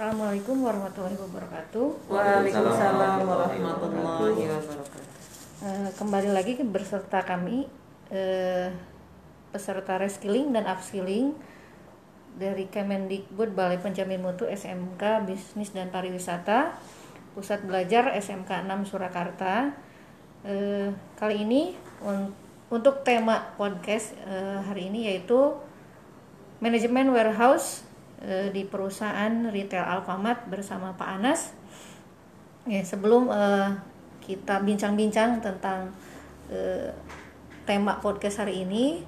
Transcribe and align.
Assalamualaikum 0.00 0.64
warahmatullahi 0.64 1.12
wabarakatuh. 1.12 2.08
Waalaikumsalam 2.08 3.20
warahmatullahi 3.20 4.48
wabarakatuh. 4.48 5.04
Eh, 5.60 5.88
kembali 5.92 6.32
lagi 6.32 6.56
berserta 6.64 7.20
kami 7.20 7.68
eh, 8.08 8.72
peserta 9.52 10.00
reskilling 10.00 10.56
dan 10.56 10.64
upskilling 10.72 11.36
dari 12.32 12.64
Kemendikbud 12.72 13.52
Balai 13.52 13.76
Penjamin 13.76 14.24
Mutu 14.24 14.48
SMK 14.48 15.28
Bisnis 15.28 15.76
dan 15.76 15.92
Pariwisata 15.92 16.80
Pusat 17.36 17.68
Belajar 17.68 18.08
SMK 18.16 18.48
6 18.48 18.88
Surakarta. 18.88 19.76
Eh, 20.48 20.96
kali 21.20 21.44
ini 21.44 21.76
un- 22.00 22.32
untuk 22.72 23.04
tema 23.04 23.52
podcast 23.60 24.16
hari 24.64 24.88
ini 24.88 25.12
yaitu 25.12 25.60
manajemen 26.64 27.12
warehouse 27.12 27.89
eh, 28.20 28.48
di 28.52 28.68
perusahaan 28.68 29.48
retail 29.48 29.84
Alfamart 29.84 30.48
bersama 30.48 30.92
Pak 30.94 31.08
Anas. 31.20 31.52
Ya, 32.68 32.84
sebelum 32.84 33.32
eh, 33.32 33.68
kita 34.20 34.60
bincang-bincang 34.62 35.40
tentang 35.40 35.90
eh, 36.52 36.92
tema 37.64 37.98
podcast 37.98 38.44
hari 38.44 38.62
ini, 38.68 39.02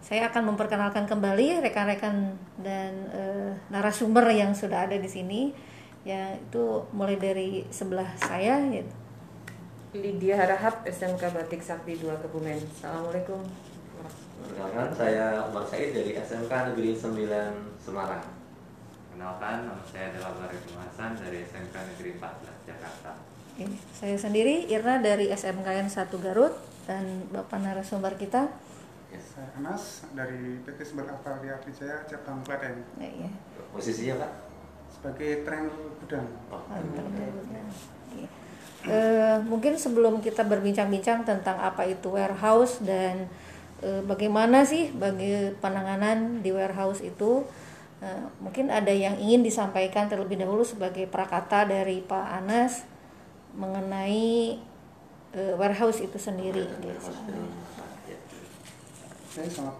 saya 0.00 0.32
akan 0.32 0.54
memperkenalkan 0.54 1.04
kembali 1.04 1.62
rekan-rekan 1.62 2.34
dan 2.58 2.92
eh, 3.14 3.52
narasumber 3.70 4.26
yang 4.32 4.50
sudah 4.56 4.90
ada 4.90 4.96
di 4.98 5.08
sini. 5.08 5.54
Ya, 6.00 6.32
itu 6.32 6.80
mulai 6.96 7.20
dari 7.20 7.68
sebelah 7.68 8.08
saya 8.16 8.56
yaitu 8.72 8.96
Lydia 9.90 10.38
Harahap, 10.38 10.86
SMK 10.86 11.34
Batik 11.34 11.60
Sakti 11.60 11.98
2 11.98 12.14
Kebumen. 12.22 12.62
Assalamualaikum. 12.62 13.42
Perkenalkan, 14.40 14.88
saya 14.94 15.44
Umar 15.50 15.66
Said 15.66 15.92
dari 15.92 16.14
SMK 16.14 16.72
Negeri 16.72 16.94
9 16.94 17.26
Semarang. 17.76 18.39
Kenalkan, 19.20 19.68
nama 19.68 19.84
saya 19.84 20.16
adalah 20.16 20.32
Barik 20.32 20.64
Hasan 20.80 21.12
dari 21.12 21.44
SMK 21.44 21.76
Negeri 21.76 22.16
14 22.16 22.72
Jakarta. 22.72 23.20
Oke, 23.52 23.68
saya 23.92 24.16
sendiri 24.16 24.64
Irna 24.64 24.96
dari 25.04 25.28
SMKN 25.28 25.92
1 25.92 26.08
Garut 26.24 26.56
dan 26.88 27.28
Bapak 27.28 27.60
narasumber 27.60 28.16
kita 28.16 28.48
Saya 29.12 29.52
Anas 29.60 30.08
dari 30.16 30.64
PT 30.64 30.80
Sumber 30.88 31.04
Avalia 31.12 31.60
Wijaya 31.60 32.00
cabang 32.08 32.40
Klaten 32.48 32.80
ya, 32.96 33.28
ya. 33.28 33.30
Posisinya 33.68 34.24
Pak? 34.24 34.32
sebagai 34.88 35.44
trainer 35.44 35.76
gudang. 36.00 36.24
Oh, 36.48 36.64
Mantap, 36.72 37.04
ya. 37.12 37.28
Oke. 37.28 38.24
Eh, 38.88 39.36
mungkin 39.44 39.76
sebelum 39.76 40.24
kita 40.24 40.48
berbincang-bincang 40.48 41.28
tentang 41.28 41.60
apa 41.60 41.84
itu 41.84 42.16
warehouse 42.16 42.80
dan 42.80 43.28
eh, 43.84 44.00
bagaimana 44.00 44.64
sih 44.64 44.88
bagi 44.96 45.52
penanganan 45.60 46.40
di 46.40 46.56
warehouse 46.56 47.04
itu, 47.04 47.44
eh, 48.00 48.24
mungkin 48.40 48.72
ada 48.72 48.92
yang 48.92 49.16
ingin 49.20 49.44
disampaikan 49.44 50.08
terlebih 50.08 50.40
dahulu 50.40 50.64
sebagai 50.64 51.06
prakata 51.08 51.68
dari 51.68 52.00
Pak 52.04 52.26
Anas 52.44 52.84
mengenai 53.54 54.56
eh, 55.36 55.54
warehouse 55.56 56.00
itu 56.02 56.18
sendiri. 56.18 56.64
gitu. 56.64 56.88
Ya. 56.88 58.18
Oke, 59.30 59.46
selamat 59.46 59.76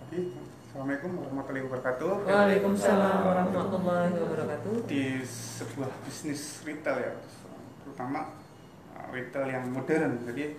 pagi. 0.00 0.54
Assalamualaikum 0.74 1.22
warahmatullahi 1.22 1.64
wabarakatuh. 1.70 2.12
Waalaikumsalam 2.26 3.18
warahmatullahi 3.22 4.10
wabarakatuh. 4.10 4.90
Di 4.90 5.22
sebuah 5.22 5.86
bisnis 6.02 6.66
retail 6.66 6.98
ya, 6.98 7.12
terutama 7.86 8.34
uh, 8.90 9.06
retail 9.14 9.46
yang 9.46 9.70
modern. 9.70 10.18
Jadi 10.26 10.58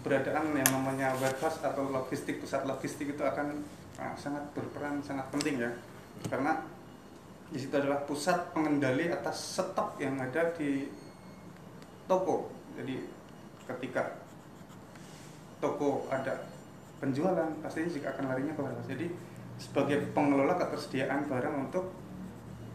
keberadaan 0.00 0.56
yang 0.56 0.70
namanya 0.72 1.12
warehouse 1.20 1.60
atau 1.60 1.92
logistik 1.92 2.40
pusat 2.40 2.64
logistik 2.64 3.12
itu 3.12 3.20
akan 3.20 3.60
uh, 4.00 4.16
sangat 4.16 4.48
berperan 4.56 5.04
sangat 5.04 5.28
penting 5.28 5.60
ya, 5.60 5.76
karena 6.26 6.58
di 7.48 7.56
situ 7.56 7.72
adalah 7.78 8.04
pusat 8.04 8.52
pengendali 8.52 9.08
atas 9.08 9.56
stok 9.56 9.96
yang 10.02 10.18
ada 10.20 10.52
di 10.58 10.90
toko. 12.04 12.52
Jadi 12.76 13.08
ketika 13.64 14.20
toko 15.62 16.04
ada 16.12 16.44
penjualan 16.98 17.48
pastinya 17.64 17.88
juga 17.88 18.12
akan 18.12 18.24
larinya 18.28 18.52
ke 18.52 18.60
warehouse. 18.60 18.90
Jadi 18.90 19.06
sebagai 19.58 20.12
pengelola 20.12 20.54
ketersediaan 20.60 21.26
barang 21.26 21.56
untuk 21.70 21.90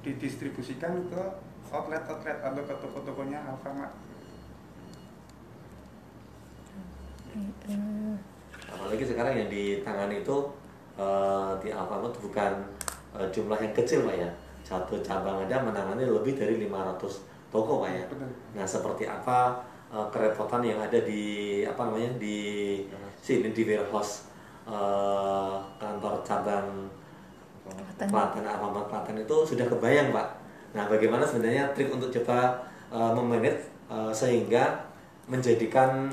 didistribusikan 0.03 1.08
ke 1.08 1.22
outlet-outlet 1.72 2.38
atau 2.44 2.62
ke 2.62 2.74
toko-tokonya 2.82 3.40
Alfamart. 3.50 3.94
Apalagi 8.68 9.03
sekarang 9.09 9.34
yang 9.38 9.50
ditangani 9.50 10.22
itu 10.22 10.38
eh, 11.00 11.52
di 11.64 11.70
Alfamart 11.74 12.14
bukan 12.20 12.53
eh, 13.18 13.28
jumlah 13.29 13.59
yang 13.59 13.74
kecil 13.75 14.06
Pak 14.06 14.16
ya. 14.18 14.29
Satu 14.63 14.96
cabang 15.03 15.44
ada 15.44 15.59
menangani 15.59 16.07
lebih 16.07 16.40
dari 16.40 16.57
500 16.66 17.51
toko 17.51 17.84
Pak 17.85 17.90
ya. 17.91 18.03
Betul. 18.09 18.29
Nah 18.57 18.66
seperti 18.66 19.03
apa 19.06 19.62
eh, 19.94 20.07
kerepotan 20.09 20.62
yang 20.66 20.79
ada 20.81 21.00
di 21.01 21.62
apa 21.63 21.90
namanya 21.90 22.18
di 22.18 22.38
sini 23.22 23.53
di 23.53 23.63
warehouse 23.63 24.28
eh, 24.68 25.56
kantor 25.79 26.23
cabang 26.25 26.90
Klaten. 27.63 28.44
Alfamart 28.44 28.88
Klaten 28.91 29.16
itu 29.23 29.35
sudah 29.47 29.66
kebayang 29.68 30.12
Pak. 30.12 30.28
Nah 30.75 30.90
bagaimana 30.90 31.23
sebenarnya 31.23 31.72
trik 31.72 31.94
untuk 31.94 32.12
coba 32.12 32.59
eh, 32.91 33.12
memanage 33.13 33.69
eh, 33.88 34.12
sehingga 34.12 34.91
menjadikan 35.29 36.12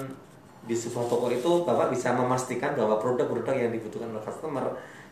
di 0.60 0.77
sebuah 0.77 1.09
toko 1.09 1.33
itu 1.33 1.65
Bapak 1.65 1.89
bisa 1.91 2.12
memastikan 2.12 2.77
bahwa 2.77 3.00
produk-produk 3.00 3.56
yang 3.56 3.72
dibutuhkan 3.72 4.12
oleh 4.12 4.22
customer 4.22 4.65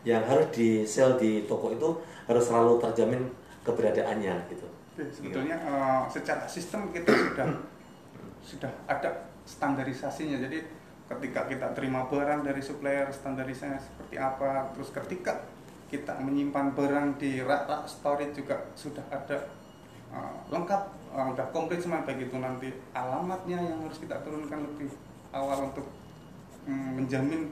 yang 0.07 0.23
harus 0.23 0.47
di 0.55 0.87
sell 0.87 1.19
di 1.19 1.43
toko 1.43 1.75
itu 1.75 1.89
harus 2.29 2.43
selalu 2.47 2.79
terjamin 2.79 3.23
keberadaannya 3.67 4.35
gitu. 4.47 4.67
Sebetulnya 4.99 5.55
eh, 5.59 6.01
secara 6.11 6.43
sistem 6.47 6.91
kita 6.91 7.11
sudah 7.11 7.47
sudah 8.43 8.71
ada 8.87 9.31
standarisasinya. 9.43 10.39
Jadi 10.39 10.59
ketika 11.09 11.49
kita 11.49 11.67
terima 11.73 12.05
barang 12.07 12.45
dari 12.45 12.61
supplier 12.61 13.09
standarisasinya 13.11 13.79
seperti 13.79 14.15
apa, 14.19 14.71
terus 14.75 14.93
ketika 14.93 15.43
kita 15.89 16.13
menyimpan 16.21 16.77
barang 16.77 17.17
di 17.17 17.41
rak-rak 17.41 17.89
storage 17.89 18.37
juga 18.37 18.61
sudah 18.77 19.03
ada 19.11 19.37
eh, 20.15 20.35
lengkap, 20.47 20.83
eh, 21.15 21.27
udah 21.35 21.45
komplit 21.51 21.83
semua 21.83 22.05
baik 22.07 22.29
itu 22.31 22.37
nanti 22.39 22.69
alamatnya 22.95 23.59
yang 23.59 23.77
harus 23.83 23.99
kita 23.99 24.15
turunkan 24.23 24.63
lebih 24.63 24.91
awal 25.35 25.69
untuk 25.69 25.85
mm, 26.65 27.03
menjamin 27.03 27.51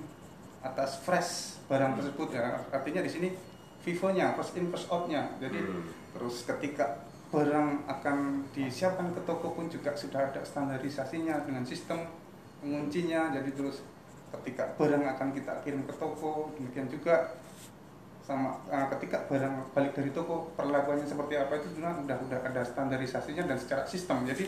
atas 0.63 1.01
fresh 1.03 1.61
barang 1.67 1.97
tersebut 1.99 2.33
ya. 2.33 2.61
Artinya 2.73 3.01
di 3.03 3.11
sini 3.11 3.29
vivonya 3.83 4.33
first 4.35 4.57
in 4.57 4.67
first 4.71 4.87
out-nya. 4.89 5.31
Jadi 5.37 5.59
Hmm. 5.59 5.85
terus 6.17 6.43
ketika 6.47 7.03
barang 7.27 7.83
akan 7.91 8.47
disiapkan 8.55 9.11
ke 9.11 9.21
toko 9.27 9.51
pun 9.51 9.67
juga 9.67 9.91
sudah 9.91 10.31
ada 10.31 10.39
standarisasinya 10.41 11.43
dengan 11.43 11.67
sistem 11.67 12.07
penguncinya 12.63 13.35
jadi 13.35 13.51
terus 13.51 13.83
ketika 14.31 14.71
barang 14.79 15.03
akan 15.03 15.35
kita 15.35 15.59
kirim 15.61 15.83
ke 15.83 15.93
toko 15.99 16.55
demikian 16.55 16.87
juga 16.87 17.35
sama 18.23 18.59
eh, 18.71 18.87
ketika 18.95 19.27
barang 19.27 19.71
balik 19.71 19.95
dari 19.95 20.11
toko 20.11 20.51
perlakuannya 20.55 21.07
seperti 21.07 21.35
apa 21.35 21.59
itu 21.59 21.79
juga 21.79 21.95
udah 21.99 22.17
udah 22.27 22.39
ada 22.43 22.61
standarisasinya 22.63 23.43
dan 23.47 23.59
secara 23.59 23.83
sistem 23.87 24.23
jadi 24.23 24.45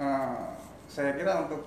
eh, 0.00 0.44
saya 0.88 1.16
kira 1.16 1.48
untuk 1.48 1.64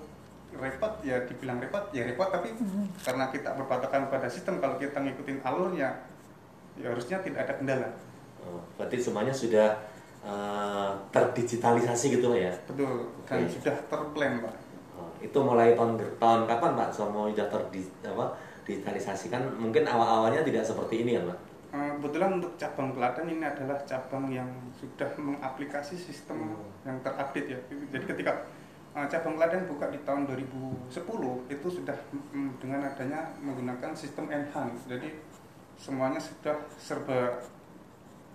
repot 0.52 0.92
ya 1.00 1.18
dibilang 1.22 1.58
repot 1.58 1.84
ya 1.90 2.04
repot 2.04 2.28
tapi 2.28 2.54
karena 2.98 3.28
kita 3.28 3.52
berpatokan 3.52 4.06
pada 4.06 4.24
sistem 4.26 4.56
kalau 4.56 4.76
kita 4.76 4.96
ngikutin 4.96 5.42
alurnya 5.42 5.90
ya 6.74 6.86
harusnya 6.88 7.18
tidak 7.20 7.44
ada 7.44 7.54
kendala 7.54 7.88
Oh, 8.38 8.62
berarti 8.78 8.94
semuanya 8.96 9.34
sudah 9.34 9.74
eh, 10.22 10.90
terdigitalisasi 11.10 12.14
gitu 12.14 12.30
ya? 12.32 12.54
betul 12.64 13.10
dan 13.24 13.42
Oke. 13.42 13.52
sudah 13.52 13.74
terplan 13.86 14.38
pak 14.40 14.54
Oh, 14.94 15.12
itu 15.18 15.36
mulai 15.36 15.76
tahun 15.76 16.00
tahun 16.16 16.48
kapan 16.48 16.72
Pak 16.72 16.88
semua 16.88 17.28
sudah 17.28 17.44
terdi 17.46 17.84
apa 18.00 18.32
digitalisasi 18.64 19.28
kan 19.28 19.44
mungkin 19.52 19.84
awal-awalnya 19.84 20.40
tidak 20.40 20.64
seperti 20.64 21.04
ini 21.04 21.20
kan 21.20 21.28
Pak? 21.28 21.38
Eh, 21.68 21.90
Kebetulan 22.00 22.30
untuk 22.40 22.56
cabang 22.56 22.88
Klaten 22.90 23.28
ini 23.28 23.44
adalah 23.44 23.76
cabang 23.84 24.32
yang 24.32 24.48
sudah 24.72 25.10
mengaplikasi 25.14 25.92
sistem 25.92 26.48
Hmm. 26.48 26.64
yang 26.88 26.96
terupdate 27.02 27.44
ya. 27.44 27.58
Jadi 27.92 28.04
ketika 28.08 28.32
cabang 29.04 29.36
Klaten 29.36 29.68
buka 29.68 29.92
di 29.92 30.00
tahun 30.08 30.24
2010 30.24 30.88
itu 31.52 31.68
sudah 31.68 31.96
mm, 32.32 32.56
dengan 32.56 32.80
adanya 32.88 33.28
menggunakan 33.44 33.92
sistem 33.92 34.32
enhance. 34.32 34.88
Jadi 34.88 35.12
semuanya 35.76 36.16
sudah 36.16 36.56
serba 36.80 37.44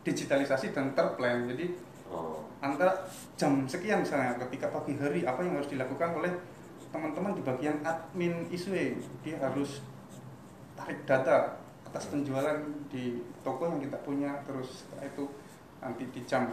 digitalisasi 0.06 0.70
dan 0.70 0.94
terplan. 0.94 1.50
Jadi 1.50 1.90
Oh, 2.12 2.44
antara 2.60 2.92
jam 3.40 3.64
sekian 3.64 4.04
misalnya 4.04 4.36
ketika 4.36 4.68
pagi 4.68 5.00
hari 5.00 5.24
apa 5.24 5.48
yang 5.48 5.56
harus 5.56 5.72
dilakukan 5.72 6.12
oleh 6.20 6.32
teman-teman 6.92 7.32
di 7.32 7.40
bagian 7.40 7.80
admin 7.88 8.44
ISWE 8.52 9.00
dia 9.24 9.40
harus 9.40 9.80
tarik 10.76 11.08
data 11.08 11.56
atas 11.88 12.12
penjualan 12.12 12.60
di 12.92 13.24
toko 13.48 13.72
yang 13.72 13.80
kita 13.80 13.96
punya 14.04 14.44
terus 14.44 14.84
setelah 14.84 15.08
itu 15.08 15.24
nanti 15.80 16.04
di 16.12 16.22
jam 16.28 16.52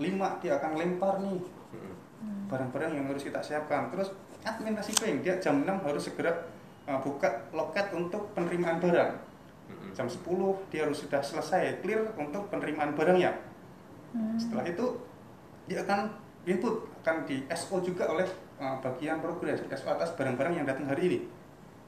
5 0.00 0.40
dia 0.40 0.56
akan 0.56 0.72
lempar 0.80 1.20
nih 1.20 1.44
barang-barang 2.20 2.92
yang 2.98 3.06
harus 3.08 3.22
kita 3.24 3.40
siapkan. 3.40 3.88
Terus 3.92 4.12
admin 4.44 4.76
shipping 4.80 5.20
dia 5.24 5.36
jam 5.38 5.64
6 5.64 5.86
harus 5.86 6.02
segera 6.04 6.32
uh, 6.88 6.98
buka 7.00 7.48
loket 7.52 7.92
untuk 7.92 8.32
penerimaan 8.36 8.80
barang. 8.80 9.10
Mm, 9.70 9.90
jam 9.94 10.06
10 10.08 10.24
dia 10.72 10.88
harus 10.88 10.98
sudah 11.00 11.22
selesai 11.22 11.80
clear 11.84 12.10
untuk 12.18 12.48
penerimaan 12.50 12.92
barangnya. 12.96 13.32
Setelah 14.34 14.66
itu 14.66 14.98
dia 15.70 15.86
akan 15.86 16.10
input 16.42 16.90
akan 17.00 17.22
di 17.30 17.46
SO 17.54 17.78
juga 17.78 18.10
oleh 18.10 18.26
uh, 18.58 18.76
bagian 18.82 19.22
progres 19.22 19.62
SO 19.78 19.88
atas 19.94 20.10
barang-barang 20.18 20.62
yang 20.62 20.66
datang 20.66 20.90
hari 20.90 21.04
ini. 21.06 21.20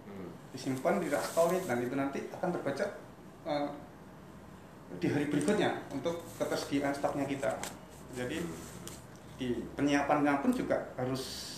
Hmm. 0.02 0.28
disimpan 0.52 1.00
di 1.00 1.08
rak 1.08 1.24
storage 1.24 1.64
dan 1.64 1.80
itu 1.80 1.94
nanti 1.96 2.20
akan 2.28 2.52
terbaca 2.52 2.84
uh, 3.48 3.70
di 5.00 5.08
hari 5.08 5.24
berikutnya 5.30 5.80
untuk 5.88 6.20
ketersediaan 6.36 6.92
stoknya 6.92 7.24
kita. 7.24 7.56
Jadi 8.12 8.44
di 9.42 9.58
penyiapannya 9.74 10.38
pun 10.38 10.54
juga 10.54 10.78
harus 10.94 11.50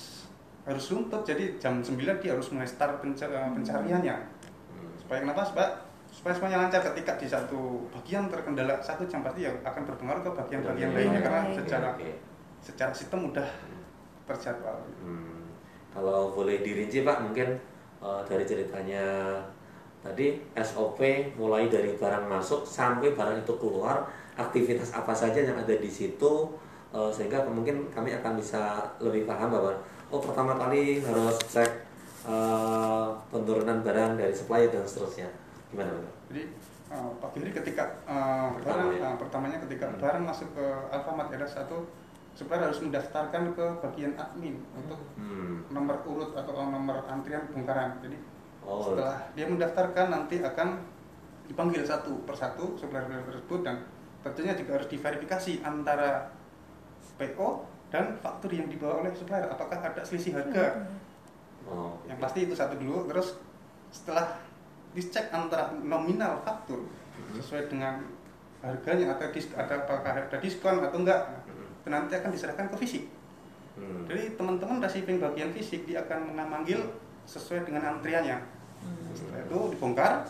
harus 0.65 0.85
runtut. 0.89 1.21
Jadi 1.21 1.61
jam 1.61 1.85
9 1.85 2.01
dia 2.01 2.33
harus 2.33 2.49
mulai 2.57 2.65
start 2.65 3.05
penca- 3.05 3.29
uh, 3.29 3.53
pencariannya. 3.53 4.17
Hmm. 4.17 4.89
Supaya 4.97 5.21
kenapa? 5.29 5.45
Supaya 5.45 5.69
supaya 6.09 6.33
semuanya 6.33 6.65
lancar 6.65 6.81
ketika 6.81 7.19
di 7.21 7.27
satu 7.29 7.91
bagian 7.91 8.31
terkendala 8.31 8.79
satu 8.79 9.03
jam 9.05 9.21
pasti 9.27 9.45
ya 9.45 9.53
akan 9.67 9.83
berpengaruh 9.83 10.23
ke 10.23 10.31
bagian-bagian 10.31 10.95
lainnya 10.95 11.21
karena 11.21 11.43
secara 11.51 11.91
secara 12.63 12.95
sistem 12.95 13.29
mudah 13.29 13.45
terjadwal. 14.25 14.79
Hmm. 15.05 15.45
Kalau 15.93 16.33
boleh 16.33 16.65
dirinci 16.65 17.05
Pak, 17.05 17.19
mungkin 17.29 17.55
eh, 18.01 18.21
dari 18.25 18.47
ceritanya 18.47 19.37
tadi 20.01 20.37
SOP 20.57 21.01
mulai 21.37 21.69
dari 21.69 21.97
barang 21.99 22.25
masuk 22.31 22.65
sampai 22.65 23.13
barang 23.13 23.45
itu 23.45 23.55
keluar, 23.61 24.07
aktivitas 24.39 24.95
apa 24.97 25.13
saja 25.13 25.43
yang 25.45 25.59
ada 25.59 25.75
di 25.77 25.91
situ, 25.91 26.51
eh, 26.95 27.11
sehingga 27.11 27.43
mungkin 27.45 27.91
kami 27.91 28.15
akan 28.15 28.39
bisa 28.39 28.63
lebih 28.99 29.27
paham 29.27 29.51
bahwa 29.51 29.75
oh 30.09 30.21
pertama 30.23 30.55
kali 30.55 31.03
harus 31.03 31.37
cek 31.45 31.71
eh, 32.25 33.07
penurunan 33.29 33.83
barang 33.83 34.13
dari 34.15 34.33
supplier 34.33 34.71
dan 34.71 34.87
seterusnya. 34.87 35.29
Gimana 35.69 35.91
Pak? 35.91 36.15
Jadi 36.31 36.43
uh, 36.89 37.11
pagi 37.19 37.43
hari 37.43 37.53
ketika 37.53 37.85
uh, 38.07 38.55
Pertama 38.55 38.89
barang 38.89 38.95
ya? 38.95 39.03
uh, 39.11 39.17
pertamanya 39.19 39.59
ketika 39.61 39.85
Hmm. 39.91 39.99
barang 39.99 40.23
masuk 40.25 40.49
ke 40.55 40.67
Alfamart 40.89 41.35
era 41.35 41.43
satu 41.45 41.83
supplier 42.33 42.63
harus 42.63 42.79
mendaftarkan 42.79 43.53
ke 43.53 43.67
bagian 43.83 44.15
admin 44.15 44.63
untuk 44.73 45.03
Hmm. 45.19 45.67
nomor 45.69 45.99
urut 46.07 46.31
atau 46.33 46.55
nomor 46.65 47.03
antrian 47.07 47.43
bongkaran. 47.51 47.99
Jadi 48.01 48.17
Oh, 48.65 48.81
setelah 48.81 49.21
dia 49.37 49.45
mendaftarkan 49.45 50.09
nanti 50.09 50.41
akan 50.41 50.81
dipanggil 51.45 51.85
satu 51.85 52.25
persatu 52.25 52.73
supplier 52.81 53.05
tersebut 53.05 53.61
dan 53.61 53.85
tentunya 54.25 54.57
juga 54.57 54.81
harus 54.81 54.89
diverifikasi 54.89 55.61
antara 55.61 56.33
PO 57.17 57.49
dan 57.89 58.19
faktur 58.19 58.51
yang 58.51 58.67
dibawa 58.67 59.07
oleh 59.07 59.13
supplier 59.15 59.47
apakah 59.47 59.79
ada 59.79 60.03
selisih 60.03 60.35
harga. 60.35 60.91
oh, 61.71 61.95
Yang 62.11 62.19
pasti 62.19 62.39
itu 62.45 62.55
satu 62.55 62.75
dulu, 62.75 63.07
terus 63.07 63.39
setelah 63.95 64.43
dicek 64.95 65.31
antara 65.31 65.75
nominal 65.79 66.43
faktur 66.43 66.87
sesuai 67.35 67.71
dengan 67.71 68.03
harganya 68.59 69.15
atau 69.15 69.31
dis, 69.31 69.47
ada 69.55 69.87
apakah 69.87 70.13
ada 70.27 70.37
diskon 70.43 70.83
atau 70.83 70.99
enggak, 70.99 71.21
Hmm. 71.47 71.71
itu 71.85 71.89
nanti 71.93 72.13
akan 72.17 72.31
diserahkan 72.33 72.67
ke 72.73 72.77
fisik. 72.81 73.05
Hmm. 73.77 74.09
Jadi 74.09 74.35
teman-teman 74.35 74.81
receiving 74.83 75.21
bagian 75.21 75.51
fisik 75.53 75.85
dia 75.85 76.03
akan 76.03 76.35
mengambil 76.35 76.81
sesuai 77.29 77.69
dengan 77.69 77.95
antriannya. 77.95 78.41
Setelah 79.15 79.41
itu 79.47 79.59
dibongkar, 79.77 80.27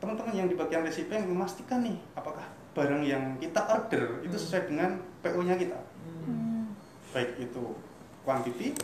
teman-teman 0.00 0.34
yang 0.36 0.48
di 0.50 0.56
bagian 0.58 0.84
receiving 0.84 1.24
memastikan 1.24 1.80
nih 1.80 1.96
apakah 2.12 2.44
barang 2.76 3.02
yang 3.06 3.40
kita 3.40 3.64
order 3.64 4.20
itu 4.20 4.36
sesuai 4.36 4.68
dengan 4.68 5.00
PO-nya 5.24 5.56
kita. 5.56 5.78
Baik 7.10 7.30
itu 7.40 7.62
quantity, 8.20 8.76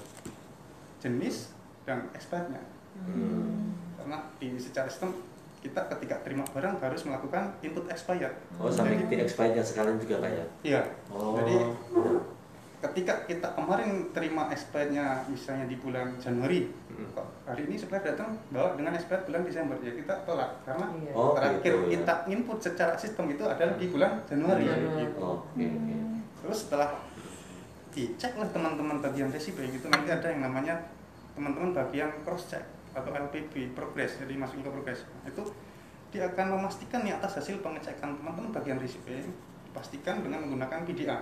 jenis, 0.96 1.52
dan 1.82 2.08
expirednya 2.10 2.60
Hmm. 2.92 3.72
karena 3.94 4.19
di 4.37 4.56
secara 4.56 4.84
sistem 4.84 5.14
kita 5.58 5.88
ketika 5.88 6.16
terima 6.20 6.44
barang 6.46 6.76
harus 6.78 7.00
melakukan 7.02 7.52
input 7.60 7.84
expired. 7.87 8.32
Oh, 8.56 8.69
sampai 8.69 8.96
Jadi- 8.98 9.08
di 9.10 9.22
expirednya 9.22 9.60
sekalian 9.60 9.96
juga 9.96 10.20
Pak 10.20 10.31
ya? 10.31 10.44
Iya. 10.62 10.81
Oh. 11.08 11.37
Jadi 11.37 11.56
ketika 12.81 13.14
kita 13.25 13.48
kemarin 13.50 14.08
terima 14.10 14.48
expirednya 14.48 15.20
misalnya 15.26 15.64
di 15.64 15.76
bulan 15.76 16.16
Januari, 16.16 16.64
Hmm. 16.90 17.08
kok 17.12 17.26
hari 17.44 17.69
ini 17.69 17.76
supplier 17.76 18.00
datang 18.02 18.37
bawa 18.48 18.72
dengan 18.75 18.92
expired 18.92 19.25
bulan 19.25 19.42
Desember 19.42 19.76
ya 19.78 19.92
kita 19.92 20.14
tolak 20.25 20.50
karena. 20.64 20.87
Oh, 21.12 21.32
terakhir 21.32 21.60
gitu 21.62 21.78
ya. 21.78 21.88
kita 21.94 22.14
input 22.28 22.58
secara 22.58 22.92
sistem 22.96 23.28
itu 23.28 23.44
adalah 23.44 23.76
di 23.76 23.87
bulan 23.87 24.20
Januari. 24.25 24.64
Januari. 24.64 25.04
gitu. 25.04 25.20
Oh, 25.20 25.40
oke, 25.40 25.60
oke. 25.60 25.94
Terus 26.40 26.58
setelah 26.66 26.90
dicek 27.90 28.38
oleh 28.38 28.50
teman-teman 28.54 29.02
bagian 29.02 29.28
resipi 29.34 29.66
itu 29.66 29.87
nanti 29.90 30.08
ada 30.08 30.31
yang 30.31 30.46
namanya 30.46 30.78
teman-teman 31.34 31.75
bagian 31.75 32.10
cross 32.22 32.46
check 32.46 32.62
atau 32.94 33.10
LPB 33.10 33.75
progress 33.75 34.19
jadi 34.19 34.34
masukin 34.38 34.62
ke 34.66 34.70
progress 34.70 35.06
itu 35.26 35.42
dia 36.10 36.26
akan 36.26 36.58
memastikan 36.58 37.02
nih 37.02 37.19
atas 37.19 37.38
hasil 37.42 37.58
pengecekan 37.62 38.14
teman-teman 38.19 38.50
bagian 38.54 38.78
resipi 38.78 39.26
dipastikan 39.66 40.22
dengan 40.22 40.42
menggunakan 40.46 40.87
PDA 40.87 41.19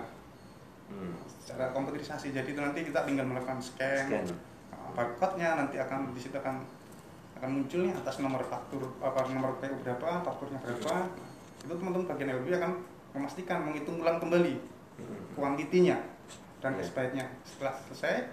Hmm. 0.89 1.13
secara 1.29 1.69
komputerisasi 1.69 2.33
jadi 2.33 2.49
itu 2.49 2.57
nanti 2.57 2.81
kita 2.81 3.05
tinggal 3.05 3.29
melakukan 3.29 3.61
scan, 3.61 4.09
Scan. 4.09 4.25
uh, 4.73 4.89
barcode-nya 4.97 5.53
nanti 5.53 5.77
akan 5.77 6.09
di 6.17 6.17
situ 6.17 6.33
akan 6.33 6.65
akan 7.37 7.49
muncul 7.61 7.85
nih 7.85 7.93
atas 7.93 8.17
nomor 8.17 8.41
faktur 8.41 8.89
apa 8.97 9.21
nomor 9.29 9.53
PO 9.61 9.85
berapa 9.85 10.25
fakturnya 10.25 10.57
berapa 10.65 11.13
itu 11.61 11.73
teman-teman 11.77 12.09
bagian 12.09 12.41
LPB 12.41 12.57
akan 12.57 12.71
memastikan 13.13 13.57
menghitung 13.69 14.01
ulang 14.01 14.17
kembali. 14.17 14.57
Kuantitinya 15.33 15.97
dan 16.59 16.75
Oke. 16.75 16.83
expirednya 16.83 17.25
setelah 17.43 17.75
selesai 17.87 18.27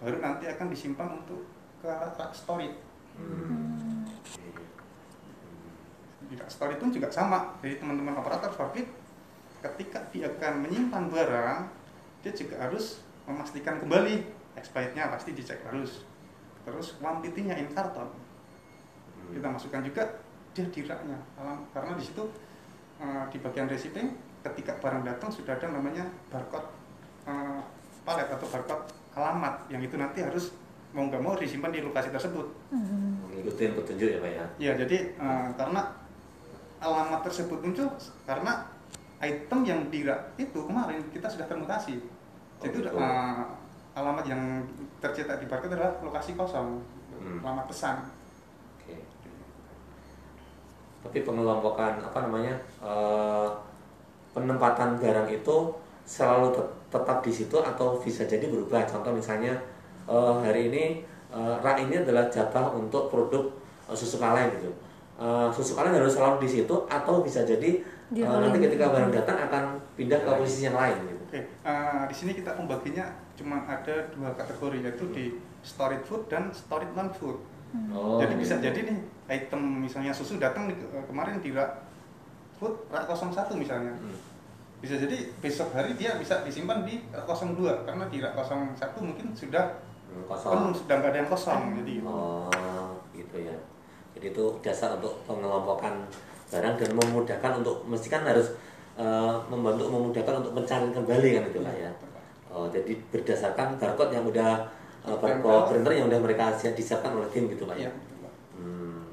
baru 0.00 0.18
nanti 0.18 0.48
akan 0.48 0.66
disimpan 0.68 1.08
untuk 1.14 1.46
ke 1.80 1.88
rak 1.88 2.32
storage 2.32 2.76
Hmm. 3.10 4.06
di 6.24 6.34
rak 6.38 6.48
storage 6.48 6.78
pun 6.78 6.88
juga 6.88 7.10
sama 7.10 7.58
jadi 7.60 7.82
teman-teman 7.82 8.16
operator 8.16 8.48
forklift 8.48 8.88
ketika 9.60 10.00
dia 10.08 10.30
akan 10.30 10.64
menyimpan 10.64 11.04
barang 11.10 11.58
dia 12.22 12.32
juga 12.32 12.56
harus 12.62 13.02
memastikan 13.26 13.76
kembali 13.76 14.24
expirednya 14.56 15.10
pasti 15.10 15.34
dicek 15.34 15.60
harus 15.66 16.06
terus 16.62 16.96
kuantitinya 16.96 17.56
in 17.56 17.68
karton 17.70 18.08
Hmm. 19.20 19.36
kita 19.36 19.48
masukkan 19.52 19.84
juga 19.84 20.02
dia 20.56 20.64
di 20.64 20.80
raknya 20.82 21.18
karena 21.70 21.92
di 21.92 22.02
situ 22.02 22.24
eh, 22.98 23.24
di 23.28 23.36
bagian 23.36 23.68
receiving 23.68 24.08
ketika 24.42 24.72
barang 24.78 25.02
datang 25.02 25.28
sudah 25.28 25.52
ada 25.52 25.66
namanya 25.68 26.04
barcode 26.28 26.68
eh, 27.24 27.60
palet 28.02 28.26
atau 28.26 28.46
barcode 28.46 28.84
alamat 29.12 29.54
yang 29.68 29.80
itu 29.80 29.94
nanti 29.94 30.20
harus 30.20 30.54
mau 30.90 31.06
nggak 31.06 31.20
mau 31.20 31.34
disimpan 31.34 31.70
di 31.70 31.80
lokasi 31.80 32.10
tersebut 32.10 32.46
Ngikutin 33.30 33.70
petunjuk 33.74 34.08
ya 34.08 34.18
Pak 34.18 34.30
ya? 34.30 34.44
ya 34.58 34.72
jadi 34.76 34.96
eh, 35.12 35.48
karena 35.54 35.82
alamat 36.80 37.20
tersebut 37.22 37.60
muncul 37.60 37.86
karena 38.24 38.64
item 39.20 39.60
yang 39.62 39.80
di 39.86 40.02
rak 40.02 40.32
itu 40.34 40.56
kemarin 40.58 41.04
kita 41.10 41.26
sudah 41.26 41.44
termutasi 41.44 42.00
Oh, 42.60 42.64
jadi 42.64 42.76
gitu. 42.84 42.92
eh, 42.92 43.44
alamat 43.92 44.24
yang 44.26 44.40
tercetak 44.98 45.38
di 45.38 45.46
barcode 45.46 45.72
adalah 45.72 45.96
lokasi 46.00 46.32
kosong 46.34 46.80
Hmm. 47.10 47.36
alamat 47.44 47.68
pesan 47.68 48.00
Oke. 48.80 48.96
Tapi 51.00 51.18
pengelompokan 51.20 52.00
apa 52.00 52.18
namanya 52.20 52.56
eh, 52.80 53.48
penempatan 54.30 54.98
barang 54.98 55.28
itu 55.30 55.56
selalu 56.06 56.54
tet- 56.54 56.74
tetap 56.90 57.22
di 57.22 57.32
situ 57.32 57.56
atau 57.58 57.98
bisa 58.02 58.26
jadi 58.26 58.46
berubah. 58.50 58.82
Contoh 58.86 59.14
misalnya 59.14 59.54
eh, 60.10 60.34
hari 60.42 60.70
ini 60.70 60.84
eh, 61.30 61.54
rak 61.62 61.78
ini 61.86 62.02
adalah 62.02 62.26
jatah 62.26 62.74
untuk 62.74 63.10
produk 63.10 63.46
eh, 63.86 63.96
susu 63.96 64.18
kaleng 64.18 64.50
gitu. 64.58 64.70
Eh, 65.20 65.48
susu 65.54 65.78
kaleng 65.78 65.94
harus 65.94 66.14
selalu 66.14 66.42
di 66.42 66.48
situ 66.48 66.74
atau 66.90 67.22
bisa 67.22 67.46
jadi 67.46 67.82
Dia 68.10 68.26
eh, 68.26 68.38
nanti 68.42 68.58
ketika 68.58 68.90
barang 68.90 69.14
datang 69.14 69.38
akan 69.46 69.64
pindah 69.94 70.18
ke 70.18 70.30
posisi 70.34 70.66
yang 70.66 70.74
lain 70.74 70.98
gitu. 71.06 71.22
Oke, 71.30 71.40
eh, 71.46 72.02
di 72.10 72.14
sini 72.14 72.32
kita 72.34 72.58
pembaginya 72.58 73.06
cuma 73.38 73.62
ada 73.70 73.94
dua 74.10 74.34
kategori 74.34 74.82
yaitu 74.82 75.04
di 75.14 75.24
storage 75.62 76.02
food 76.02 76.26
dan 76.26 76.50
storage 76.50 76.90
non 76.98 77.10
food. 77.14 77.38
Oh, 77.94 78.18
jadi 78.18 78.34
bisa 78.34 78.58
gitu. 78.58 78.66
jadi 78.66 78.80
nih 78.90 78.98
item 79.30 79.86
misalnya 79.86 80.10
susu 80.10 80.42
datang 80.42 80.66
kemarin 81.06 81.38
di 81.38 81.54
food 82.60 82.76
rak 82.86 83.08
01 83.08 83.32
misalnya. 83.56 83.96
Hmm. 83.96 84.18
Bisa 84.78 84.96
jadi 84.96 85.16
besok 85.40 85.72
hari 85.72 85.96
dia 85.96 86.16
bisa 86.16 86.44
disimpan 86.44 86.84
di 86.84 87.00
rak 87.08 87.24
02 87.24 87.56
karena 87.82 88.04
di 88.06 88.20
rak 88.20 88.36
01 88.36 88.76
mungkin 89.00 89.32
sudah 89.32 89.64
Hmm, 90.10 90.26
penuh 90.26 90.34
kosong. 90.34 90.74
sudah 90.74 90.94
nggak 90.98 91.10
ada 91.14 91.18
yang 91.22 91.30
kosong 91.30 91.60
jadi 91.78 91.94
Oh, 92.02 92.90
gitu 93.14 93.36
ya. 93.40 93.54
Jadi 94.10 94.34
itu 94.34 94.44
dasar 94.58 94.98
untuk 94.98 95.14
pengelompokan 95.22 96.02
barang 96.50 96.74
dan 96.76 96.90
memudahkan 96.92 97.62
untuk 97.62 97.86
mesti 97.86 98.10
kan 98.10 98.26
harus 98.26 98.50
eh, 98.98 99.34
membantu 99.46 99.86
memudahkan 99.86 100.42
untuk 100.42 100.50
mencari 100.52 100.90
kembali 100.90 101.28
kan 101.30 101.42
itu 101.46 101.58
Pak 101.62 101.74
ya. 101.78 101.90
Oh, 102.50 102.66
jadi 102.66 102.90
berdasarkan 103.08 103.78
barcode 103.78 104.10
yang 104.10 104.26
udah 104.26 104.66
barcode 105.06 105.70
printer 105.70 105.92
yang 105.94 106.10
udah 106.10 106.18
mereka 106.18 106.50
siap 106.52 106.74
disiapkan 106.74 107.14
oleh 107.14 107.30
tim 107.30 107.46
gitu 107.46 107.62
Pak 107.62 107.78
ya. 107.78 107.86
Iya. 107.86 107.90
Hmm. 108.58 109.06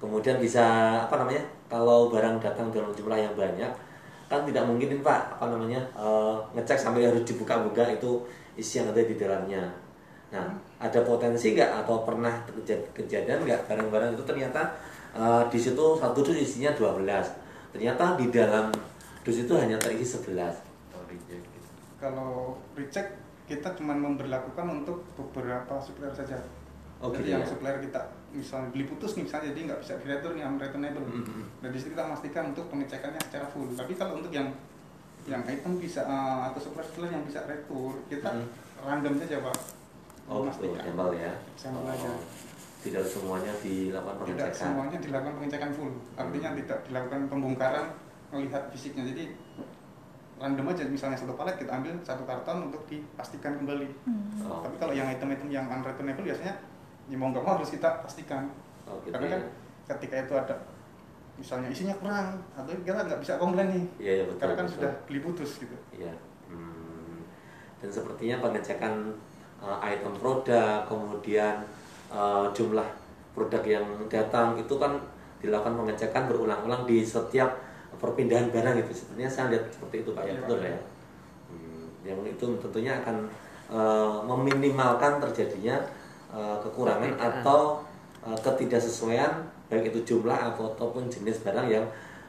Kemudian 0.00 0.40
bisa 0.40 0.64
apa 1.04 1.14
namanya? 1.14 1.44
Kalau 1.72 2.12
barang 2.12 2.36
datang 2.36 2.68
dalam 2.68 2.92
jumlah 2.92 3.16
yang 3.16 3.32
banyak, 3.32 3.72
kan 4.28 4.44
tidak 4.44 4.68
mungkin 4.68 5.00
Pak 5.00 5.40
apa 5.40 5.48
namanya 5.48 5.80
eh, 5.96 6.36
ngecek 6.52 6.76
sampai 6.76 7.08
harus 7.08 7.24
dibuka-buka 7.24 7.96
itu 7.96 8.20
isi 8.60 8.84
yang 8.84 8.92
ada 8.92 9.00
di 9.00 9.16
dalamnya. 9.16 9.64
Nah, 10.28 10.52
ada 10.76 11.00
potensi 11.00 11.56
nggak 11.56 11.84
atau 11.84 12.04
pernah 12.04 12.32
terjadi 12.44 12.84
kejadian 12.92 13.48
nggak 13.48 13.64
barang-barang 13.72 14.12
itu 14.12 14.24
ternyata 14.28 14.68
eh, 15.16 15.42
di 15.48 15.56
situ 15.56 15.96
satu 15.96 16.20
itu 16.20 16.32
isinya 16.44 16.76
12. 16.76 17.08
Ternyata 17.72 18.20
di 18.20 18.28
dalam 18.28 18.68
dus 19.24 19.40
itu 19.40 19.52
hanya 19.56 19.80
terisi 19.80 20.04
11 20.04 20.28
atau 20.92 21.00
reject 21.08 21.40
gitu. 21.40 21.70
Kalau 21.96 22.60
recheck 22.76 23.16
kita 23.48 23.72
cuma 23.76 23.96
memberlakukan 23.96 24.84
untuk 24.84 25.00
beberapa 25.16 25.80
supplier 25.80 26.12
saja. 26.12 26.36
Oh, 27.02 27.10
jadi 27.10 27.18
gitu 27.20 27.32
yang 27.32 27.42
ya? 27.42 27.48
supplier 27.48 27.78
kita 27.80 28.00
misalnya 28.30 28.68
beli 28.70 28.84
putus 28.86 29.10
nih 29.12 29.26
misalnya 29.26 29.46
jadi 29.50 29.60
nggak 29.66 29.80
bisa 29.82 29.92
di 29.94 30.06
return 30.06 30.34
yang 30.38 30.48
unreturnable. 30.52 31.02
Mhm. 31.04 31.42
Dan 31.58 31.68
di 31.68 31.76
situ 31.76 31.90
kita 31.90 32.02
memastikan 32.06 32.44
untuk 32.48 32.64
pengecekannya 32.68 33.20
secara 33.20 33.46
full. 33.46 33.68
Tapi 33.68 33.92
kalau 33.92 34.16
untuk 34.16 34.30
yang 34.30 34.48
yang 35.24 35.42
item 35.44 35.72
bisa 35.76 36.00
eh, 36.00 36.40
atau 36.44 36.58
supplier 36.58 36.82
supplier 36.84 37.10
yang 37.12 37.22
bisa 37.22 37.42
retur 37.42 37.94
kita 38.06 38.30
Mhm. 38.32 38.46
random 38.80 39.14
saja 39.16 39.36
pak. 39.40 39.56
oh 40.24 40.46
gitu 40.46 40.62
Memastikan. 40.62 40.82
sampel 40.86 41.08
ya 41.16 41.32
Sampel 41.52 41.82
Oh, 41.82 41.90
aja. 41.90 42.10
tidak 42.80 43.04
semuanya 43.04 43.52
dilakukan 43.56 44.14
Tidak 44.16 44.30
pengecekan 44.38 44.54
semuanya 44.64 44.98
dilakukan 45.00 45.34
pengecekan 45.36 45.70
full. 45.72 45.92
Artinya 46.14 46.48
Hmm. 46.48 46.58
tidak 46.58 46.78
dilakukan 46.84 47.20
pembongkaran 47.26 47.86
melihat 48.30 48.62
fisiknya. 48.70 49.02
Jadi 49.04 49.24
random 50.38 50.66
aja 50.68 50.82
misalnya 50.84 51.14
satu 51.16 51.34
palet 51.34 51.54
kita 51.56 51.70
ambil 51.72 51.94
satu 52.00 52.22
karton 52.24 52.58
untuk 52.64 52.82
dipastikan 52.86 53.52
kembali. 53.56 53.88
Hmm. 54.04 54.42
oh, 54.44 54.58
Tapi 54.60 54.76
kalau 54.76 54.90
yang 54.92 55.06
item-item 55.06 55.48
yang 55.48 55.66
unreturnable 55.68 56.22
biasanya 56.24 56.54
ya 57.10 57.16
mau 57.18 57.30
nggak 57.30 57.42
mau 57.42 57.58
harus 57.58 57.70
kita 57.74 58.02
pastikan. 58.04 58.46
oh, 58.86 58.98
gitu 59.06 59.14
Karena 59.14 59.26
ya. 59.26 59.32
kan 59.38 59.42
ketika 59.96 60.14
itu 60.26 60.34
ada 60.38 60.54
misalnya 61.40 61.68
isinya 61.72 61.94
kurang 61.98 62.38
atau 62.54 62.70
kita 62.70 63.00
nggak 63.02 63.20
bisa 63.20 63.32
komplain 63.40 63.68
nih. 63.72 63.84
Iya, 63.98 64.12
iya, 64.12 64.24
betul, 64.28 64.40
Karena 64.44 64.54
kan 64.54 64.66
betul. 64.68 64.76
sudah 64.78 64.92
beli 65.08 65.20
putus 65.24 65.50
gitu. 65.58 65.76
Iya. 65.96 66.14
Hmm. 66.52 67.18
Dan 67.80 67.88
sepertinya 67.90 68.36
pengecekan 68.44 68.94
uh, 69.58 69.78
item 69.82 70.12
produk, 70.14 70.84
kemudian 70.86 71.64
uh, 72.12 72.46
jumlah 72.52 72.86
produk 73.32 73.62
yang 73.64 73.86
datang 74.12 74.60
itu 74.60 74.74
kan 74.76 75.00
dilakukan 75.40 75.74
pengecekan 75.74 76.30
berulang-ulang 76.30 76.86
di 76.86 77.02
setiap 77.02 77.58
perpindahan 77.98 78.52
barang 78.52 78.76
itu. 78.78 78.92
Sebenarnya 78.94 79.30
saya 79.32 79.46
lihat 79.56 79.64
seperti 79.72 80.06
itu 80.06 80.10
Pak 80.14 80.22
ya, 80.22 80.30
Iya, 80.30 80.38
betul 80.44 80.58
ya. 80.62 80.78
Hmm. 81.48 81.86
Yang 82.06 82.20
itu 82.36 82.44
tentunya 82.60 82.92
akan 83.02 83.16
uh, 83.72 84.20
meminimalkan 84.28 85.18
terjadinya 85.18 85.80
uh, 86.32 86.56
kekurangan 86.64 87.12
Perbedaan. 87.14 87.40
atau 87.44 87.60
uh, 88.24 88.38
ketidaksesuaian 88.40 89.44
baik 89.68 89.92
itu 89.92 90.16
jumlah 90.16 90.36
atau 90.52 90.72
ataupun 90.72 91.08
jenis 91.08 91.44
barang 91.44 91.68
yang 91.68 91.86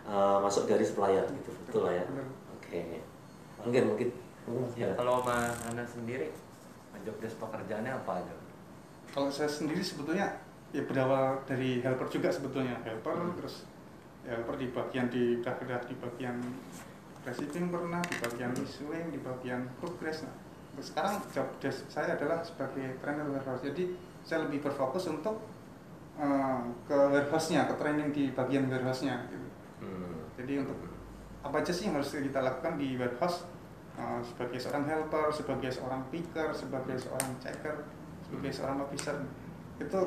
uh, 0.08 0.40
masuk 0.40 0.68
dari 0.68 0.84
supplier 0.84 1.24
gitu. 1.28 1.52
Betul 1.68 1.90
lah 1.90 1.94
ya. 1.98 2.06
Oke. 2.60 3.02
Mungkin 3.64 3.84
mungkin. 3.90 4.10
Ya, 4.76 4.92
kalau 5.00 5.24
Mas 5.24 5.56
Ana 5.72 5.88
sendiri 5.88 6.36
job 7.04 7.16
desk 7.20 7.40
pekerjaannya 7.40 7.92
apa 7.92 8.24
aja? 8.24 8.34
Kalau 9.12 9.28
saya 9.32 9.48
sendiri 9.48 9.84
sebetulnya 9.84 10.40
ya 10.74 10.84
berawal 10.90 11.38
dari 11.46 11.84
helper 11.86 12.10
juga 12.10 12.34
sebetulnya 12.34 12.74
helper 12.82 13.14
Hmm. 13.14 13.38
terus 13.38 13.70
helper 14.26 14.58
di 14.58 14.68
bagian 14.74 15.06
di 15.12 15.38
di 15.38 15.96
bagian 16.02 16.36
receiving 17.24 17.70
pernah 17.70 18.02
di 18.02 18.16
bagian 18.20 18.52
issuing 18.58 19.14
di 19.14 19.20
bagian 19.22 19.70
progress 19.78 20.26
nah 20.26 20.34
sekarang 20.82 21.22
job 21.30 21.46
desk 21.62 21.86
saya 21.86 22.18
adalah 22.18 22.42
sebagai 22.42 22.98
trainer 22.98 23.28
warehouse 23.30 23.62
jadi 23.62 23.94
saya 24.26 24.48
lebih 24.50 24.64
berfokus 24.66 25.06
untuk 25.06 25.38
eh, 26.18 26.60
ke 26.90 26.98
warehouse-nya 26.98 27.70
ke 27.70 27.74
training 27.78 28.10
di 28.10 28.34
bagian 28.34 28.66
warehouse-nya 28.70 29.30
gitu. 29.30 29.48
Hmm. 29.84 30.26
jadi 30.34 30.66
untuk 30.66 30.78
apa 31.44 31.60
aja 31.60 31.76
sih 31.76 31.92
yang 31.92 32.00
harus 32.00 32.16
kita 32.16 32.40
lakukan 32.40 32.80
di 32.80 32.96
warehouse 32.96 33.44
uh, 34.00 34.24
sebagai 34.24 34.56
seorang 34.56 34.88
helper, 34.88 35.28
sebagai 35.28 35.70
seorang 35.70 36.02
picker, 36.08 36.50
sebagai 36.56 36.96
seorang 36.96 37.30
checker, 37.44 37.76
sebagai 38.24 38.50
Hmm. 38.50 38.58
seorang 38.58 38.78
officer 38.82 39.16
itu 39.78 40.02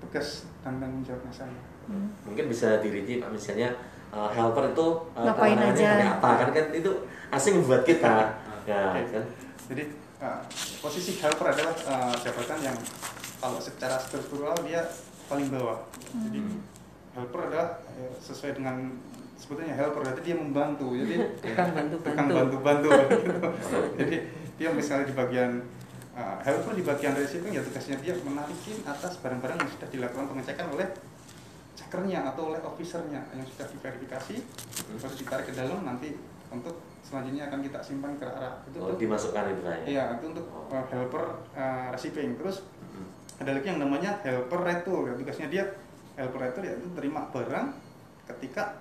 tugas 0.00 0.28
dan 0.64 0.80
tanggung 0.80 1.04
jawabnya 1.04 1.30
saya. 1.30 1.60
Hmm. 1.84 2.08
Mungkin 2.24 2.48
bisa 2.48 2.80
dirinci 2.80 3.20
Pak 3.20 3.28
misalnya 3.28 3.76
uh, 4.08 4.32
helper 4.32 4.72
itu 4.72 4.86
uh, 5.12 5.20
Ngapain 5.20 5.58
aja? 5.60 6.16
apa 6.16 6.30
kan 6.40 6.48
kan 6.50 6.66
itu 6.72 6.90
asing 7.28 7.60
buat 7.62 7.84
kita. 7.84 8.32
ya 8.64 8.96
kan. 8.96 9.24
Jadi 9.64 9.84
uh, 10.18 10.42
posisi 10.78 11.16
helper 11.16 11.46
adalah 11.50 11.74
uh, 11.84 12.14
jabatan 12.18 12.60
yang 12.60 12.76
kalau 13.38 13.58
secara 13.58 13.96
struktural 13.96 14.56
dia 14.62 14.84
paling 15.24 15.48
bawah. 15.48 15.84
Jadi 16.28 16.38
Hmm. 16.40 16.60
helper 17.14 17.46
adalah 17.46 17.68
eh, 17.94 18.10
sesuai 18.18 18.58
dengan 18.58 18.90
sebetulnya 19.34 19.72
helper 19.72 20.02
berarti 20.02 20.20
dia 20.22 20.34
membantu. 20.34 20.92
Jadi 20.92 21.14
Tukang 21.44 21.70
bantu 21.72 21.96
tukang 22.02 22.26
bantu. 22.26 22.34
bantu-bantu 22.58 22.88
gitu. 23.22 23.48
Jadi 24.02 24.16
dia 24.54 24.68
misalnya 24.70 25.06
di 25.06 25.14
bagian 25.14 25.62
uh, 26.12 26.36
helper 26.42 26.72
di 26.72 26.82
bagian 26.82 27.14
receiving 27.14 27.52
ya 27.52 27.62
tugasnya 27.62 27.96
dia 27.98 28.14
menarikin 28.18 28.82
atas 28.84 29.18
barang-barang 29.18 29.58
yang 29.58 29.70
sudah 29.70 29.88
dilakukan 29.88 30.26
pengecekan 30.28 30.66
oleh 30.70 30.86
checkernya 31.74 32.22
atau 32.24 32.54
oleh 32.54 32.60
officernya 32.62 33.20
yang 33.30 33.46
sudah 33.46 33.66
diverifikasi 33.66 34.34
terus 34.94 35.14
ditarik 35.18 35.46
ke 35.50 35.54
dalam 35.54 35.82
nanti 35.82 36.14
untuk 36.54 36.74
selanjutnya 37.00 37.44
akan 37.44 37.60
kita 37.60 37.78
simpan 37.80 38.14
ke 38.14 38.24
arah 38.24 38.62
itu 38.64 38.76
Oh, 38.76 38.88
untuk 38.88 38.98
dimasukkan 38.98 39.44
itu 39.50 39.60
ya. 39.60 39.76
iya 39.84 40.04
itu 40.14 40.24
untuk 40.26 40.46
uh, 40.66 40.84
helper 40.86 41.24
uh, 41.52 41.88
receiving 41.90 42.34
terus 42.34 42.64
Hmm. 42.86 43.10
ada 43.36 43.50
lagi 43.52 43.66
yang 43.66 43.80
namanya 43.80 44.16
helper 44.20 44.60
retur 44.60 45.02
ya 45.04 45.14
tugasnya 45.14 45.48
dia 45.48 45.64
helper 46.14 46.40
retur 46.40 46.62
yaitu 46.62 46.86
terima 46.92 47.26
barang 47.28 47.66
ketika 48.24 48.78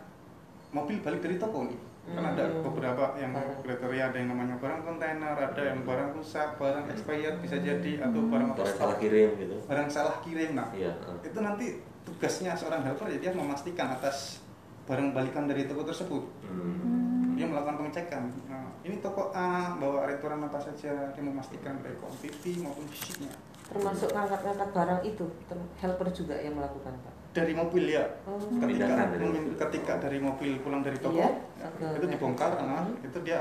mobil 0.69 0.97
balik 0.99 1.19
dari 1.19 1.35
toko 1.35 1.65
nih 1.65 1.79
kan 2.05 2.23
ada 2.27 2.43
Hmm. 2.45 2.61
beberapa 2.61 3.15
yang 3.15 3.31
Barang. 3.31 3.59
kriteria 3.59 4.03
ada 4.05 4.17
yang 4.17 4.29
namanya 4.29 4.55
barang 4.57 4.81
kontainer 4.83 5.33
ada 5.33 5.61
yang 5.63 5.81
barang 5.81 6.09
rusak 6.13 6.55
barang 6.55 6.85
expired 6.89 7.39
bisa 7.39 7.55
jadi 7.57 7.91
atau 8.01 8.19
barang 8.23 8.49
of 8.51 8.67
salah 8.69 8.97
kirim 8.97 9.29
gitu. 9.35 9.55
barang 9.63 9.87
salah 9.87 10.15
kirim 10.19 10.51
nah 10.53 10.67
Iya. 10.69 10.91
uh. 11.01 11.15
itu 11.21 11.39
nanti 11.39 11.65
tugasnya 12.03 12.51
seorang 12.53 12.83
helper 12.83 13.07
ya 13.07 13.17
dia 13.19 13.31
memastikan 13.31 13.87
atas 13.89 14.43
barang 14.83 15.11
balikan 15.11 15.43
dari 15.43 15.63
toko 15.63 15.81
tersebut 15.81 16.23
Hmm. 16.43 17.12
Dia 17.43 17.51
melakukan 17.51 17.75
pengecekan 17.77 18.23
nah, 18.47 18.71
ini 18.81 18.95
toko 18.97 19.29
A 19.29 19.75
bawa 19.75 20.07
returan 20.07 20.39
apa 20.39 20.55
saja 20.57 21.11
dia 21.11 21.21
memastikan 21.21 21.75
baik 21.79 21.99
quantity 21.99 22.59
maupun 22.59 22.87
fisiknya 22.87 23.35
Termasuk 23.63 24.11
ngangkat-ngangkat 24.11 24.69
barang 24.69 25.01
itu, 25.03 25.25
helper 25.73 26.05
juga 26.11 26.35
yang 26.35 26.53
melakukan 26.53 26.93
Pak. 26.99 27.13
dari 27.31 27.51
mobil 27.51 27.89
ya 27.89 28.05
Oh. 28.23 28.37
ketika 28.37 28.85
dari 29.09 29.27
ketika 29.55 29.93
dari 29.97 30.19
mobil 30.19 30.51
pulang 30.59 30.79
dari 30.79 30.93
toko 30.95 31.15
Iya, 31.15 31.31
ya, 31.57 31.67
itu 31.91 32.05
dibongkar 32.05 32.53
nah, 32.55 32.83
Hmm. 32.83 33.01
itu 33.01 33.17
dia 33.21 33.39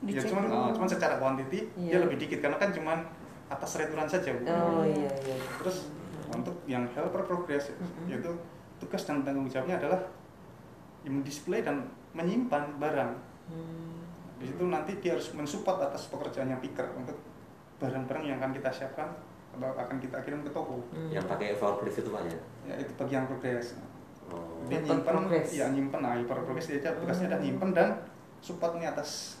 ya 0.00 0.14
Dicek 0.14 0.30
cuman 0.30 0.42
dulu. 0.44 0.54
uh, 0.56 0.70
cuman 0.72 0.88
secara 0.88 1.14
kuantiti 1.16 1.58
dia 1.76 1.90
Iya. 1.90 2.02
lebih 2.02 2.16
dikit 2.18 2.38
karena 2.40 2.56
kan 2.56 2.70
cuman 2.70 2.98
atas 3.46 3.70
returan 3.76 4.06
saja 4.06 4.30
Bu. 4.32 4.42
Oh 4.46 4.82
iya 4.82 5.10
iya. 5.20 5.36
terus 5.58 5.90
untuk 6.28 6.54
yang 6.64 6.86
helper 6.88 7.22
progress 7.22 7.70
Mhm. 7.70 8.08
yaitu 8.08 8.30
tugas 8.78 9.02
dan 9.02 9.20
tanggung 9.20 9.46
jawabnya 9.46 9.76
adalah 9.76 10.00
mendisplay 11.04 11.60
dan 11.60 11.84
menyimpan 12.12 12.78
barang 12.78 13.12
Hmm. 13.46 14.00
di 14.34 14.44
situ 14.46 14.64
nanti 14.64 14.98
dia 14.98 15.14
harus 15.14 15.30
mensupport 15.30 15.84
atas 15.84 16.08
pekerjaannya 16.08 16.58
picker 16.58 16.84
untuk 16.92 17.16
barang-barang 17.76 18.24
yang 18.24 18.36
akan 18.38 18.52
kita 18.52 18.68
siapkan 18.68 19.08
atau 19.50 19.70
akan 19.70 19.96
kita 19.98 20.18
kirim 20.20 20.40
ke 20.40 20.50
toko 20.50 20.82
Hmm. 20.90 21.08
Yang 21.08 21.24
pakai 21.26 21.48
forklift 21.54 21.96
itu 21.96 22.08
Pak 22.08 22.22
ya. 22.24 22.38
ya 22.64 22.74
itu 22.78 22.92
bagian 22.94 23.24
progress 23.24 23.76
Oh. 24.24 24.40
dia 24.64 24.80
nyimpen 24.80 25.04
progress. 25.04 25.52
ya 25.52 25.68
nyimpen 25.68 26.00
nah 26.00 26.12
hyper 26.12 26.40
progress 26.40 26.66
dia 26.66 26.80
tugasnya 26.90 27.28
adalah 27.28 27.42
nyimpen 27.42 27.70
dan 27.70 27.88
support 28.40 28.72
nih 28.74 28.88
atas 28.88 29.36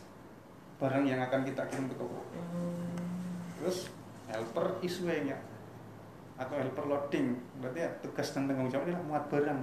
barang 0.76 1.02
yang 1.02 1.18
akan 1.18 1.40
kita 1.42 1.64
kirim 1.66 1.88
ke 1.88 1.96
toko 1.96 2.20
Hmm. 2.30 2.92
terus 3.56 3.88
helper 4.26 4.76
issuing 4.80 5.24
ya 5.26 5.38
atau 6.34 6.54
helper 6.54 6.84
loading 6.84 7.32
berarti 7.58 7.80
ya 7.80 7.90
tugas 7.98 8.28
dan 8.28 8.44
tanggung 8.44 8.66
jawabnya 8.66 8.92
adalah 8.92 9.06
muat 9.08 9.24
barang 9.26 9.60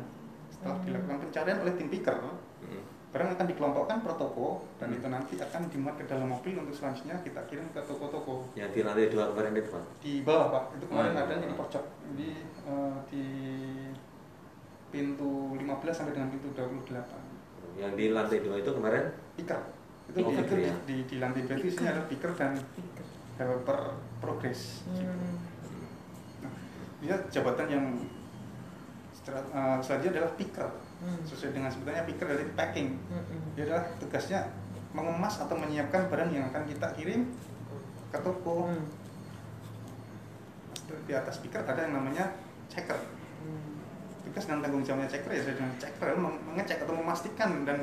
setelah 0.49 0.75
Hmm. 0.75 0.85
dilakukan 0.85 1.17
pencarian 1.21 1.57
oleh 1.59 1.73
tim 1.75 1.87
picker 1.87 2.17
Hmm. 2.17 2.83
Barang 3.11 3.29
akan 3.29 3.43
dikelompokkan 3.45 3.97
per 3.99 4.13
toko 4.15 4.47
dan 4.77 4.87
Hmm. 4.87 4.97
itu 4.97 5.07
nanti 5.09 5.33
akan 5.37 5.61
dimuat 5.67 5.95
ke 5.95 6.07
dalam 6.07 6.31
mobil 6.31 6.55
untuk 6.55 6.71
selanjutnya 6.71 7.19
kita 7.19 7.43
kirim 7.45 7.67
ke 7.69 7.79
toko-toko 7.81 8.47
Yang 8.53 8.71
di 8.71 8.81
lantai 8.81 9.07
dua 9.07 9.27
kemarin 9.29 9.51
itu 9.53 9.67
Pak. 9.67 9.83
di 9.99 10.13
bawah 10.21 10.47
pak 10.49 10.63
itu 10.73 10.85
kemarin 10.87 11.11
Oh, 11.11 11.21
adanya 11.21 11.37
iya. 11.37 11.51
di 11.51 11.57
pojok 11.57 11.83
di 12.13 12.29
eh, 12.63 12.95
di 13.05 13.23
pintu 14.89 15.31
15 15.55 15.67
sampai 15.93 16.13
dengan 16.13 16.29
pintu 16.29 16.47
28 16.51 17.03
Yang 17.73 17.91
di 17.93 18.05
lantai 18.09 18.39
dua 18.39 18.55
itu 18.57 18.71
kemarin 18.71 19.03
picker 19.33 19.61
itu, 20.07 20.17
Oh, 20.17 20.23
di, 20.25 20.35
picker 20.37 20.57
ya? 20.61 20.73
di, 20.81 20.95
di 21.05 21.15
lantai 21.17 21.41
dua 21.41 21.55
itu 21.57 21.67
isinya 21.67 21.91
ada 21.91 22.03
picker 22.05 22.31
dan 22.33 22.51
helper 23.37 23.79
progress 24.19 24.87
Hmm. 24.87 25.35
Nah, 26.41 26.53
dia 26.97 27.15
jabatan 27.27 27.67
yang 27.67 27.85
secara, 29.11 29.43
eh, 29.45 29.77
selanjutnya 29.79 30.11
adalah 30.17 30.33
picker 30.33 30.69
Hmm. 31.01 31.17
sesuai 31.25 31.57
dengan 31.57 31.65
sebutannya 31.67 32.05
picker 32.05 32.29
dari 32.29 32.45
packing 32.53 32.93
Hmm. 33.09 33.25
dia 33.57 33.65
adalah 33.65 33.89
tugasnya 33.97 34.39
mengemas 34.93 35.41
atau 35.41 35.57
menyiapkan 35.57 36.05
barang 36.07 36.29
yang 36.29 36.45
akan 36.47 36.63
kita 36.63 36.87
kirim 36.93 37.25
ke 38.07 38.19
toko 38.21 38.69
Hmm. 38.69 38.85
di 41.07 41.13
atas 41.15 41.39
picker 41.39 41.63
ada 41.63 41.81
yang 41.81 41.97
namanya 41.97 42.29
checker 42.67 42.99
Hmm. 43.41 43.81
tugas 44.21 44.45
dan 44.45 44.61
tanggung 44.61 44.85
jawabnya 44.85 45.09
checker 45.09 45.31
ya 45.31 45.41
dengan 45.41 45.73
checker 45.75 46.13
mengecek 46.13 46.85
atau 46.85 46.93
memastikan 46.93 47.65
dan 47.65 47.81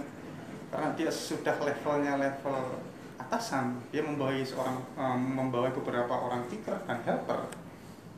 karena 0.68 0.88
dia 0.94 1.10
sudah 1.10 1.56
levelnya 1.58 2.20
level 2.20 2.78
atasan 3.18 3.82
dia 3.90 4.04
membawahi 4.04 4.46
seorang 4.46 4.78
um, 4.94 5.18
membawahi 5.18 5.75
beberapa 5.75 6.12
orang 6.12 6.46
picker 6.46 6.76
dan 6.87 7.02
helper 7.02 7.50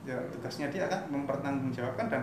ya 0.05 0.19
tugasnya 0.29 0.69
dia 0.69 0.85
akan 0.85 1.01
mempertanggungjawabkan 1.09 2.07
dan 2.11 2.23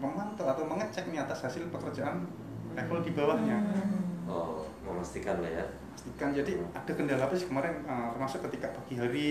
memantau 0.00 0.46
atau 0.46 0.64
mengecek 0.64 1.04
nih 1.06 1.20
atas 1.20 1.44
hasil 1.44 1.68
pekerjaan 1.68 2.24
level 2.72 2.98
di 3.00 3.12
bawahnya 3.12 3.58
Hmm. 3.60 4.26
oh, 4.26 4.64
memastikan 4.80 5.38
lah 5.38 5.50
ya 5.52 5.64
pastikan 5.92 6.32
jadi 6.32 6.56
ada 6.72 6.88
kendala 6.90 7.22
apa 7.22 7.34
sih 7.34 7.46
kemarin 7.46 7.84
eh, 7.84 8.06
termasuk 8.10 8.40
ketika 8.48 8.72
pagi 8.72 8.94
hari 8.96 9.28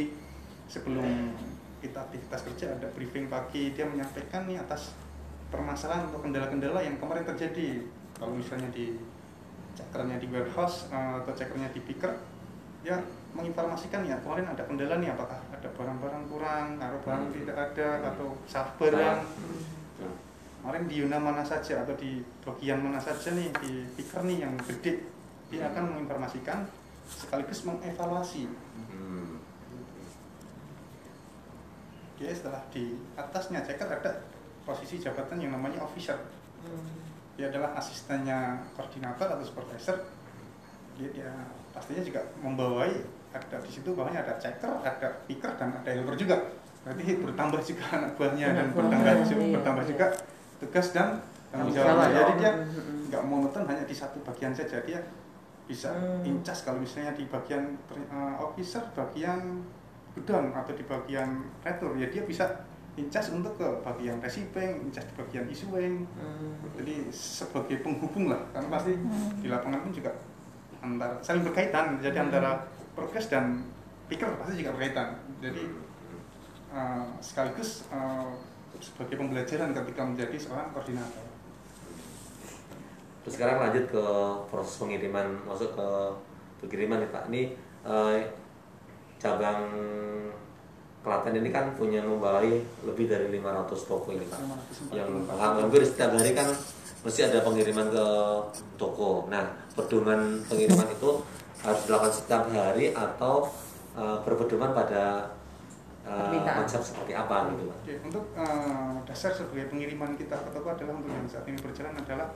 sebelum 0.66 1.34
kita 1.80 1.98
aktivitas 1.98 2.46
kerja 2.46 2.66
ada 2.72 2.88
briefing 2.92 3.26
pagi 3.26 3.72
dia 3.72 3.84
menyampaikan 3.84 4.46
nih 4.46 4.60
atas 4.60 4.94
permasalahan 5.48 6.06
atau 6.06 6.22
kendala-kendala 6.22 6.78
yang 6.80 6.96
kemarin 6.96 7.26
terjadi 7.26 7.82
kalau 8.14 8.36
misalnya 8.36 8.70
di 8.70 9.00
cekernya 9.74 10.20
di 10.20 10.28
warehouse 10.28 10.92
eh, 10.92 11.14
atau 11.18 11.34
cekernya 11.34 11.72
di 11.72 11.82
picker 11.82 12.12
ya 12.80 12.96
menginformasikan 13.30 14.04
ya 14.04 14.18
kemarin 14.20 14.46
ada 14.46 14.64
kendala 14.64 14.98
nih 14.98 15.10
apakah 15.10 15.40
ada 15.50 15.68
barang-barang 15.74 16.24
kurang 16.28 16.68
atau 16.78 17.00
barang 17.02 17.24
Hmm. 17.26 17.36
tidak 17.36 17.56
ada 17.58 17.88
atau 18.12 18.28
salah 18.46 18.72
barang 18.76 19.20
Hmm. 19.24 19.79
Kemarin 20.60 20.92
di 20.92 20.96
Yuna 21.00 21.18
mana 21.18 21.42
saja 21.42 21.88
atau 21.88 21.96
di 21.96 22.20
bagian 22.44 22.84
mana 22.84 23.00
saja 23.00 23.32
nih 23.32 23.48
di 23.64 23.88
picker 23.96 24.28
nih 24.28 24.44
yang 24.44 24.54
gede 24.60 25.08
dia 25.50 25.66
akan 25.72 25.96
menginformasikan 25.96 26.68
sekaligus 27.10 27.66
mengevaluasi. 27.66 28.46
Hmm. 28.92 29.42
dia 32.20 32.36
setelah 32.36 32.60
di 32.68 33.00
atasnya 33.16 33.64
checker 33.64 33.88
ada 33.88 34.12
posisi 34.68 35.00
jabatan 35.00 35.40
yang 35.40 35.56
namanya 35.56 35.80
officer. 35.88 36.20
Dia 37.40 37.48
adalah 37.48 37.72
asistennya 37.80 38.60
koordinator 38.76 39.24
atau 39.24 39.40
supervisor. 39.40 40.04
Dia, 41.00 41.08
dia 41.16 41.32
pastinya 41.72 42.04
juga 42.04 42.20
membawai 42.44 42.92
ada 43.32 43.58
di 43.64 43.72
situ 43.72 43.96
bawahnya 43.96 44.20
ada 44.28 44.36
checker 44.36 44.68
ada 44.84 45.08
picker 45.32 45.48
dan 45.56 45.72
ada 45.80 45.90
helper 45.96 46.20
juga. 46.20 46.36
Berarti 46.84 47.24
bertambah 47.24 47.62
juga 47.64 47.84
anak 47.96 48.12
buahnya 48.20 48.48
dan 48.52 48.68
bertambah 48.76 49.14
juga, 49.24 49.40
iya, 49.40 49.56
bertambah 49.56 49.84
iya. 49.88 49.92
juga 49.96 50.06
tugas 50.60 50.92
dan 50.92 51.18
tanggung 51.50 51.72
jawabnya 51.72 52.06
jawab. 52.06 52.14
jadi 52.14 52.34
dia 52.36 52.52
Mm-mm. 52.54 53.08
nggak 53.08 53.24
monoton 53.24 53.64
hanya 53.66 53.84
di 53.84 53.96
satu 53.96 54.20
bagian 54.22 54.52
saja 54.52 54.78
dia 54.84 55.00
bisa 55.66 55.94
Hmm. 55.94 56.26
incas 56.26 56.66
kalau 56.66 56.82
misalnya 56.82 57.14
di 57.14 57.26
bagian 57.26 57.78
uh, 58.10 58.36
officer 58.40 58.82
bagian 58.92 59.62
gudang 60.14 60.50
atau 60.50 60.74
di 60.74 60.82
bagian 60.84 61.30
retur 61.62 61.94
ya 61.94 62.10
dia 62.10 62.26
bisa 62.26 62.42
incas 62.96 63.30
untuk 63.30 63.54
ke 63.56 63.68
bagian 63.80 64.18
receiving 64.20 64.82
incas 64.84 65.06
di 65.06 65.14
bagian 65.16 65.46
issuing 65.48 66.04
Hmm. 66.18 66.58
jadi 66.74 67.08
sebagai 67.10 67.80
penghubung 67.80 68.28
lah 68.28 68.42
karena 68.50 68.68
pasti 68.68 68.98
di 69.38 69.48
lapangan 69.48 69.80
pun 69.80 69.94
juga 69.94 70.10
antara 70.82 71.16
saling 71.20 71.46
berkaitan 71.46 71.98
jadi 72.00 72.18
Hmm. 72.18 72.26
antara 72.28 72.52
progres 72.92 73.30
dan 73.30 73.62
picker 74.10 74.28
pasti 74.36 74.58
juga 74.58 74.74
berkaitan 74.74 75.22
jadi 75.38 75.70
uh, 76.74 77.06
sekaligus 77.20 77.86
uh, 77.90 78.26
sebagai 78.80 79.16
pembelajaran 79.20 79.76
ketika 79.76 80.02
menjadi 80.04 80.38
seorang 80.40 80.72
koordinator 80.72 81.30
Terus 83.24 83.36
sekarang 83.36 83.58
lanjut 83.62 83.86
ke 83.92 84.06
proses 84.48 84.76
pengiriman 84.80 85.28
masuk 85.44 85.76
ke 85.76 85.88
pengiriman 86.64 87.04
nih 87.04 87.10
Pak. 87.12 87.24
Ini 87.30 87.42
eh, 87.86 88.18
cabang 89.20 89.62
Klaten 91.00 91.32
ini 91.32 91.48
kan 91.48 91.72
punya 91.80 92.04
membawai 92.04 92.60
lebih 92.84 93.06
dari 93.08 93.32
500 93.32 93.72
toko 93.88 94.10
ini 94.12 94.26
Pak. 94.28 94.40
544. 94.92 94.98
Yang 94.98 95.10
hampir 95.62 95.82
setiap 95.86 96.12
hari 96.16 96.32
kan 96.36 96.48
mesti 97.06 97.22
ada 97.24 97.40
pengiriman 97.44 97.88
ke 97.88 98.08
toko. 98.76 99.28
Nah, 99.32 99.46
pedoman 99.78 100.44
pengiriman 100.48 100.88
itu 100.92 101.24
harus 101.64 101.82
dilakukan 101.88 102.14
setiap 102.16 102.44
hari 102.52 102.92
atau 102.98 103.48
eh, 103.94 104.18
berpedoman 104.24 104.74
pada 104.74 105.38
Permintaan. 106.10 106.66
konsep 106.66 106.82
seperti 106.82 107.14
apa 107.14 107.54
gitu 107.54 107.70
Pak. 107.70 107.78
Oke, 107.86 107.94
untuk 108.02 108.24
eh, 108.34 108.94
dasar 109.06 109.30
sebagai 109.30 109.70
pengiriman 109.70 110.18
kita 110.18 110.34
ke 110.34 110.50
toko 110.50 110.74
adalah 110.74 110.94
untuk 110.98 111.14
yang 111.14 111.30
saat 111.30 111.46
ini 111.46 111.58
berjalan 111.62 111.94
adalah 111.94 112.28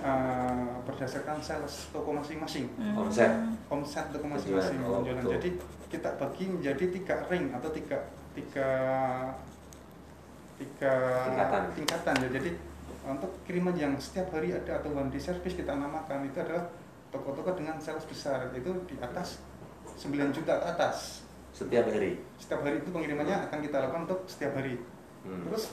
eh, 0.00 0.68
berdasarkan 0.88 1.36
sales 1.44 1.92
toko 1.92 2.10
masing-masing, 2.16 2.72
Konsep. 2.96 3.30
omset 3.68 4.06
toko 4.08 4.26
masing-masing 4.32 4.80
oh, 4.80 5.04
penjualan. 5.04 5.20
betul. 5.20 5.32
Jadi 5.36 5.48
kita 5.92 6.10
bagi 6.16 6.44
menjadi 6.48 6.84
tiga 6.88 7.14
ring 7.28 7.52
atau 7.52 7.68
tiga 7.70 7.98
tiga 8.32 8.68
tiga 10.56 10.92
Tingkatan. 11.28 11.62
tingkatan 11.76 12.14
ya. 12.24 12.28
Jadi 12.40 12.50
untuk 13.06 13.30
kiriman 13.44 13.76
yang 13.76 13.92
setiap 14.00 14.32
hari 14.32 14.56
ada 14.56 14.80
atau 14.80 14.90
one 14.90 15.12
day 15.12 15.20
service 15.20 15.54
kita 15.54 15.76
namakan 15.76 16.26
itu 16.26 16.40
adalah 16.40 16.64
toko-toko 17.12 17.54
dengan 17.54 17.76
sales 17.78 18.02
besar 18.08 18.50
itu 18.50 18.72
di 18.88 18.96
atas 18.98 19.38
9 19.96 20.32
juta 20.34 20.58
ke 20.58 20.66
atas. 20.66 21.25
Setiap 21.56 21.88
hari. 21.88 22.20
Setiap 22.36 22.60
hari 22.60 22.84
itu 22.84 22.92
pengirimannya 22.92 23.48
akan 23.48 23.58
kita 23.64 23.76
lakukan 23.80 24.04
untuk 24.04 24.20
setiap 24.28 24.52
hari. 24.60 24.76
Hmm. 25.24 25.40
Terus 25.48 25.72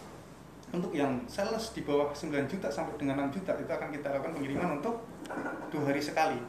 untuk 0.71 0.95
yang 0.95 1.19
sales 1.27 1.75
di 1.75 1.83
bawah 1.83 2.15
9 2.15 2.47
juta 2.47 2.71
sampai 2.71 2.95
dengan 2.95 3.27
6 3.27 3.35
juta 3.35 3.51
itu 3.59 3.67
akan 3.67 3.89
kita 3.91 4.07
lakukan 4.15 4.33
pengiriman 4.39 4.79
untuk 4.79 5.03
dua 5.69 5.83
hari 5.91 5.99
sekali. 5.99 6.39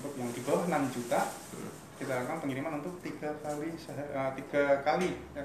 Untuk 0.00 0.12
yang 0.16 0.32
di 0.32 0.40
bawah 0.42 0.64
6 0.64 0.96
juta 0.96 1.20
kita 2.00 2.12
lakukan 2.24 2.38
pengiriman 2.48 2.80
untuk 2.80 2.94
tiga 3.04 3.30
kali 3.42 3.68
eh, 3.74 4.30
tiga 4.40 4.64
kali 4.80 5.10
ya. 5.36 5.44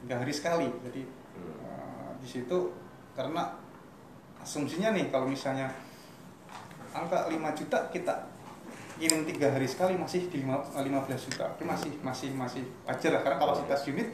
tiga 0.00 0.14
hari 0.24 0.32
sekali. 0.32 0.68
Jadi 0.88 1.02
Hmm. 1.38 1.54
eh, 1.62 2.10
di 2.18 2.26
situ 2.26 2.58
karena 3.14 3.54
asumsinya 4.42 4.90
nih 4.90 5.06
kalau 5.12 5.28
misalnya 5.30 5.70
angka 6.90 7.30
5 7.30 7.52
juta 7.54 7.78
kita 7.94 8.14
kirim 8.98 9.22
tiga 9.24 9.48
hari 9.48 9.64
sekali 9.64 9.94
masih 9.94 10.26
di 10.28 10.42
lima- 10.42 10.60
15 10.62 10.84
juta 11.30 11.46
itu 11.54 11.64
masih 11.64 11.90
masih 12.02 12.28
masih 12.34 12.62
wajar 12.84 13.10
lah 13.14 13.22
karena 13.22 13.36
kapasitas 13.38 13.80
unit 13.86 14.08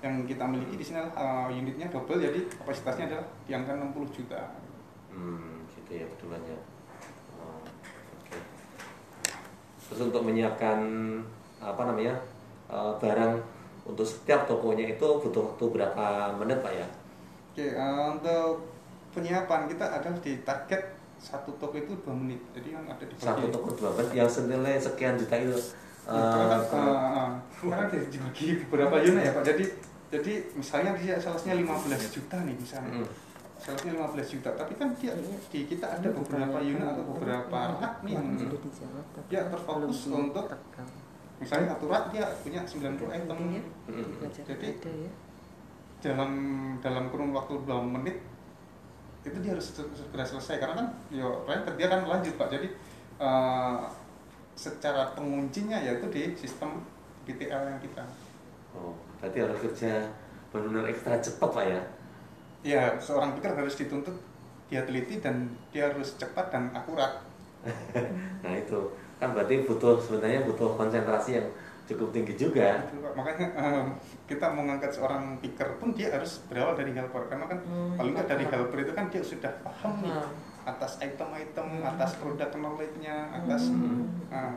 yang 0.00 0.24
kita 0.24 0.44
miliki 0.48 0.80
di 0.80 0.84
sini 0.84 0.96
adalah 0.96 1.12
uh, 1.44 1.48
unitnya 1.52 1.86
double 1.92 2.16
jadi 2.16 2.40
kapasitasnya 2.56 3.04
adalah 3.12 3.26
di 3.44 3.52
angka 3.52 3.72
60 3.76 4.16
juta 4.16 4.40
Hmm, 5.10 5.66
gitu 5.74 5.90
ya 5.90 6.06
pedomannya. 6.06 6.54
Oh, 7.34 7.58
oke. 8.14 8.38
Terus 9.90 10.00
untuk 10.06 10.22
menyiapkan 10.22 10.78
apa 11.58 11.82
namanya 11.82 12.14
eh, 12.70 12.92
barang 12.96 13.34
untuk 13.82 14.06
setiap 14.06 14.46
tokonya 14.46 14.86
itu 14.86 15.02
butuh 15.02 15.50
waktu 15.50 15.64
berapa 15.66 16.06
menit 16.38 16.62
pak 16.62 16.72
ya? 16.72 16.86
oke 17.50 17.66
uh, 17.74 18.14
untuk 18.14 18.70
penyiapan 19.10 19.66
kita 19.66 19.82
adalah 19.90 20.14
di 20.22 20.32
target 20.46 20.82
satu 21.20 21.52
toko 21.60 21.76
itu 21.76 21.92
dua 22.00 22.16
menit 22.16 22.40
jadi 22.56 22.80
yang 22.80 22.84
ada 22.88 23.04
di 23.04 23.12
Satu 23.14 23.44
toko 23.52 23.68
dua 23.76 23.92
menit 23.92 24.16
yang 24.16 24.24
senilai 24.26 24.80
sekian 24.80 25.20
juta 25.20 25.36
itu. 25.36 25.52
Ya, 26.10 26.16
karena 26.16 26.58
kan, 26.64 26.80
eh, 26.80 26.90
uh, 26.90 27.06
uh, 27.14 27.30
kemarin 27.60 27.86
dibagi 28.08 28.46
beberapa 28.66 28.96
unit 28.98 29.22
ya 29.22 29.32
Pak. 29.36 29.44
Jadi 29.44 29.64
jadi 30.10 30.32
misalnya 30.56 30.92
dia 30.98 31.14
salesnya 31.20 31.54
15 31.54 32.02
juta 32.10 32.36
nih 32.42 32.56
misalnya. 32.56 33.04
mm, 33.04 33.08
Salesnya 33.60 33.92
15 33.94 34.26
juta, 34.26 34.50
tapi 34.56 34.72
kan 34.74 34.88
dia 34.96 35.12
di 35.52 35.60
kita 35.68 35.86
ada 35.86 36.08
beberapa 36.10 36.58
unit 36.58 36.82
atau 36.82 37.04
beberapa 37.14 37.58
rak 37.78 37.94
nih 38.02 38.16
yang 38.16 38.26
Hmm. 38.32 38.50
dia 39.28 39.42
terfokus 39.46 40.08
untuk 40.08 40.48
misalnya 41.38 41.66
satu 41.76 41.86
rak 41.86 42.04
dia 42.10 42.24
punya 42.40 42.64
90 42.64 43.12
item. 43.12 43.38
mm, 43.86 44.08
Jadi 44.48 44.68
dalam 46.00 46.30
dalam 46.80 47.04
kurun 47.12 47.30
waktu 47.36 47.54
2 47.60 47.84
menit 47.84 48.16
itu 49.20 49.36
dia 49.44 49.52
harus 49.52 49.66
se- 49.76 49.92
segera 49.92 50.24
selesai 50.24 50.56
karena 50.62 50.74
kan 50.80 50.88
ya 51.12 51.26
ranker 51.44 51.74
dia 51.76 51.88
kan 51.92 52.00
lanjut 52.08 52.34
Pak. 52.40 52.48
Jadi 52.52 52.68
eh, 53.20 53.78
secara 54.56 55.12
penguncinya 55.16 55.78
yaitu 55.80 56.06
di 56.12 56.22
sistem 56.36 56.84
BTL 57.24 57.62
yang 57.76 57.80
kita 57.80 58.04
Oh, 58.74 58.94
berarti 59.18 59.38
harus 59.42 59.58
kerja 59.58 60.06
benar-benar 60.50 60.86
ekstra 60.90 61.18
cepat 61.18 61.50
pak 61.50 61.64
ya? 61.66 61.80
ya 62.62 62.82
seorang 63.00 63.32
picker 63.36 63.52
harus 63.56 63.74
dituntut 63.76 64.12
dia 64.70 64.84
teliti 64.86 65.18
dan 65.18 65.48
dia 65.72 65.88
harus 65.90 66.14
cepat 66.20 66.52
dan 66.52 66.70
akurat 66.76 67.24
Nah 68.44 68.52
itu 68.56 68.78
kan 69.20 69.36
berarti 69.36 69.64
butuh 69.68 70.00
sebenarnya 70.00 70.48
butuh 70.48 70.76
konsentrasi 70.80 71.36
yang 71.40 71.48
cukup 71.90 72.08
tinggi 72.10 72.34
juga. 72.36 72.78
Pak. 72.78 73.12
makanya 73.12 73.46
em, 73.52 73.86
kita 74.24 74.46
mengangkat 74.48 74.88
seorang 74.88 75.34
picker 75.38 75.66
pun 75.76 75.90
dia 75.90 76.08
harus 76.08 76.46
berawal 76.46 76.72
dari 76.72 76.90
helper 76.90 77.26
karena 77.26 77.44
kan 77.44 77.58
Hmm, 77.60 77.94
paling 77.94 78.12
nggak 78.12 78.28
dari 78.28 78.44
helper 78.46 78.78
itu 78.80 78.92
kan 78.92 79.04
dia 79.06 79.18
sudah 79.20 79.50
paham 79.60 79.98
nih 80.00 80.14
Paham. 80.14 80.30
atas 80.66 80.92
item-item 80.98 81.68
Hmm. 81.76 81.90
atas 81.90 82.14
produk 82.16 82.50
knowledge-nya 82.52 83.16
atas 83.34 83.68
Hmm. 83.68 84.06
eh, 84.28 84.54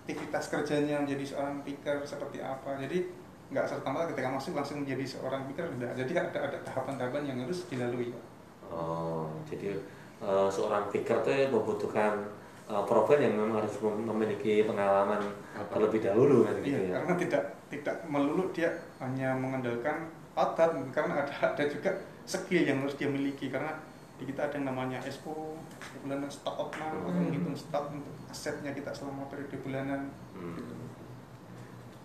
aktivitas 0.00 0.44
kerjanya 0.48 0.98
menjadi 0.98 1.24
seorang 1.24 1.62
picker 1.62 2.02
seperti 2.02 2.40
apa 2.40 2.74
jadi 2.76 3.06
nggak 3.48 3.66
serta 3.66 3.86
merta 3.86 4.10
ketika 4.10 4.28
masuk 4.28 4.52
langsung 4.52 4.82
menjadi 4.82 5.04
seorang 5.08 5.42
picker 5.44 5.66
enggak 5.68 5.94
jadi 5.96 6.12
ada 6.24 6.38
ada 6.44 6.58
tahapan-tahapan 6.60 7.22
yang 7.24 7.38
harus 7.40 7.66
dilalui 7.66 8.10
Pak. 8.10 8.22
Oh, 8.68 9.26
jadi 9.44 9.78
eh, 10.20 10.48
seorang 10.48 10.86
picker 10.88 11.18
tuh 11.20 11.34
membutuhkan 11.48 12.26
eh, 12.70 12.84
profil 12.86 13.18
yang 13.18 13.34
memang 13.34 13.58
harus 13.58 13.74
mem- 13.80 14.06
memiliki 14.06 14.62
pengalaman 14.62 15.18
terlebih 15.66 16.00
dahulu 16.00 16.46
kan 16.46 16.54
gitu 16.58 16.70
Iya, 16.70 16.80
ya. 16.80 16.92
karena 17.02 17.14
tidak 17.18 17.42
tidak 17.66 17.96
melulu 18.06 18.44
dia 18.50 18.70
hanya 18.98 19.34
mengandalkan 19.34 20.06
otot, 20.32 20.70
karena 20.90 21.26
ada 21.26 21.34
ada 21.50 21.64
juga 21.66 21.90
skill 22.24 22.62
yang 22.62 22.78
harus 22.80 22.94
dia 22.94 23.10
miliki 23.10 23.50
karena 23.50 23.74
di 24.14 24.24
kita 24.24 24.46
ada 24.46 24.54
yang 24.54 24.68
namanya 24.68 25.00
SO, 25.02 25.56
bulanan 25.98 26.28
stok 26.28 26.52
atau 26.68 26.68
Hmm. 26.92 27.08
menghitung 27.24 27.56
stok 27.56 27.88
untuk 27.90 28.12
asetnya 28.28 28.70
kita 28.70 28.92
selama 28.92 29.24
periode 29.26 29.56
bulanan. 29.58 30.12
Hmm. 30.36 30.60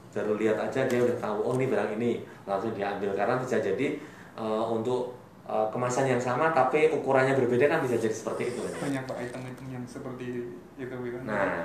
Baru 0.10 0.40
lihat 0.40 0.56
aja 0.56 0.88
dia 0.88 1.04
udah 1.04 1.18
tahu 1.20 1.38
oh 1.44 1.54
ini 1.54 1.68
barang 1.68 1.92
ini 2.00 2.12
langsung 2.48 2.72
diambil 2.72 3.12
karena 3.12 3.36
bisa 3.36 3.60
jadi 3.60 4.00
eh, 4.34 4.66
untuk 4.66 5.12
eh, 5.46 5.68
kemasan 5.70 6.06
yang 6.08 6.22
sama 6.22 6.50
tapi 6.50 6.90
ukurannya 6.90 7.38
berbeda 7.38 7.66
kan 7.68 7.80
bisa 7.80 7.96
jadi 7.96 8.14
seperti 8.14 8.50
itu. 8.50 8.60
kan? 8.60 8.74
banyak 8.90 9.04
pak 9.06 9.18
item-item 9.22 9.68
yang 9.70 9.86
seperti 9.86 10.26
itu 10.76 10.96
gitu. 10.96 11.18
Nah, 11.22 11.64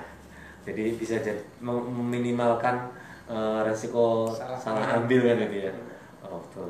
jadi 0.60 0.84
bisa 0.94 1.16
jadi 1.18 1.40
mem- 1.58 1.88
meminimalkan 1.88 2.92
eh, 3.26 3.60
resiko 3.64 4.28
Salah. 4.28 4.60
salah, 4.60 4.84
ambil 4.96 5.24
kan 5.24 5.38
itu 5.40 5.66
ya. 5.66 5.72
Oh, 6.20 6.38
betul. 6.38 6.68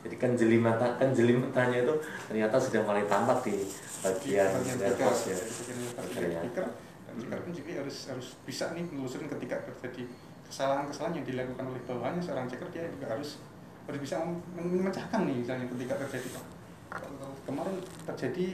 Jadi 0.00 0.16
kenjelimatan 0.16 0.96
kenjelimatannya 0.96 1.84
itu 1.84 1.94
ternyata 2.24 2.56
sudah 2.56 2.80
mulai 2.80 3.04
tampak 3.04 3.44
di 3.44 3.68
bagian 4.00 4.48
warehouse 4.56 5.28
ya. 5.28 5.36
bagian 5.36 5.78
Oke, 6.00 6.20
ya. 6.24 6.40
speaker 6.40 6.66
dan 7.04 7.14
speaker 7.20 7.38
pun 7.44 7.52
juga 7.52 7.70
harus 7.84 7.96
harus 8.08 8.28
bisa 8.48 8.72
nih 8.72 8.80
menelusurin 8.88 9.28
ketika 9.28 9.60
terjadi 9.68 10.08
kesalahan-kesalahan 10.48 11.20
yang 11.20 11.26
dilakukan 11.28 11.64
oleh 11.68 11.82
bawahannya 11.84 12.22
seorang 12.24 12.48
checker 12.48 12.72
dia 12.72 12.88
juga 12.88 13.12
harus 13.12 13.36
harus 13.90 14.00
bisa 14.00 14.16
mem- 14.22 14.38
memecahkan 14.54 15.26
nih 15.26 15.42
misalnya 15.42 15.66
ketika 15.68 15.94
terjadi 16.00 16.28
kemarin 17.42 17.76
terjadi 18.06 18.46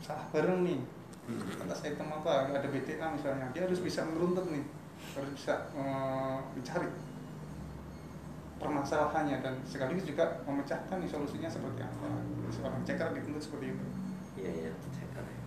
salah 0.00 0.26
barang 0.30 0.60
nih 0.62 0.80
Hmm. 1.26 1.42
atas 1.58 1.82
item 1.82 2.06
apa 2.06 2.54
ada 2.54 2.68
BTA 2.70 3.02
misalnya 3.10 3.50
dia 3.50 3.66
harus 3.66 3.82
bisa 3.82 4.06
meruntut 4.06 4.46
nih 4.46 4.62
harus 5.10 5.34
bisa 5.34 5.58
eh, 5.74 6.38
mencari 6.54 6.86
permasalahannya 8.56 9.42
dan 9.42 9.58
sekaligus 9.66 10.06
juga 10.06 10.22
memecahkan 10.46 10.96
nih 10.96 11.10
solusinya 11.10 11.50
seperti 11.50 11.82
apa 11.82 12.08
seorang 12.48 12.78
checker 12.86 13.10
dituntut 13.10 13.42
seperti 13.42 13.74
itu 13.74 13.86
Iya, 14.36 14.50
iya, 14.54 14.70
checker 14.94 15.24
ya. 15.24 15.38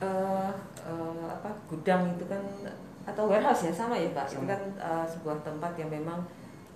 eh 0.00 0.52
eh, 0.82 1.26
apa 1.28 1.50
gudang 1.68 2.16
itu 2.16 2.24
kan 2.24 2.40
atau 3.04 3.28
warehouse 3.28 3.68
ya 3.68 3.72
sama 3.76 3.94
ya 3.94 4.08
pak 4.10 4.24
itu 4.26 4.40
Sama. 4.40 4.56
kan 4.56 4.60
eh, 4.74 5.04
sebuah 5.04 5.36
tempat 5.44 5.72
yang 5.76 5.92
memang 5.92 6.24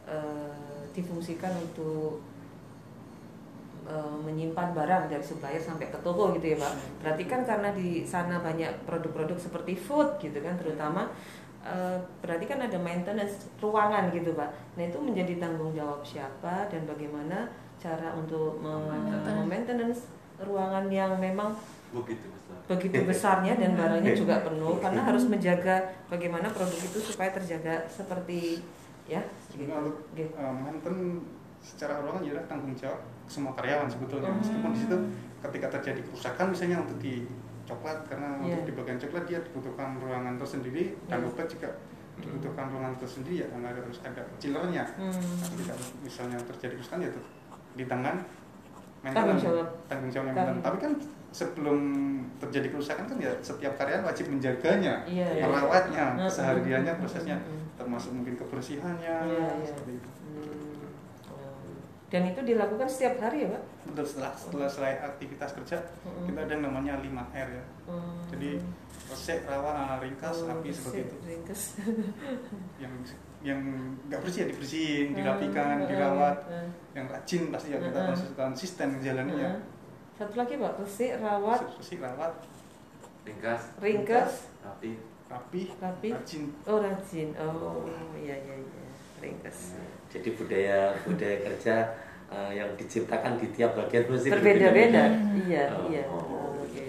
eh, 0.04 0.67
difungsikan 0.98 1.54
untuk 1.58 2.18
eh, 3.86 4.16
menyimpan 4.26 4.74
barang 4.74 5.04
dari 5.06 5.24
supplier 5.24 5.62
sampai 5.62 5.88
ke 5.88 5.98
toko 6.02 6.34
gitu 6.34 6.54
ya 6.54 6.56
pak. 6.58 6.74
Berarti 7.04 7.22
kan 7.30 7.40
karena 7.46 7.70
di 7.72 8.02
sana 8.02 8.42
banyak 8.42 8.84
produk-produk 8.84 9.38
seperti 9.38 9.78
food 9.78 10.18
gitu 10.18 10.38
kan 10.42 10.58
terutama 10.58 11.08
eh, 11.62 11.98
berarti 12.20 12.44
kan 12.50 12.58
ada 12.66 12.78
maintenance 12.78 13.48
ruangan 13.62 14.10
gitu 14.10 14.34
pak. 14.34 14.50
Nah 14.74 14.84
itu 14.84 14.98
menjadi 14.98 15.38
tanggung 15.38 15.70
jawab 15.72 16.02
siapa 16.02 16.66
dan 16.68 16.84
bagaimana 16.84 17.48
cara 17.78 18.10
untuk 18.18 18.58
maintenance. 19.46 20.18
ruangan 20.38 20.86
yang 20.86 21.18
memang 21.18 21.50
begitu 21.90 22.30
besar. 22.30 22.58
begitu 22.68 22.98
besarnya 23.02 23.52
dan 23.56 23.74
barangnya 23.74 24.12
juga 24.22 24.44
penuh 24.44 24.76
karena 24.78 25.02
harus 25.02 25.24
menjaga 25.26 25.82
bagaimana 26.06 26.52
produk 26.52 26.78
itu 26.78 26.98
supaya 27.00 27.32
terjaga 27.32 27.88
seperti 27.88 28.60
ya 29.08 29.22
Sebenarnya 29.42 29.80
untuk 29.82 29.96
Gitu. 30.12 30.30
uh, 30.32 30.52
maintain 30.52 30.98
secara 31.58 31.98
ruangan 31.98 32.22
adalah 32.22 32.44
tanggung 32.46 32.70
jawab 32.72 33.00
semua 33.24 33.52
karyawan 33.52 33.88
sebetulnya. 33.88 34.28
Hmm. 34.28 34.38
Meskipun 34.38 34.70
di 34.70 34.78
situ 34.78 34.96
ketika 35.38 35.66
terjadi 35.70 36.00
kerusakan 36.02 36.46
misalnya 36.52 36.78
untuk 36.80 36.98
di 36.98 37.24
coklat 37.64 37.98
karena 38.06 38.28
Iya. 38.38 38.54
untuk 38.54 38.64
di 38.64 38.74
bagian 38.74 38.98
coklat 38.98 39.24
dia 39.24 39.38
dibutuhkan 39.42 39.88
ruangan 39.98 40.34
tersendiri 40.36 40.84
dan 41.04 41.18
Iya. 41.18 41.24
dompet 41.26 41.46
juga 41.50 41.70
dibutuhkan 42.18 42.66
ruangan 42.68 42.94
tersendiri 42.96 43.34
ya 43.36 43.46
karena 43.48 43.66
ada- 43.68 43.82
harus 43.82 44.00
ada 44.02 44.22
chillernya. 44.36 44.84
Hmm. 44.94 45.12
Ketika 45.12 45.74
misalnya 46.00 46.38
terjadi 46.44 46.74
kerusakan 46.76 47.00
ya 47.00 47.08
itu 47.08 47.22
di 47.74 47.84
tangan 47.84 48.16
Tanggung 48.98 49.38
jawab. 49.38 49.68
tanggung 49.86 50.10
jawab 50.10 50.26
yang. 50.28 50.58
Tapi 50.58 50.76
kan 50.78 50.92
sebelum 51.38 51.78
terjadi 52.42 52.74
kerusakan 52.74 53.06
kan 53.06 53.16
ya 53.16 53.30
setiap 53.38 53.78
karyawan 53.78 54.02
wajib 54.04 54.26
menjaganya, 54.26 55.06
Iya, 55.06 55.26
iya. 55.38 55.42
merawatnya, 55.46 56.18
kesehariannya, 56.26 56.92
hmm, 56.94 57.00
prosesnya 57.00 57.36
hmm, 57.38 57.46
hmm. 57.46 57.62
termasuk 57.78 58.10
mungkin 58.10 58.34
kebersihannya 58.34 59.14
Iya, 59.22 59.46
iya. 59.54 59.66
seperti 59.66 59.92
itu. 59.94 60.08
Hmm. 60.10 60.66
dan 62.08 62.24
itu 62.24 62.40
dilakukan 62.42 62.88
setiap 62.88 63.20
hari 63.20 63.44
ya 63.44 63.52
pak 63.52 63.62
Betul 63.84 64.04
setelah 64.08 64.32
setelah 64.32 64.64
selesai 64.66 64.96
aktivitas 65.04 65.50
kerja 65.54 65.76
Hmm. 66.02 66.24
kita 66.24 66.40
ada 66.40 66.52
yang 66.52 66.64
namanya 66.64 66.92
5R 66.98 67.48
ya. 67.52 67.64
Hmm. 67.84 68.16
Jadi 68.32 68.50
resek, 69.08 69.44
rawa, 69.44 70.00
ringkas, 70.00 70.36
Oh, 70.42 70.52
api 70.52 70.68
seperti 70.68 70.98
itu. 71.04 71.14
ringkas. 71.22 71.62
Yang 72.82 72.92
yang 73.38 73.60
nggak 74.04 74.18
bersih 74.18 74.40
ya 74.42 74.46
dibersihin, 74.50 75.06
dirapikan, 75.14 75.78
hmm, 75.78 75.88
dirawat. 75.88 76.36
hmm. 76.44 76.68
Yang 76.92 77.06
rajin 77.12 77.42
pasti 77.48 77.68
ya 77.70 77.78
kita 77.78 78.00
konsisten 78.02 78.34
konsisten 78.34 78.88
menjalaninya. 78.98 79.50
Satu 80.18 80.34
lagi 80.34 80.58
pak 80.58 80.82
resik 80.82 81.14
rawat. 81.22 81.62
Bersih, 81.78 82.02
rawat, 82.02 82.34
ringkas. 83.22 83.62
Ringkas. 83.78 84.50
Rapi. 84.66 84.98
Rapi, 85.30 85.60
rapi. 85.78 86.08
Rajin. 86.10 86.44
oh 86.66 86.82
rajin. 86.82 87.30
Oh 87.38 87.86
iya 88.18 88.34
iya 88.34 88.58
iya. 88.58 88.82
Ringkas. 89.22 89.78
Jadi 90.10 90.34
budaya 90.34 90.90
budaya 91.06 91.38
kerja 91.46 91.94
eh, 92.34 92.50
yang 92.58 92.66
diciptakan 92.74 93.38
di 93.38 93.46
tiap 93.54 93.78
bagian 93.78 94.10
mesti 94.10 94.34
berbeda-beda. 94.34 95.06
Hmm. 95.06 95.38
iya 95.46 95.70
Oh, 95.70 95.86
iya. 95.86 96.02
oh. 96.10 96.18
Oh, 96.18 96.66
oke. 96.66 96.82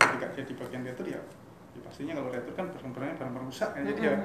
Ketika 0.00 0.26
dia 0.32 0.44
di 0.48 0.54
bagian 0.56 0.80
retur 0.88 1.06
ya, 1.12 1.20
ya 1.76 1.80
pastinya 1.84 2.16
kalau 2.16 2.32
retur 2.32 2.56
kan 2.56 2.72
barang-barangnya 2.72 3.20
barang 3.20 3.36
rusak 3.52 3.70
ya, 3.76 3.82
jadi 3.92 4.00
ya, 4.00 4.16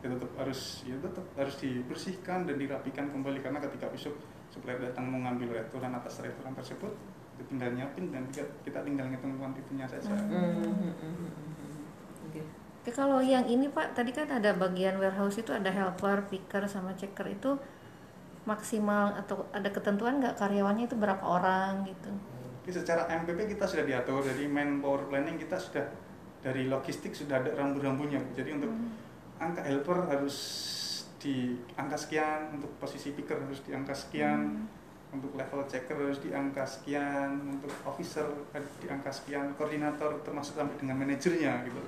ya 0.00 0.06
tetap 0.16 0.30
harus 0.40 0.88
ya 0.88 0.96
tetap 0.96 1.26
harus 1.36 1.54
dibersihkan 1.60 2.48
dan 2.48 2.56
dirapikan 2.56 3.12
kembali. 3.12 3.44
Karena 3.44 3.60
ketika 3.60 3.92
besok 3.92 4.16
supplier 4.48 4.80
datang 4.80 5.04
mau 5.04 5.20
ngambil 5.28 5.52
returan 5.52 5.92
atas 5.92 6.24
returan 6.24 6.56
tersebut 6.56 6.96
itu 7.40 7.48
tinggal 7.48 7.72
nyiapin 7.72 8.12
dan 8.12 8.28
kita, 8.28 8.84
tinggal 8.84 9.08
ngitung 9.08 9.40
kuantitinya 9.40 9.88
saja. 9.88 10.12
Mm, 10.12 10.28
mm, 10.28 10.60
mm, 10.60 10.92
mm, 11.00 11.14
mm. 11.16 11.72
Oke. 12.28 12.40
Kalau 12.92 13.24
yang 13.24 13.48
ini 13.48 13.72
Pak, 13.72 13.96
tadi 13.96 14.12
kan 14.12 14.28
ada 14.28 14.52
bagian 14.52 15.00
warehouse 15.00 15.40
itu 15.40 15.56
ada 15.56 15.72
helper, 15.72 16.28
picker, 16.28 16.68
sama 16.68 16.92
checker 16.92 17.24
itu 17.32 17.56
maksimal 18.44 19.16
atau 19.16 19.48
ada 19.56 19.68
ketentuan 19.72 20.20
nggak 20.20 20.36
karyawannya 20.36 20.84
itu 20.88 20.96
berapa 21.00 21.24
orang 21.24 21.88
gitu? 21.88 22.12
Jadi 22.66 22.72
secara 22.76 23.08
MPP 23.08 23.56
kita 23.56 23.64
sudah 23.64 23.84
diatur, 23.88 24.20
jadi 24.20 24.44
main 24.44 24.84
power 24.84 25.08
planning 25.08 25.40
kita 25.40 25.56
sudah 25.56 25.84
dari 26.44 26.68
logistik 26.68 27.16
sudah 27.16 27.40
ada 27.40 27.52
rambu-rambunya. 27.56 28.20
Jadi 28.36 28.56
untuk 28.56 28.72
angka 29.40 29.64
helper 29.64 30.08
harus 30.08 30.36
di 31.20 31.52
angka 31.76 31.96
sekian, 32.00 32.56
untuk 32.56 32.72
posisi 32.80 33.12
picker 33.12 33.44
harus 33.44 33.60
di 33.60 33.76
angka 33.76 33.92
sekian, 33.92 34.64
untuk 35.10 35.34
level 35.34 35.66
checker 35.66 35.98
harus 35.98 36.22
di 36.22 36.30
angka 36.30 36.62
sekian, 36.62 37.58
untuk 37.58 37.70
officer 37.82 38.26
harus 38.54 38.70
di 38.78 38.86
angka 38.86 39.10
sekian, 39.10 39.58
koordinator 39.58 40.22
termasuk 40.22 40.54
sampai 40.54 40.78
dengan 40.78 41.02
manajernya 41.02 41.66
gitu. 41.66 41.80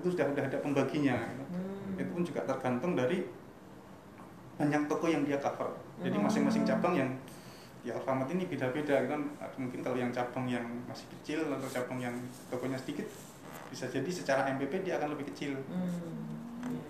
Itu 0.00 0.08
sudah 0.16 0.32
sudah 0.32 0.44
ada 0.48 0.58
pembaginya. 0.64 1.16
Gitu. 1.20 1.44
Hmm. 1.52 2.00
Itu 2.00 2.10
pun 2.16 2.22
juga 2.24 2.40
tergantung 2.48 2.96
dari 2.96 3.28
banyak 4.56 4.88
toko 4.88 5.06
yang 5.12 5.28
dia 5.28 5.36
cover. 5.36 5.68
Jadi 6.00 6.16
Hmm. 6.16 6.24
masing-masing 6.24 6.64
cabang 6.64 6.96
yang 6.96 7.10
di 7.84 7.94
Alfamart 7.94 8.26
ini 8.34 8.50
beda-beda 8.50 8.98
kan 9.06 9.22
mungkin 9.62 9.78
kalau 9.78 9.94
yang 9.94 10.10
cabang 10.10 10.50
yang 10.50 10.66
masih 10.90 11.06
kecil 11.06 11.46
atau 11.46 11.70
cabang 11.70 12.02
yang 12.02 12.16
tokonya 12.50 12.74
sedikit 12.74 13.06
bisa 13.70 13.86
jadi 13.86 14.10
secara 14.10 14.50
MPP 14.58 14.82
dia 14.82 14.98
akan 14.98 15.14
lebih 15.14 15.30
kecil. 15.30 15.54
Hmm. 15.70 16.82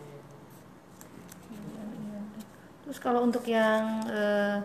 Terus 2.87 3.03
kalau 3.03 3.27
untuk 3.27 3.43
yang 3.45 3.99
eh, 4.09 4.63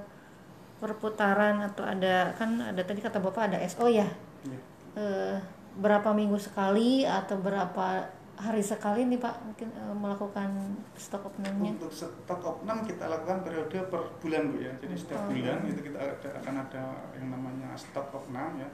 perputaran 0.81 1.61
atau 1.61 1.85
ada 1.85 2.33
kan 2.33 2.57
ada 2.57 2.81
tadi 2.81 2.99
kata 2.99 3.21
bapak 3.21 3.53
ada 3.53 3.57
SO 3.69 3.85
ya, 3.85 4.09
Iya. 4.41 4.59
Eh, 4.97 5.37
berapa 5.77 6.09
minggu 6.11 6.35
sekali 6.35 7.05
atau 7.05 7.37
berapa 7.37 8.01
hari 8.35 8.59
sekali 8.59 9.05
nih 9.05 9.21
pak 9.21 9.37
mungkin 9.45 9.69
eh, 9.69 9.93
melakukan 9.93 10.49
stok 10.97 11.29
openingnya? 11.29 11.77
Untuk 11.77 11.93
stok 11.93 12.41
opnam 12.41 12.81
kita 12.81 13.05
lakukan 13.05 13.45
periode 13.45 13.77
per 13.85 14.01
bulan 14.17 14.49
bu 14.49 14.57
ya. 14.57 14.73
Jadi 14.81 14.95
setiap 14.97 15.21
Oh. 15.21 15.29
bulan 15.29 15.61
itu 15.63 15.81
kita 15.85 15.97
ada, 16.01 16.29
akan 16.41 16.55
ada 16.59 16.83
yang 17.13 17.29
namanya 17.29 17.69
stok 17.77 18.09
opnam 18.11 18.57
ya. 18.57 18.65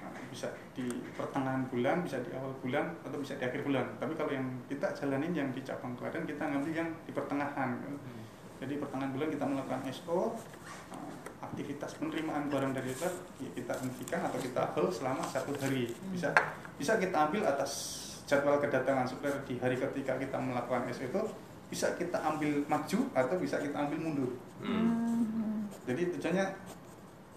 Nah, 0.00 0.10
bisa 0.32 0.48
di 0.72 0.88
pertengahan 1.12 1.68
bulan, 1.68 2.00
bisa 2.00 2.16
di 2.24 2.30
awal 2.32 2.54
bulan, 2.58 2.88
atau 3.04 3.18
bisa 3.20 3.36
di 3.36 3.44
akhir 3.44 3.60
bulan. 3.60 3.84
Tapi 3.98 4.16
kalau 4.16 4.32
yang 4.32 4.46
kita 4.64 4.86
jalanin 4.94 5.34
yang 5.34 5.48
di 5.52 5.60
cabang 5.60 5.92
Klaten 5.92 6.24
kita 6.24 6.42
ngambil 6.46 6.72
yang 6.72 6.88
di 7.04 7.12
pertengahan. 7.12 7.70
Jadi 8.56 8.80
pertengahan 8.80 9.12
bulan 9.12 9.28
kita 9.28 9.44
melakukan 9.44 9.80
SO, 9.92 10.32
uh, 10.32 11.12
aktivitas 11.46 11.98
penerimaan 11.98 12.50
barang 12.50 12.72
dari 12.74 12.90
luar 12.90 13.12
ya 13.38 13.50
kita 13.54 13.72
hentikan 13.78 14.20
atau 14.26 14.38
kita 14.42 14.62
hold 14.74 14.90
selama 14.90 15.22
satu 15.22 15.54
hari. 15.62 15.90
Bisa 16.10 16.34
bisa 16.76 16.98
kita 16.98 17.30
ambil 17.30 17.46
atas 17.46 18.02
jadwal 18.26 18.58
kedatangan 18.58 19.06
supplier 19.06 19.38
di 19.46 19.54
hari 19.62 19.78
ketika 19.78 20.18
kita 20.18 20.36
melakukan 20.36 20.90
SO 20.90 21.06
itu 21.06 21.22
bisa 21.66 21.94
kita 21.98 22.18
ambil 22.22 22.62
maju 22.66 22.98
atau 23.14 23.36
bisa 23.38 23.56
kita 23.62 23.74
ambil 23.74 23.98
mundur. 24.02 24.30
Hmm. 24.62 25.70
Jadi 25.86 26.14
tujuannya 26.18 26.46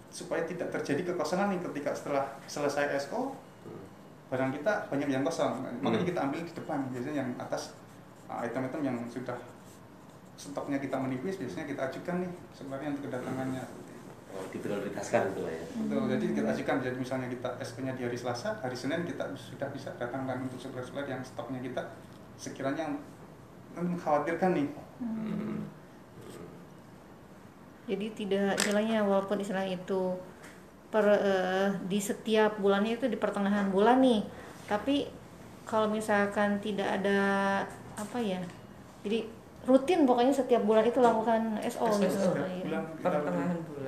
supaya 0.10 0.42
tidak 0.50 0.74
terjadi 0.74 1.14
kekosongan 1.14 1.54
nih 1.54 1.62
ketika 1.70 1.94
setelah 1.94 2.26
selesai 2.50 2.90
SO 3.06 3.38
barang 4.30 4.54
kita 4.54 4.74
banyak 4.90 5.10
yang 5.10 5.26
kosong. 5.26 5.66
Makanya 5.82 6.06
Hmm. 6.06 6.10
kita 6.14 6.20
ambil 6.30 6.40
di 6.46 6.54
depan 6.54 6.80
biasanya 6.94 7.26
yang 7.26 7.30
atas 7.42 7.74
uh, 8.30 8.42
item-item 8.46 8.82
yang 8.86 8.98
sudah 9.10 9.38
stoknya 10.40 10.78
kita 10.80 10.96
menipis 10.96 11.36
biasanya 11.36 11.66
kita 11.68 11.82
ajukan 11.90 12.16
nih 12.24 12.32
sebenarnya 12.54 12.88
untuk 12.96 13.10
kedatangannya. 13.10 13.64
Oh, 14.30 14.46
diprioritaskan 14.54 15.34
itu 15.34 15.42
lah 15.42 15.54
ya. 15.54 15.64
Betul, 15.74 16.04
jadi 16.06 16.26
kita 16.38 16.50
ajukan 16.54 16.76
jadi 16.86 16.98
misalnya 16.98 17.28
kita 17.28 17.50
SP-nya 17.60 17.94
di 17.98 18.06
hari 18.06 18.14
Selasa, 18.14 18.54
hari 18.62 18.78
Senin 18.78 19.02
kita 19.02 19.26
sudah 19.34 19.68
bisa 19.74 19.90
datangkan 19.98 20.46
untuk 20.46 20.62
supplier-supplier 20.62 21.10
yang 21.10 21.22
stoknya 21.26 21.60
kita 21.60 21.82
sekiranya 22.38 22.86
mengkhawatirkan 23.74 24.54
nih 24.54 24.68
Hmm. 25.00 25.64
Jadi 27.88 28.06
tidak 28.12 28.60
istilahnya 28.60 29.00
walaupun 29.02 29.40
istilahnya 29.40 29.80
itu 29.80 30.12
per 30.92 31.06
eh, 31.08 31.72
di 31.88 31.98
setiap 31.98 32.60
bulannya 32.60 33.00
itu 33.00 33.08
di 33.08 33.16
pertengahan 33.16 33.72
bulan 33.72 34.04
nih. 34.04 34.22
Tapi 34.68 35.08
kalau 35.64 35.88
misalkan 35.88 36.60
tidak 36.60 37.00
ada 37.02 37.20
apa 37.96 38.18
ya. 38.20 38.44
Jadi 39.08 39.24
rutin 39.64 40.04
pokoknya 40.04 40.34
setiap 40.36 40.68
bulan 40.68 40.84
itu 40.84 41.00
lakukan 41.00 41.56
SO, 41.64 41.88
gitu. 41.96 42.12
Setiap 42.12 42.44
Iya. 42.44 42.64
bulan 42.68 42.84
kita 43.00 43.08
pertengahan 43.10 43.58
bulan 43.64 43.79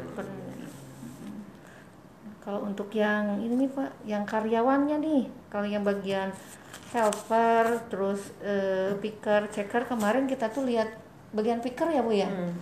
Kalau 2.42 2.66
untuk 2.66 2.90
yang 2.98 3.38
ini 3.38 3.54
nih 3.66 3.70
Pak, 3.70 3.90
yang 4.10 4.26
karyawannya 4.26 4.98
nih, 4.98 5.24
kalau 5.54 5.70
yang 5.70 5.86
bagian 5.86 6.34
helper, 6.90 7.86
terus 7.88 8.34
eh, 8.42 8.98
picker, 8.98 9.46
checker 9.54 9.86
kemarin 9.86 10.26
kita 10.26 10.50
tuh 10.50 10.66
lihat 10.66 10.90
bagian 11.32 11.62
picker 11.62 11.88
ya 11.94 12.02
Bu 12.02 12.12
ya. 12.12 12.28
Hmm. 12.28 12.58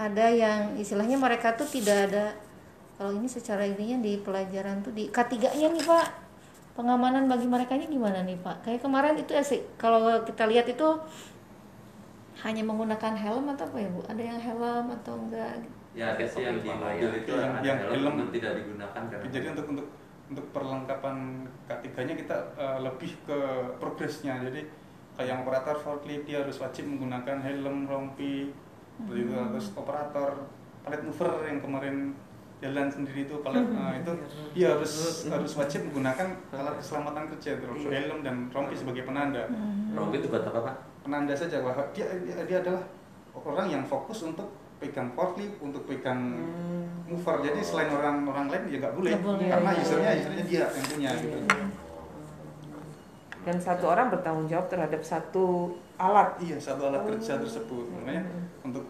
Ada 0.00 0.26
yang 0.32 0.60
istilahnya 0.80 1.20
mereka 1.20 1.52
tuh 1.54 1.68
tidak 1.68 2.08
ada 2.10 2.32
kalau 2.98 3.14
ini 3.14 3.30
secara 3.30 3.62
ininya 3.62 4.02
di 4.02 4.18
pelajaran 4.18 4.82
tuh 4.82 4.90
di 4.90 5.06
K3-nya 5.06 5.70
nih 5.70 5.84
Pak. 5.86 6.08
Pengamanan 6.74 7.30
bagi 7.30 7.46
mereka 7.46 7.78
gimana 7.78 8.22
nih 8.26 8.38
Pak? 8.38 8.66
Kayak 8.66 8.80
kemarin 8.82 9.14
itu 9.18 9.34
ya 9.34 9.42
sih 9.42 9.62
kalau 9.78 10.22
kita 10.26 10.46
lihat 10.46 10.66
itu 10.66 10.88
hanya 12.42 12.62
menggunakan 12.62 13.14
helm 13.18 13.50
atau 13.54 13.66
apa 13.70 13.76
ya 13.78 13.88
Bu? 13.90 14.00
Ada 14.06 14.22
yang 14.22 14.38
helm 14.38 14.86
atau 14.94 15.14
enggak? 15.14 15.62
Ya, 15.92 16.14
ada 16.14 16.24
sih 16.24 16.44
yang 16.44 16.60
di 16.60 16.68
mobil 16.68 17.10
itu 17.16 17.32
Yang- 17.32 17.54
ada 17.58 17.66
yang 17.66 17.78
helm, 17.88 18.14
tidak 18.30 18.52
digunakan 18.60 19.02
karena 19.08 19.26
jadi 19.32 19.46
untuk 19.56 19.66
untuk 19.72 19.86
untuk 20.28 20.46
perlengkapan 20.52 21.16
K3-nya 21.64 22.14
kita 22.14 22.36
eh, 22.54 22.78
lebih 22.84 23.12
ke 23.24 23.38
progresnya. 23.80 24.36
Jadi 24.44 24.68
kayak 25.16 25.26
yang 25.26 25.38
operator 25.42 25.74
forklift 25.74 26.24
dia 26.24 26.44
harus 26.44 26.60
wajib 26.60 26.84
menggunakan 26.86 27.40
helm, 27.40 27.88
rompi, 27.88 28.52
itu. 29.08 29.32
terus 29.32 29.72
operator 29.74 30.46
palet 30.84 31.02
mover 31.02 31.30
yang 31.42 31.58
kemarin 31.58 31.96
jalan 32.58 32.90
sendiri 32.90 33.22
itu 33.22 33.34
palet 33.40 33.62
eh, 33.64 33.92
itu 33.98 34.12
dia 34.52 34.74
harus 34.74 34.92
harus 35.26 35.52
wajib 35.54 35.80
menggunakan 35.88 36.26
alat 36.52 36.74
keselamatan 36.76 37.24
kerja 37.34 37.50
terus 37.56 37.80
Iya. 37.80 37.90
helm 38.04 38.18
dan 38.20 38.36
rompi 38.50 38.74
sebagai 38.76 39.02
penanda. 39.02 39.48
Rompi 39.94 40.20
itu 40.20 40.28
buat 40.28 40.44
apa 40.44 40.60
pak? 40.60 40.74
Penanda 41.02 41.32
saja 41.32 41.64
bahwa 41.64 41.82
dia 41.90 42.04
dia, 42.22 42.36
dia 42.44 42.58
adalah 42.60 42.82
orang 43.32 43.66
yang 43.70 43.82
fokus 43.82 44.22
untuk 44.22 44.50
pegang 44.78 45.10
forklift, 45.10 45.58
untuk 45.58 45.82
pegang 45.84 46.38
Hmm. 46.38 46.86
mover 47.08 47.42
jadi 47.42 47.58
selain 47.60 47.90
orang-orang 47.90 48.46
lain 48.46 48.62
ya 48.68 48.76
nggak 48.78 48.94
boleh 48.94 49.12
boleh. 49.18 49.48
karena 49.48 49.70
Iya. 49.70 49.80
usernya 49.80 50.10
usernya 50.14 50.44
dia 50.44 50.64
yang 50.68 50.86
punya 50.86 51.10
gitu 51.16 51.38
dan 53.40 53.56
satu 53.56 53.84
orang 53.86 54.06
bertanggung 54.08 54.44
jawab 54.44 54.68
terhadap 54.68 55.00
satu 55.00 55.44
alat 55.96 56.36
iya 56.38 56.56
satu 56.58 56.84
alat 56.86 57.02
kerja 57.06 57.34
Oh. 57.34 57.40
tersebut 57.40 57.84
makanya 57.90 58.22
Hmm. 58.22 58.44
untuk 58.62 58.84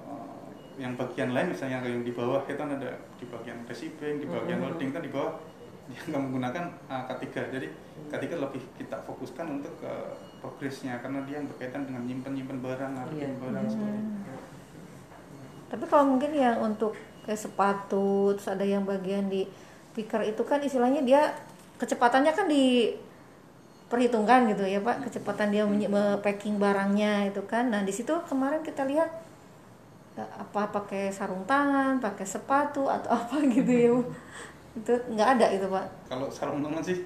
uh, 0.00 0.48
yang 0.74 0.96
bagian 0.96 1.30
lain 1.30 1.52
misalnya 1.52 1.78
yang 1.82 2.00
di 2.00 2.10
bawah 2.10 2.40
kita 2.42 2.56
kan 2.58 2.72
ada 2.72 2.90
di 3.14 3.24
bagian 3.26 3.58
receiving 3.64 4.16
di 4.16 4.26
bagian 4.26 4.58
Hmm. 4.58 4.66
loading 4.70 4.90
kan 4.90 5.02
di 5.02 5.10
bawah 5.10 5.36
dia 5.84 5.98
nggak 6.00 6.18
menggunakan 6.20 6.64
uh, 6.88 7.02
K3 7.06 7.26
jadi 7.52 7.66
K3 8.08 8.24
lebih 8.40 8.62
kita 8.72 8.96
fokuskan 9.02 9.46
untuk 9.52 9.76
ke 9.76 9.92
progresnya 10.40 10.96
karena 10.98 11.20
dia 11.22 11.36
yang 11.36 11.46
berkaitan 11.46 11.84
dengan 11.84 12.02
nyimpen 12.02 12.32
nyimpen 12.32 12.58
barang 12.58 12.90
Iya. 12.90 12.98
ngadepin 12.98 13.32
barang 13.36 13.66
seperti 13.68 13.92
itu. 13.92 14.10
Tapi 15.72 15.88
kalau 15.88 16.04
mungkin 16.04 16.36
yang 16.36 16.60
untuk 16.60 16.92
kayak 17.24 17.40
sepatu, 17.40 18.36
terus 18.36 18.52
ada 18.52 18.60
yang 18.60 18.84
bagian 18.84 19.32
di 19.32 19.48
picker 19.96 20.20
itu 20.20 20.44
kan 20.44 20.60
istilahnya 20.60 21.00
dia 21.00 21.32
kecepatannya 21.80 22.28
kan 22.36 22.44
diperhitungkan 22.44 24.52
gitu 24.52 24.68
ya 24.68 24.84
Pak, 24.84 25.08
kecepatan 25.08 25.48
dia 25.48 25.64
packing 26.20 26.60
barangnya 26.60 27.32
itu 27.32 27.40
kan. 27.48 27.72
Nah 27.72 27.80
di 27.80 27.92
situ 27.96 28.12
kemarin 28.28 28.60
kita 28.60 28.84
lihat 28.84 29.08
eh, 30.20 30.30
apa 30.36 30.68
pakai 30.68 31.08
sarung 31.08 31.48
tangan, 31.48 32.04
pakai 32.04 32.28
sepatu 32.28 32.92
atau 32.92 33.16
apa 33.16 33.40
gitu 33.48 33.72
ya. 33.72 33.96
Itu 34.76 34.92
nggak 35.08 35.40
ada 35.40 35.56
itu 35.56 35.64
Pak. 35.72 36.12
kalau 36.12 36.28
sarung 36.28 36.60
tangan 36.60 36.84
sih 36.84 37.00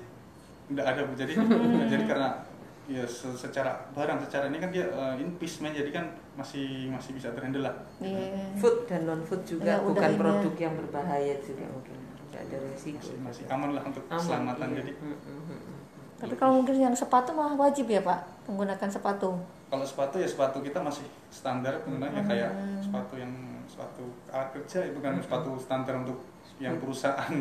nggak 0.67 0.83
ada 0.83 1.07
bu 1.07 1.15
jadi 1.15 1.39
jadi 1.95 2.05
karena 2.11 2.43
ya 2.87 3.03
se- 3.03 3.35
secara 3.35 3.91
barang 3.91 4.19
secara 4.23 4.47
ini 4.47 4.57
kan 4.57 4.71
dia 4.71 4.87
uh, 4.89 5.15
in 5.15 5.35
piece 5.35 5.59
man, 5.59 5.71
jadi 5.71 5.91
kan 5.91 6.07
masih 6.35 6.87
masih 6.87 7.13
bisa 7.13 7.29
terhandle 7.31 7.63
lah 7.63 7.75
Iya. 7.99 8.55
food 8.55 8.87
dan 8.87 9.05
non 9.05 9.21
food 9.21 9.43
juga 9.43 9.67
Ya, 9.67 9.77
bukan 9.81 10.07
ini. 10.07 10.17
produk 10.17 10.55
yang 10.57 10.75
berbahaya 10.77 11.35
juga 11.39 11.67
mungkin 11.67 11.97
tidak 12.23 12.41
ada 12.45 12.57
resiko 12.65 12.99
masih, 13.01 13.17
masih 13.21 13.45
aman 13.49 13.71
lah 13.73 13.83
untuk 13.83 14.03
Aman, 14.05 14.15
keselamatan 14.17 14.69
iya. 14.69 14.77
jadi 14.79 14.93
Mm, 14.97 15.09
mm, 15.09 15.19
mm, 15.19 15.59
mm. 15.59 15.77
Tapi 16.17 16.35
kalau 16.35 16.53
mungkin 16.57 16.77
yang 16.79 16.95
sepatu 16.95 17.31
mah 17.31 17.53
wajib 17.55 17.87
ya 17.87 18.01
Pak 18.01 18.21
menggunakan 18.47 18.89
sepatu. 18.89 19.37
kalau 19.67 19.83
sepatu 19.83 20.17
ya 20.17 20.25
sepatu 20.25 20.63
kita 20.63 20.79
masih 20.79 21.03
standar 21.29 21.83
penggunanya 21.83 22.23
Hmm. 22.23 22.31
kayak 22.31 22.51
sepatu 22.81 23.15
yang 23.17 23.33
sepatu 23.67 24.05
alat 24.31 24.49
kerja 24.53 24.79
itu 24.87 24.99
kan 25.01 25.19
sepatu 25.19 25.59
standar 25.59 25.99
untuk 25.99 26.23
yang 26.59 26.75
perusahaan 26.77 27.37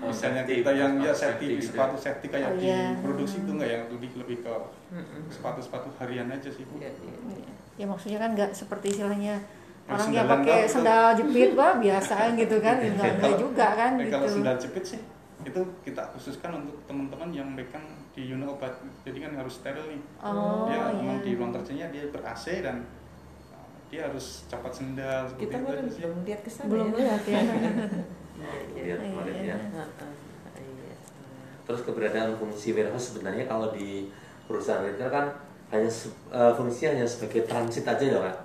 Oh, 0.00 0.08
misalnya 0.08 0.40
safety, 0.40 0.60
kita 0.60 0.72
yang 0.72 0.92
ya 0.96 1.12
sepatu 1.12 1.14
safety, 1.14 1.44
safety 1.44 1.46
gitu 1.54 1.66
sepatu 1.68 1.96
safety 1.98 2.26
kayak 2.28 2.48
Oh, 2.48 2.54
di 2.54 2.64
iya. 2.64 2.82
produksi 2.96 3.36
itu 3.38 3.50
enggak 3.52 3.70
yang 3.70 3.84
lebih 3.88 4.10
lebih 4.16 4.36
ke 4.40 4.52
Mm, 4.86 5.00
mm. 5.00 5.22
sepatu-sepatu 5.28 5.88
harian 5.98 6.28
aja 6.28 6.48
sih 6.48 6.64
bu 6.64 6.78
Iya, 6.78 6.90
iya. 6.94 7.52
Ya 7.74 7.84
maksudnya 7.84 8.18
kan 8.18 8.30
nggak 8.32 8.50
seperti 8.52 8.86
istilahnya 8.90 9.34
orang 9.84 10.08
yang 10.10 10.24
pakai 10.26 10.48
doang 10.48 10.62
itu. 10.62 10.72
sendal 10.72 11.06
jepit 11.14 11.50
bah 11.52 11.72
biasa 11.76 12.14
gitu 12.32 12.56
kan 12.58 12.76
enggak 12.78 13.10
enggak 13.10 13.20
Kalau- 13.26 13.40
juga 13.42 13.66
kan 13.74 13.90
Eh, 13.94 14.06
kalau 14.06 14.24
gitu. 14.24 14.34
sendal 14.34 14.56
jepit 14.56 14.84
sih 14.86 15.00
itu 15.42 15.60
kita 15.82 16.02
khususkan 16.10 16.50
untuk 16.56 16.76
teman-teman 16.84 17.28
yang 17.30 17.48
megang 17.50 17.84
di 18.10 18.22
unit 18.26 18.46
obat 18.46 18.72
jadi 19.02 19.18
kan 19.20 19.32
harus 19.36 19.54
steril 19.54 19.84
nih 19.84 20.00
Oh, 20.18 20.64
dia 20.64 20.78
iya. 20.78 20.94
memang 20.94 21.20
di 21.20 21.30
ruang 21.34 21.52
kerjanya 21.52 21.86
dia 21.90 22.08
ber 22.08 22.22
AC 22.22 22.62
dan 22.62 22.80
uh, 23.50 23.60
dia 23.86 24.08
harus 24.08 24.46
copot 24.46 24.72
sendal 24.72 25.26
seperti 25.26 25.42
kita 25.44 25.56
kan 25.60 25.84
sih. 25.86 26.00
belum 26.00 26.18
lihat 26.22 26.40
ke 26.40 26.50
sana 26.50 26.68
belum 26.70 26.88
ya. 26.88 26.96
lihat 26.96 27.22
ya. 27.26 27.40
Lihat 28.74 29.00
kemarin 29.00 29.36
ya. 29.40 29.56
Ah, 29.72 29.86
ah, 29.86 30.12
iya. 30.58 30.94
Terus 31.64 31.80
keberadaan 31.82 32.34
fungsi 32.34 32.74
warehouse 32.74 33.14
sebenarnya 33.14 33.46
kalau 33.46 33.70
di 33.70 34.10
perusahaan 34.44 34.84
retail 34.84 35.08
kan 35.08 35.26
hanya 35.72 35.88
se- 35.88 36.12
eh, 36.28 36.52
fungsinya 36.52 36.98
hanya 36.98 37.06
sebagai 37.08 37.48
transit 37.48 37.88
aja 37.88 38.04
ya 38.04 38.18
pak. 38.20 38.36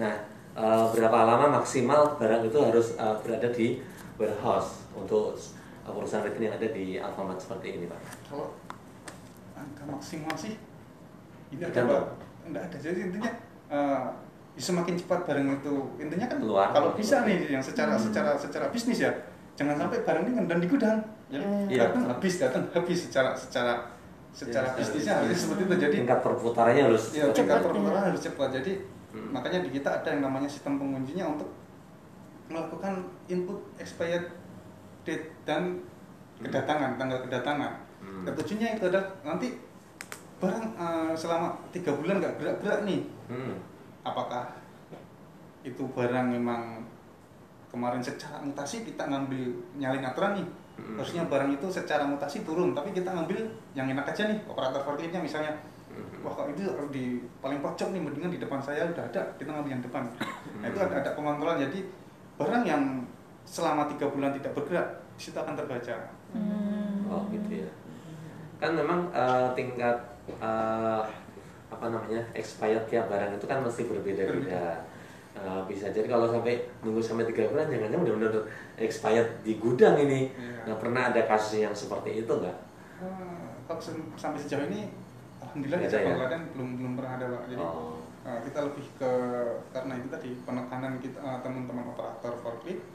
Nah 0.00 0.14
eh, 0.56 0.84
berapa 0.90 1.18
lama 1.26 1.60
maksimal 1.60 2.16
barang 2.16 2.48
itu 2.48 2.58
harus 2.58 2.96
eh, 2.96 3.16
berada 3.20 3.48
di 3.52 3.82
warehouse 4.16 4.88
untuk 4.96 5.36
eh, 5.84 5.92
perusahaan 5.92 6.24
retail 6.24 6.48
yang 6.48 6.56
ada 6.56 6.68
di 6.72 6.96
Alfamart 6.96 7.36
seperti 7.36 7.76
ini 7.76 7.84
pak. 7.86 8.00
kalau 8.26 8.56
angka 9.52 9.84
maksimal 9.84 10.32
sih 10.32 10.56
ini 11.52 11.60
ada 11.60 11.84
enggak 12.46 12.62
ada 12.72 12.76
jadi 12.78 12.98
intinya 13.08 13.30
uh, 13.68 14.06
semakin 14.56 14.96
cepat 14.96 15.20
barang 15.22 15.46
itu 15.54 15.72
intinya 15.98 16.26
kan 16.26 16.38
Keluar. 16.38 16.68
kalau 16.70 16.90
bisa 16.92 17.22
nih 17.22 17.50
yang 17.50 17.60
secara 17.60 17.92
secara 17.94 18.32
secara 18.34 18.66
bisnis 18.68 18.98
ya 18.98 19.12
jangan 19.52 19.76
sampai 19.78 20.00
barang 20.00 20.22
ini 20.24 20.32
ngendam 20.34 20.58
di 20.58 20.66
gudang 20.66 20.98
jadi 21.26 21.44
Iya. 21.66 21.80
datang 21.86 22.02
habis 22.08 22.34
datang 22.38 22.62
habis 22.70 22.98
secara 23.04 23.30
secara 23.32 23.72
secara 24.30 24.66
Iya, 24.66 24.76
bisnisnya 24.76 25.12
secara 25.12 25.24
harus 25.24 25.38
seperti 25.38 25.62
itu 25.62 25.74
jadi 25.78 25.94
Tingkat 25.98 26.20
perputarannya 26.20 26.82
harus 26.84 27.02
ya 27.10 27.24
Cepat, 27.24 27.36
tingkat 27.36 27.56
ya. 27.56 27.64
perputaran 27.64 28.02
harus 28.06 28.20
cepat 28.22 28.48
jadi 28.54 28.72
Hmm. 29.06 29.28
makanya 29.32 29.58
di 29.60 29.70
kita 29.70 29.88
ada 29.94 30.08
yang 30.10 30.22
namanya 30.22 30.44
sistem 30.44 30.76
penguncinya 30.76 31.24
untuk 31.30 31.48
melakukan 32.46 33.00
input 33.26 33.58
expired 33.76 34.28
date 35.02 35.32
dan 35.42 35.80
kedatangan 36.38 36.94
tanggal 36.94 37.18
kedatangan 37.20 37.72
Hmm. 37.96 38.22
ketujuhnya 38.24 38.76
itu 38.76 38.86
adalah 38.86 39.08
nanti 39.22 39.56
barang 40.36 40.66
eh, 40.70 41.12
selama 41.12 41.56
tiga 41.72 41.90
bulan 41.92 42.20
nggak 42.20 42.36
gerak-gerak 42.36 42.80
nih 42.84 43.00
Hmm. 43.26 43.56
Apakah 44.06 44.54
itu 45.60 45.82
barang 45.90 46.26
memang 46.30 46.78
kemarin 47.66 47.98
secara 47.98 48.38
mutasi 48.38 48.86
kita 48.86 49.02
ngambil 49.04 49.42
nyalin 49.76 50.04
aturan 50.04 50.38
nih 50.38 50.48
Hmm. 50.76 50.92
harusnya 51.00 51.24
barang 51.24 51.48
itu 51.56 51.64
secara 51.72 52.04
mutasi 52.04 52.44
turun 52.44 52.76
tapi 52.76 52.92
kita 52.92 53.08
ngambil 53.08 53.48
yang 53.72 53.88
enak 53.88 54.12
aja 54.12 54.28
nih 54.28 54.36
operator 54.44 54.84
forkliftnya 54.84 55.24
misalnya 55.24 55.48
Hmm. 55.88 56.20
wah 56.20 56.36
kalau 56.36 56.52
itu 56.52 56.68
harus 56.68 56.92
di 56.92 57.16
paling 57.40 57.64
pojok 57.64 57.96
nih 57.96 58.00
mendingan 58.04 58.28
di 58.28 58.36
depan 58.36 58.60
saya 58.60 58.84
udah 58.84 59.08
ada 59.08 59.24
kita 59.40 59.56
ngambil 59.56 59.72
yang 59.72 59.80
depan 59.80 60.04
nah 60.60 60.68
itu 60.68 60.76
ada, 60.76 61.00
ada 61.00 61.10
pengontrolan 61.16 61.64
jadi 61.64 61.80
barang 62.36 62.64
yang 62.68 62.82
selama 63.48 63.88
tiga 63.88 64.04
bulan 64.12 64.36
tidak 64.36 64.52
bergerak 64.52 64.84
di 65.16 65.20
situ 65.24 65.38
akan 65.40 65.56
terbaca 65.56 65.96
Hmm. 66.36 67.08
Oh 67.08 67.24
gitu 67.32 67.64
ya. 67.64 67.70
Kan 68.60 68.76
memang 68.76 69.08
eh, 69.08 69.48
tingkat 69.56 69.96
eh, 70.28 71.02
apa 71.66 71.86
namanya 71.86 72.22
expired 72.32 72.86
tiap 72.86 73.06
barang 73.06 73.34
itu 73.34 73.44
kan 73.44 73.58
mesti 73.60 73.82
berbeda-beda. 73.84 74.86
Eh, 75.36 75.60
bisa 75.68 75.92
jadi 75.92 76.06
kalau 76.06 76.24
sampai 76.24 76.56
nunggu 76.80 76.96
sampai 76.98 77.28
tiga 77.28 77.44
bulan 77.46 77.68
jangan-jangan 77.68 78.08
benar-benar 78.08 78.40
expired 78.76 79.28
di 79.42 79.60
gudang 79.60 79.98
ini. 79.98 80.32
Iya. 80.32 80.64
Nah 80.64 80.76
pernah 80.76 81.12
ada 81.12 81.20
kasus 81.24 81.60
yang 81.60 81.76
seperti 81.76 82.24
itu 82.24 82.32
nggak? 82.32 82.56
Kalau 83.66 83.80
sem- 83.82 84.08
sampai 84.14 84.40
sejauh 84.40 84.64
ini 84.66 84.88
alhamdulillah 85.36 85.80
ada 85.84 85.98
ya? 86.00 86.14
Klaten 86.16 86.42
belum 86.54 86.68
belum 86.80 86.92
pernah 86.96 87.12
ada 87.18 87.26
pak 87.28 87.42
jadi 87.50 87.60
Oh. 87.60 88.00
eh, 88.24 88.38
kita 88.42 88.58
lebih 88.64 88.86
ke 88.96 89.10
karena 89.70 89.92
itu 89.94 90.08
tadi 90.08 90.30
penekanan 90.42 90.92
kita 90.98 91.18
eh, 91.18 91.38
teman-teman 91.44 91.84
operator 91.92 92.32
forklift 92.40 92.86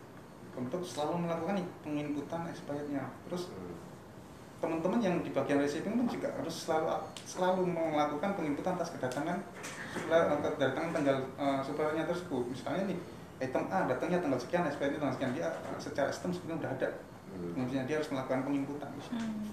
untuk 0.52 0.82
selalu 0.82 1.30
melakukan 1.30 1.62
penginputan 1.80 2.50
expirednya 2.50 3.06
terus 3.24 3.54
Hmm. 3.54 3.78
Teman-teman 4.62 5.02
yang 5.02 5.16
di 5.26 5.34
bagian 5.34 5.58
receiving 5.58 5.98
pun 5.98 6.06
juga 6.06 6.30
harus 6.30 6.70
selalu 6.70 6.94
selalu 7.26 7.66
melakukan 7.74 8.38
penginputan 8.38 8.78
atas 8.78 8.94
kedatangan 8.94 9.42
supplier 9.90 10.30
eh, 10.30 10.54
kedatangan 10.56 10.92
tanggal 10.94 11.18
uh, 11.36 11.60
suppliernya 11.66 12.06
tersebut 12.06 12.46
misalnya 12.46 12.94
nih 12.94 13.00
item 13.42 13.66
A 13.74 13.90
datangnya 13.90 14.22
tanggal 14.22 14.38
sekian, 14.38 14.70
SPN 14.70 15.02
tanggal 15.02 15.18
sekian 15.18 15.34
dia 15.34 15.50
uh, 15.50 15.80
secara 15.82 16.14
sistem 16.14 16.30
sebenarnya 16.30 16.58
udah 16.62 16.72
ada. 16.78 16.90
Hmm. 17.34 17.52
Kemudian 17.58 17.84
dia 17.90 17.98
harus 17.98 18.10
melakukan 18.14 18.46
penginputan. 18.46 18.90
Hmm. 19.10 19.50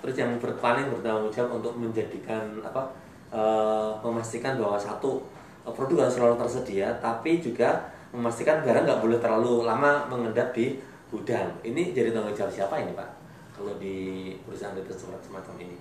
Terus 0.00 0.16
yang 0.16 0.32
ber- 0.38 0.56
paling 0.62 0.86
bertanggung 0.88 1.28
jawab 1.34 1.60
untuk 1.60 1.74
menjadikan 1.76 2.40
apa 2.64 2.88
eh, 3.28 3.90
memastikan 4.00 4.56
bahwa 4.56 4.80
satu 4.80 5.20
eh, 5.66 5.72
produk 5.74 6.08
harus 6.08 6.16
selalu 6.16 6.34
tersedia, 6.40 6.88
tapi 7.04 7.42
juga 7.42 7.84
memastikan 8.16 8.64
barang 8.64 8.88
nggak 8.88 9.00
boleh 9.04 9.18
terlalu 9.20 9.68
lama 9.68 10.08
mengendap 10.08 10.56
di 10.56 10.80
gudang. 11.12 11.52
Ini 11.60 11.92
jadi 11.92 12.16
tanggung 12.16 12.32
jawab 12.32 12.48
siapa 12.48 12.80
ini 12.80 12.96
Pak? 12.96 13.19
Kalau 13.60 13.76
di 13.76 13.96
perusahaan 14.40 14.72
itu 14.72 14.88
semacam 14.96 15.54
ini. 15.60 15.76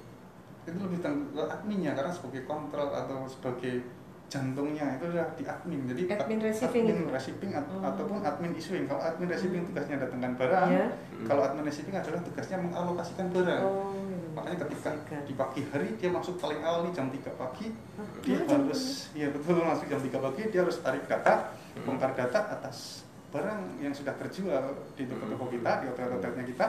Itu 0.68 0.76
lebih 0.76 1.00
tanggung 1.00 1.32
ke 1.32 1.40
adminnya 1.48 1.96
karena 1.96 2.12
sebagai 2.12 2.44
kontrol 2.44 2.92
atau 2.92 3.24
sebagai 3.24 3.80
jantungnya 4.28 5.00
itu 5.00 5.08
udah 5.10 5.26
di 5.34 5.48
admin. 5.48 5.88
Jadi 5.88 6.02
Admin 6.12 6.38
ad- 6.38 6.46
receiving 6.52 6.86
admin 6.86 7.08
receiving 7.08 7.52
at- 7.56 7.72
Oh. 7.72 7.80
ataupun 7.82 8.20
admin 8.20 8.52
issuing. 8.54 8.84
Kalau 8.84 9.00
admin 9.00 9.32
receiving 9.32 9.64
tugasnya 9.66 9.96
datangkan 9.98 10.36
barang, 10.36 10.70
Ya. 10.70 10.86
kalau 11.24 11.42
admin 11.42 11.64
receiving 11.64 11.96
adalah 11.96 12.20
tugasnya 12.20 12.60
mengalokasikan 12.60 13.32
barang. 13.32 13.64
Oh. 13.64 13.96
Makanya 14.36 14.68
ketika 14.68 14.92
di 15.24 15.34
pagi 15.34 15.62
hari 15.66 15.96
dia 15.96 16.12
masuk 16.12 16.36
paling 16.36 16.60
awal 16.62 16.84
nih 16.86 16.94
jam 16.94 17.08
3 17.10 17.32
pagi, 17.34 17.72
Hah, 17.96 18.06
dia 18.22 18.38
jam 18.44 18.62
harus 18.62 19.08
iya 19.16 19.32
betul 19.32 19.64
masuk 19.64 19.88
jam 19.88 19.98
3 19.98 20.20
pagi 20.22 20.42
dia 20.46 20.62
harus 20.62 20.78
tarik 20.78 21.08
data, 21.08 21.56
bongkar 21.82 22.12
data 22.14 22.40
atas 22.52 23.08
barang 23.30 23.62
yang 23.78 23.94
sudah 23.94 24.14
terjual 24.16 24.62
di 24.94 25.06
toko-toko 25.06 25.50
kita, 25.50 25.72
di 25.82 25.86
hotel-hotelnya 25.88 26.46
kita, 26.46 26.66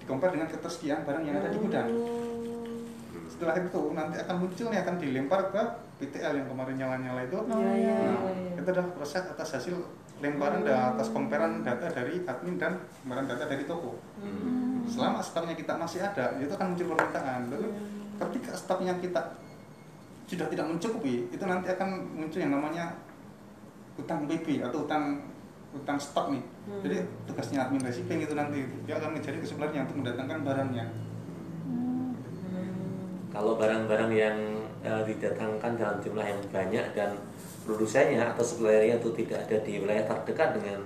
dikompar 0.00 0.32
dengan 0.32 0.48
ketersediaan 0.48 1.04
barang 1.04 1.22
yang 1.22 1.36
ada 1.38 1.48
di 1.52 1.58
gudang. 1.60 1.88
Setelah 3.30 3.54
itu 3.56 3.82
nanti 3.96 4.16
akan 4.20 4.36
muncul 4.36 4.66
nih 4.68 4.80
akan 4.84 4.94
dilempar 5.00 5.40
ke 5.48 5.62
PTL 6.00 6.32
yang 6.44 6.48
kemarin 6.48 6.76
nyala-nyala 6.76 7.20
itu. 7.24 7.36
Oh, 7.36 7.44
Iya, 7.46 7.56
iya, 7.56 7.64
Nah, 7.64 7.72
iya, 7.76 7.94
iya. 8.32 8.52
itu 8.60 8.68
adalah 8.68 8.90
proses 8.96 9.22
atas 9.24 9.48
hasil 9.56 9.76
lemparan 10.20 10.60
dan 10.60 10.92
atas 10.96 11.08
comparan 11.16 11.64
data 11.64 11.88
dari 11.88 12.20
admin 12.28 12.60
dan 12.60 12.76
lemparan 13.04 13.24
data 13.24 13.44
dari 13.48 13.64
toko. 13.64 13.96
Hmm. 14.20 14.84
Selama 14.84 15.24
stoknya 15.24 15.56
kita 15.56 15.80
masih 15.80 16.04
ada, 16.04 16.36
itu 16.36 16.52
akan 16.52 16.76
muncul 16.76 16.86
permintaan. 16.92 17.40
Lalu 17.48 17.68
ketika 18.20 18.52
stoknya 18.52 18.92
kita 19.00 19.20
sudah 20.28 20.46
tidak 20.52 20.66
mencukupi, 20.68 21.32
itu 21.32 21.44
nanti 21.48 21.72
akan 21.72 21.88
muncul 22.12 22.38
yang 22.38 22.52
namanya 22.52 22.92
utang 23.96 24.28
BB 24.28 24.60
atau 24.64 24.84
utang 24.84 25.24
utang 25.70 25.98
stok 25.98 26.34
nih. 26.34 26.42
Hmm. 26.42 26.82
Jadi 26.82 26.96
tugasnya 27.30 27.58
admin 27.66 27.82
receiving 27.82 28.20
itu 28.26 28.34
nanti 28.34 28.58
dia 28.86 28.94
akan 28.98 29.14
menjadi 29.14 29.38
kesepelanya 29.38 29.86
untuk 29.86 29.96
mendatangkan 30.02 30.38
barangnya. 30.42 30.86
Hmm. 31.66 32.10
Kalau 33.30 33.54
barang-barang 33.54 34.10
yang 34.10 34.36
eh, 34.82 35.02
didatangkan 35.06 35.72
dalam 35.78 35.98
jumlah 36.02 36.26
yang 36.26 36.40
banyak 36.50 36.86
dan 36.94 37.14
produsennya 37.62 38.34
atau 38.34 38.42
suppliernya 38.42 38.98
itu 38.98 39.10
tidak 39.22 39.46
ada 39.46 39.56
di 39.62 39.72
wilayah 39.78 40.04
terdekat 40.08 40.58
dengan 40.58 40.80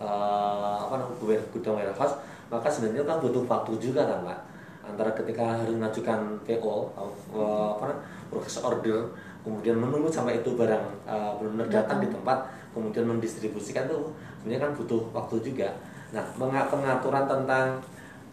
eh, 0.00 0.76
apa 0.80 0.94
namanya 0.96 1.44
gudang 1.52 1.76
warehouse, 1.76 2.16
maka 2.48 2.68
sebenarnya 2.72 3.04
kan 3.04 3.20
butuh 3.20 3.44
waktu 3.44 3.72
juga 3.76 4.08
kan 4.08 4.24
Pak 4.24 4.52
antara 4.82 5.14
ketika 5.14 5.62
harus 5.62 5.74
mengajukan 5.78 6.20
PO 6.42 6.74
eh, 6.98 7.68
apa 7.78 7.84
namanya, 7.86 8.02
proses 8.28 8.58
order 8.58 9.08
kemudian 9.42 9.78
menunggu 9.78 10.10
sampai 10.10 10.42
itu 10.42 10.54
barang 10.54 10.84
eh, 11.06 11.30
benar-benar 11.38 11.68
datang 11.70 11.98
di 12.02 12.08
tempat 12.10 12.38
kemudian 12.72 13.04
mendistribusikan 13.06 13.86
itu 13.86 14.00
sebenarnya 14.40 14.68
kan 14.68 14.72
butuh 14.74 15.00
waktu 15.12 15.36
juga. 15.44 15.68
Nah, 16.12 16.24
pengaturan 16.36 17.24
tentang 17.24 17.80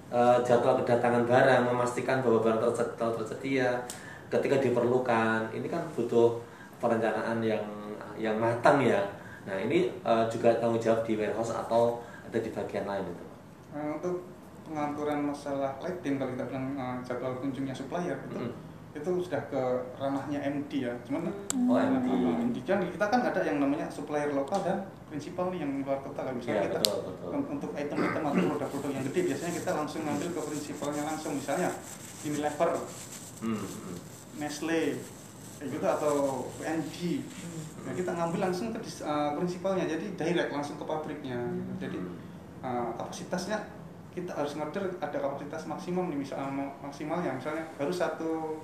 eh, 0.09 0.37
jadwal 0.41 0.79
kedatangan 0.81 1.23
barang, 1.27 1.61
memastikan 1.69 2.19
bahwa 2.25 2.39
barang 2.41 2.59
terse- 2.71 2.95
telah 2.97 3.13
tersedia 3.13 3.69
ketika 4.31 4.57
diperlukan. 4.57 5.47
Ini 5.53 5.67
kan 5.69 5.83
butuh 5.93 6.39
perencanaan 6.81 7.39
yang 7.43 7.63
yang 8.19 8.35
matang 8.35 8.81
ya. 8.81 8.99
Nah, 9.45 9.55
ini 9.55 9.87
eh, 9.91 10.25
juga 10.27 10.51
tanggung 10.57 10.81
jawab 10.81 11.05
di 11.05 11.13
warehouse 11.15 11.53
atau 11.53 12.01
ada 12.25 12.37
di 12.41 12.49
bagian 12.51 12.85
lain 12.89 13.05
itu. 13.05 13.25
Nah, 13.69 13.95
untuk 13.95 14.25
pengaturan 14.69 15.25
masalah 15.25 15.73
lighting 15.81 16.21
kalau 16.21 16.37
kita 16.37 16.45
bilang 16.45 16.77
uh, 16.77 16.97
jadwal 17.01 17.33
kunjungnya 17.41 17.73
supplier 17.73 18.13
itu 18.29 18.37
Mm. 18.37 18.53
Itu 18.89 19.05
sudah 19.21 19.41
ke 19.45 19.61
ranahnya 19.95 20.39
MD 20.41 20.71
ya. 20.81 20.93
Cuman 21.05 21.29
Oh, 21.69 21.77
MD. 21.77 22.09
MD 22.41 22.57
kan 22.63 22.81
kita 22.81 23.05
kan 23.05 23.21
ada 23.21 23.41
yang 23.41 23.57
namanya 23.59 23.85
supplier 23.87 24.29
lokal 24.29 24.59
dan 24.61 24.81
prinsipal 25.05 25.49
nih 25.49 25.61
yang 25.61 25.81
luar 25.81 25.97
kota 25.99 26.21
kalau 26.21 26.33
misalnya 26.33 26.57
Iya, 26.59 26.65
kita 26.67 26.79
betul, 26.81 26.97
betul. 27.03 27.29
un- 27.31 27.49
untuk 27.49 27.71
item-item 27.73 28.23
atau 28.23 28.41
produk-produk 28.47 28.91
yang 28.91 29.05
gede 29.05 29.19
biasanya 29.25 29.53
kita 29.55 29.71
langsung 29.73 30.01
ngambil 30.03 30.29
ke 30.29 30.41
prinsipalnya 30.43 31.03
langsung 31.03 31.31
misalnya 31.33 31.69
Unilever, 32.19 32.71
Hmm, 33.39 33.55
hmm. 33.55 33.95
Nestle 34.35 34.99
kayak 35.55 35.69
gitu 35.69 35.85
atau 35.85 36.13
PNG. 36.55 36.95
Nah, 37.79 37.93
kita 37.93 38.11
ngambil 38.11 38.39
langsung 38.41 38.69
ke 38.69 38.79
uh, 39.01 39.31
prinsipalnya 39.33 39.85
jadi 39.85 40.05
direct 40.13 40.49
langsung 40.49 40.75
ke 40.75 40.83
pabriknya. 40.83 41.39
Jadi 41.77 41.99
uh, 42.59 42.89
kapasitasnya 42.95 43.57
kita 44.09 44.33
harus 44.33 44.53
ngerti 44.53 44.77
ada 44.97 45.17
kapasitas 45.17 45.63
maksimum 45.65 46.09
nih 46.09 46.19
misalnya 46.19 46.49
mau- 46.49 46.75
maksimalnya 46.81 47.31
misalnya 47.31 47.63
baru 47.75 47.93
satu 47.93 48.59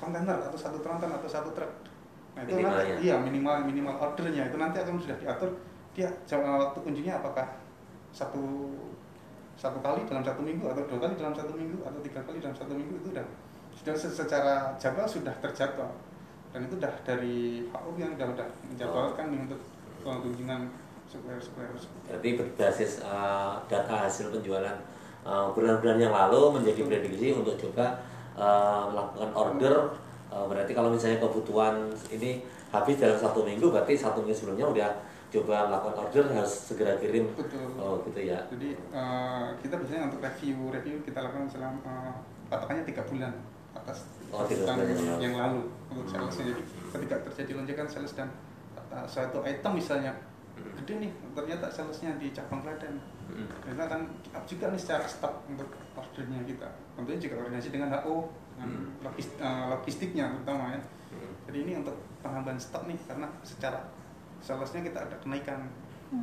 kontainer 0.00 0.36
atau 0.40 0.56
satu 0.56 0.80
tronton 0.80 1.12
atau 1.12 1.28
satu 1.28 1.52
truk. 1.52 1.68
Nah 2.34 2.42
itu 2.42 2.56
Minimalnya. 2.56 2.96
nanti 2.96 3.04
iya 3.04 3.14
minimal 3.20 3.54
minimal 3.68 3.94
ordernya. 4.00 4.48
Itu 4.48 4.56
nanti 4.56 4.76
akan 4.80 4.96
sudah 4.96 5.16
diatur. 5.20 5.50
Dia 5.92 6.08
jam 6.24 6.40
uh, 6.40 6.56
waktu 6.56 6.78
kunjungnya 6.80 7.20
apakah 7.20 7.46
satu 8.10 8.42
satu 9.54 9.78
kali 9.84 10.08
dalam 10.08 10.24
satu 10.24 10.40
minggu 10.40 10.64
atau 10.64 10.82
dua 10.88 10.98
kali 11.04 11.14
dalam 11.20 11.36
satu 11.36 11.52
minggu 11.52 11.84
atau 11.84 12.00
tiga 12.00 12.24
kali 12.24 12.40
dalam 12.40 12.56
satu 12.56 12.72
minggu 12.72 12.96
itu 13.04 13.08
udah 13.12 13.26
sudah 13.76 13.94
se- 13.94 14.16
secara 14.16 14.72
jadwal 14.80 15.04
sudah 15.04 15.34
terjadwal. 15.44 15.92
Dan 16.50 16.66
itu 16.66 16.80
udah 16.80 16.90
dari 17.06 17.68
HU 17.68 17.90
yang 17.94 18.16
udah 18.16 18.26
udah 18.34 18.48
menjadwalkan 18.66 19.24
nih 19.30 19.40
untuk 19.46 19.60
uh, 20.02 20.18
kunjungan 20.18 20.66
supplier 21.10 21.38
tersebut. 21.42 22.00
Berarti 22.06 22.28
berbasis 22.38 22.92
eh, 23.02 23.54
data 23.66 23.94
hasil 24.06 24.30
penjualan 24.30 24.78
eh, 25.26 25.46
bulan-bulan 25.50 25.98
yang 25.98 26.14
lalu 26.14 26.62
menjadi 26.62 26.86
prediksi 26.86 27.34
untuk 27.34 27.58
coba 27.58 27.98
eh, 28.34 28.82
melakukan 28.90 29.30
order. 29.32 29.74
Eh, 30.30 30.44
berarti 30.46 30.72
kalau 30.72 30.90
misalnya 30.90 31.18
kebutuhan 31.18 31.90
ini 32.10 32.42
habis 32.70 32.96
dalam 32.98 33.18
satu 33.18 33.42
minggu, 33.42 33.66
berarti 33.66 33.98
satu 33.98 34.22
minggu 34.22 34.36
sebelumnya 34.36 34.66
udah 34.66 34.90
coba 35.30 35.70
melakukan 35.70 35.96
order 36.06 36.24
harus 36.34 36.50
segera 36.70 36.98
kirim. 36.98 37.30
Betul. 37.34 37.66
Oh 37.78 38.02
gitu 38.06 38.20
ya. 38.30 38.38
Jadi 38.50 38.74
eh, 38.74 39.46
kita 39.62 39.74
biasanya 39.78 40.10
untuk 40.10 40.20
review 40.20 40.70
review 40.70 40.96
kita 41.02 41.18
lakukan 41.22 41.46
selama 41.46 41.78
uh, 41.86 42.14
patokannya 42.46 42.82
tiga 42.86 43.02
bulan 43.06 43.34
atas 43.70 44.06
Oh, 44.30 44.46
bulan 44.46 44.78
yang 44.78 44.94
lalu. 44.94 45.18
yang 45.18 45.34
lalu 45.34 45.60
untuk 45.90 46.06
salesnya. 46.06 46.54
Jadi 46.54 46.62
ketika 46.94 47.16
terjadi 47.26 47.50
lonjakan 47.58 47.86
sales 47.90 48.14
dan 48.14 48.30
uh, 48.94 49.02
suatu 49.02 49.42
item 49.42 49.74
misalnya 49.74 50.14
gede 50.90 51.06
nih 51.06 51.12
ternyata 51.30 51.66
salesnya 51.70 52.10
di 52.18 52.34
cabang 52.34 52.66
Klaten 52.66 52.98
Hmm. 53.30 53.46
kita 53.62 53.86
akan 53.86 54.10
up 54.34 54.42
juga 54.42 54.74
nih 54.74 54.80
secara 54.82 55.06
stok 55.06 55.46
untuk 55.46 55.70
ordernya 55.94 56.42
kita 56.42 56.66
tentunya 56.98 57.22
juga 57.22 57.34
koordinasi 57.38 57.70
dengan 57.70 57.94
HO 57.94 58.26
dengan 58.58 58.70
Hmm. 58.74 59.06
logis- 59.06 59.38
eh, 59.38 59.64
logistiknya 59.70 60.34
terutama 60.34 60.74
ya 60.74 60.80
Hmm. 61.14 61.30
jadi 61.46 61.58
ini 61.62 61.72
untuk 61.78 61.94
penambahan 62.26 62.58
stok 62.58 62.90
nih 62.90 62.98
karena 63.06 63.30
secara 63.46 63.86
salesnya 64.42 64.82
kita 64.82 64.98
ada 65.06 65.14
kenaikan 65.22 65.70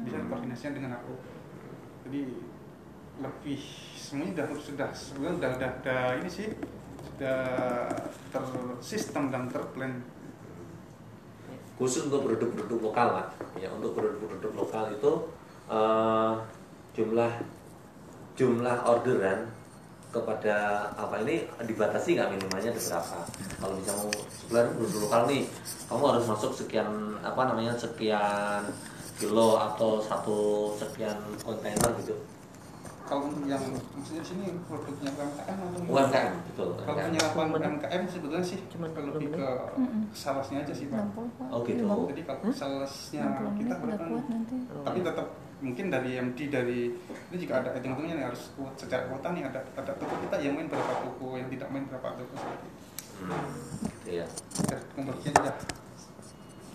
bisa 0.04 0.20
koordinasinya 0.20 0.76
dengan 0.76 1.00
HO 1.00 1.16
jadi 2.04 2.28
lebih 3.24 3.60
semuanya 3.96 4.44
sudah 4.44 4.60
sudah 4.60 4.90
sebenarnya 4.92 5.32
sudah, 5.40 5.52
sudah, 5.56 5.72
sudah 5.80 6.04
ini 6.20 6.28
sih 6.30 6.48
sudah 7.08 7.40
tersistem 8.30 9.32
dan 9.32 9.48
terplan 9.48 10.04
khusus 11.78 12.10
untuk 12.10 12.26
produk-produk 12.26 12.80
lokal 12.92 13.08
pak. 13.22 13.28
Ya 13.62 13.70
untuk 13.70 13.94
produk-produk 13.94 14.52
lokal 14.54 14.86
itu 14.94 15.12
eh, 15.70 16.34
jumlah 16.98 17.32
jumlah 18.38 18.78
orderan 18.86 19.50
kepada 20.14 20.90
apa 20.98 21.22
ini 21.22 21.46
dibatasi 21.62 22.18
nggak 22.18 22.30
minimalnya 22.34 22.74
ada 22.74 22.82
berapa? 22.82 23.18
Kalau 23.62 23.74
bisa 23.78 23.92
mau 23.94 24.10
sebulan 24.14 24.66
produk 24.74 25.00
lokal 25.06 25.22
nih 25.30 25.44
kamu 25.88 26.04
harus 26.14 26.26
masuk 26.26 26.52
sekian 26.52 26.90
apa 27.22 27.42
namanya 27.48 27.74
sekian 27.78 28.62
kilo 29.18 29.58
atau 29.58 29.98
satu 29.98 30.72
sekian 30.78 31.18
kontainer 31.42 31.90
gitu 32.02 32.14
kalau 33.08 33.32
untuk 33.32 33.48
yang 33.48 33.64
maksudnya 33.96 34.22
di 34.22 34.30
sini 34.36 34.46
produknya 34.68 35.10
UMKM 35.16 35.58
atau 35.64 35.80
UMKM 35.88 36.34
betul 36.52 36.70
Kalau 36.76 36.98
penyerapan 37.00 37.46
UMKM 37.56 38.02
sebetulnya 38.12 38.44
sih 38.44 38.60
Cuman 38.68 38.92
lebih 38.92 39.32
20 39.32 39.40
ke 39.40 39.48
salesnya 40.12 40.58
aja 40.68 40.74
sih 40.76 40.92
pak. 40.92 41.00
60 41.16 41.40
Pak. 41.40 41.48
Oh, 41.50 41.60
gitu. 41.64 41.84
50. 41.88 42.12
Jadi 42.12 42.22
kalau 42.28 42.42
salesnya 42.52 43.24
60 43.48 43.60
kita 43.64 43.74
berapa? 43.80 44.06
kuat 44.12 44.26
nanti. 44.28 44.56
Tapi 44.68 45.00
tetap 45.02 45.28
mungkin 45.58 45.86
dari 45.90 46.12
MD 46.22 46.40
dari 46.54 46.80
ini 46.94 47.38
juga 47.42 47.54
ada 47.66 47.70
hitung-hitungnya 47.74 48.14
nih 48.22 48.26
harus 48.30 48.54
kuat 48.54 48.74
secara 48.78 49.10
kuota 49.10 49.34
nih 49.34 49.44
ada 49.50 49.60
ada 49.74 49.92
toko 49.98 50.14
kita 50.22 50.38
yang 50.38 50.54
main 50.54 50.70
berapa 50.70 50.94
toko 51.02 51.34
yang 51.34 51.50
tidak 51.50 51.68
main 51.74 51.86
berapa 51.90 52.08
toko 52.14 52.34
seperti 52.38 52.68
itu. 52.70 52.80
Hmm, 53.18 53.50
gitu 53.82 54.10
ya 54.22 54.28
Dan 54.70 54.80
konversinya 54.94 55.34
sudah 55.42 55.56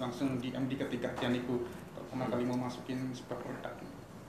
langsung 0.03 0.29
di 0.43 0.49
MD 0.51 0.75
ketika 0.75 1.15
dia 1.15 1.31
niku 1.31 1.63
pertama 1.95 2.27
kali 2.27 2.43
mau 2.43 2.59
masukin 2.59 3.15
sebuah 3.15 3.39
produk. 3.39 3.75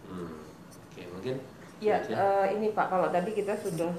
Hmm. 0.04 0.46
oke 0.94 1.02
mungkin 1.10 1.36
Ya, 1.84 2.00
itu 2.00 2.16
eh, 2.16 2.48
ini 2.56 2.72
Pak, 2.72 2.88
kalau 2.88 3.12
tadi 3.12 3.36
kita 3.36 3.60
sudah 3.60 3.92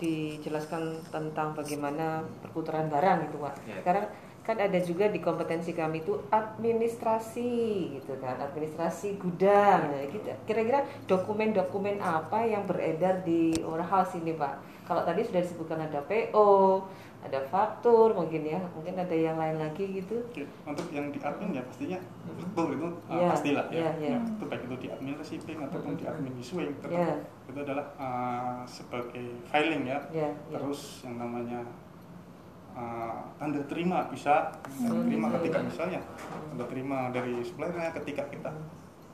dijelaskan 0.00 0.96
tentang 1.12 1.52
bagaimana 1.52 2.24
perputaran 2.40 2.88
barang 2.88 3.28
gitu 3.28 3.36
Pak. 3.44 3.54
Ya. 3.68 3.76
Sekarang 3.84 4.06
kan 4.42 4.58
ada 4.58 4.74
juga 4.82 5.06
di 5.06 5.22
kompetensi 5.22 5.70
kami 5.70 6.02
itu 6.02 6.18
administrasi 6.26 7.54
gitu 7.94 8.18
kan 8.18 8.42
administrasi 8.42 9.14
gudang 9.14 9.94
nah, 9.94 10.02
kita 10.10 10.34
kira-kira 10.42 10.82
dokumen-dokumen 11.06 12.02
apa 12.02 12.42
yang 12.42 12.66
beredar 12.66 13.22
di 13.22 13.54
warehouse 13.62 14.18
ini 14.18 14.34
pak 14.34 14.58
kalau 14.82 15.06
tadi 15.06 15.22
sudah 15.22 15.46
disebutkan 15.46 15.86
ada 15.86 16.02
PO 16.02 16.82
ada 17.22 17.38
faktur 17.46 18.10
mungkin 18.10 18.42
ya 18.42 18.58
mungkin 18.74 18.98
ada 18.98 19.14
yang 19.14 19.38
lain 19.38 19.54
lagi 19.56 19.86
gitu 19.94 20.18
untuk 20.66 20.90
yang 20.90 21.06
di 21.14 21.22
admin 21.22 21.54
ya 21.54 21.62
pastinya 21.62 21.98
faktur 22.26 22.74
itu 22.74 22.88
uh, 23.06 23.14
Iya, 23.14 23.26
pastilah 23.30 23.64
ya. 23.70 23.78
iya, 23.78 23.90
iya. 24.02 24.18
Itu 24.18 24.44
baik 24.50 24.66
itu 24.66 24.76
di 24.82 24.88
admin 24.90 25.14
receiving 25.14 25.58
ataupun 25.62 25.94
di 25.94 26.04
admin 26.04 26.34
issuing 26.36 26.74
tetap 26.82 26.90
Iya. 26.98 27.14
itu 27.46 27.58
adalah 27.62 27.86
uh, 27.94 28.60
sebagai 28.66 29.38
filing 29.46 29.86
ya. 29.86 29.98
ya, 30.10 30.28
ya. 30.50 30.58
Terus 30.58 31.06
yang 31.06 31.22
namanya 31.22 31.62
uh, 32.74 33.22
tanda 33.38 33.62
terima 33.70 34.10
bisa 34.10 34.50
tanda 34.66 34.90
Hmm. 34.98 35.06
terima 35.06 35.26
ketika 35.38 35.58
misalnya 35.62 36.00
tanda 36.50 36.64
terima 36.66 36.98
dari 37.14 37.38
suppliernya 37.40 37.94
ketika 38.02 38.22
kita 38.34 38.50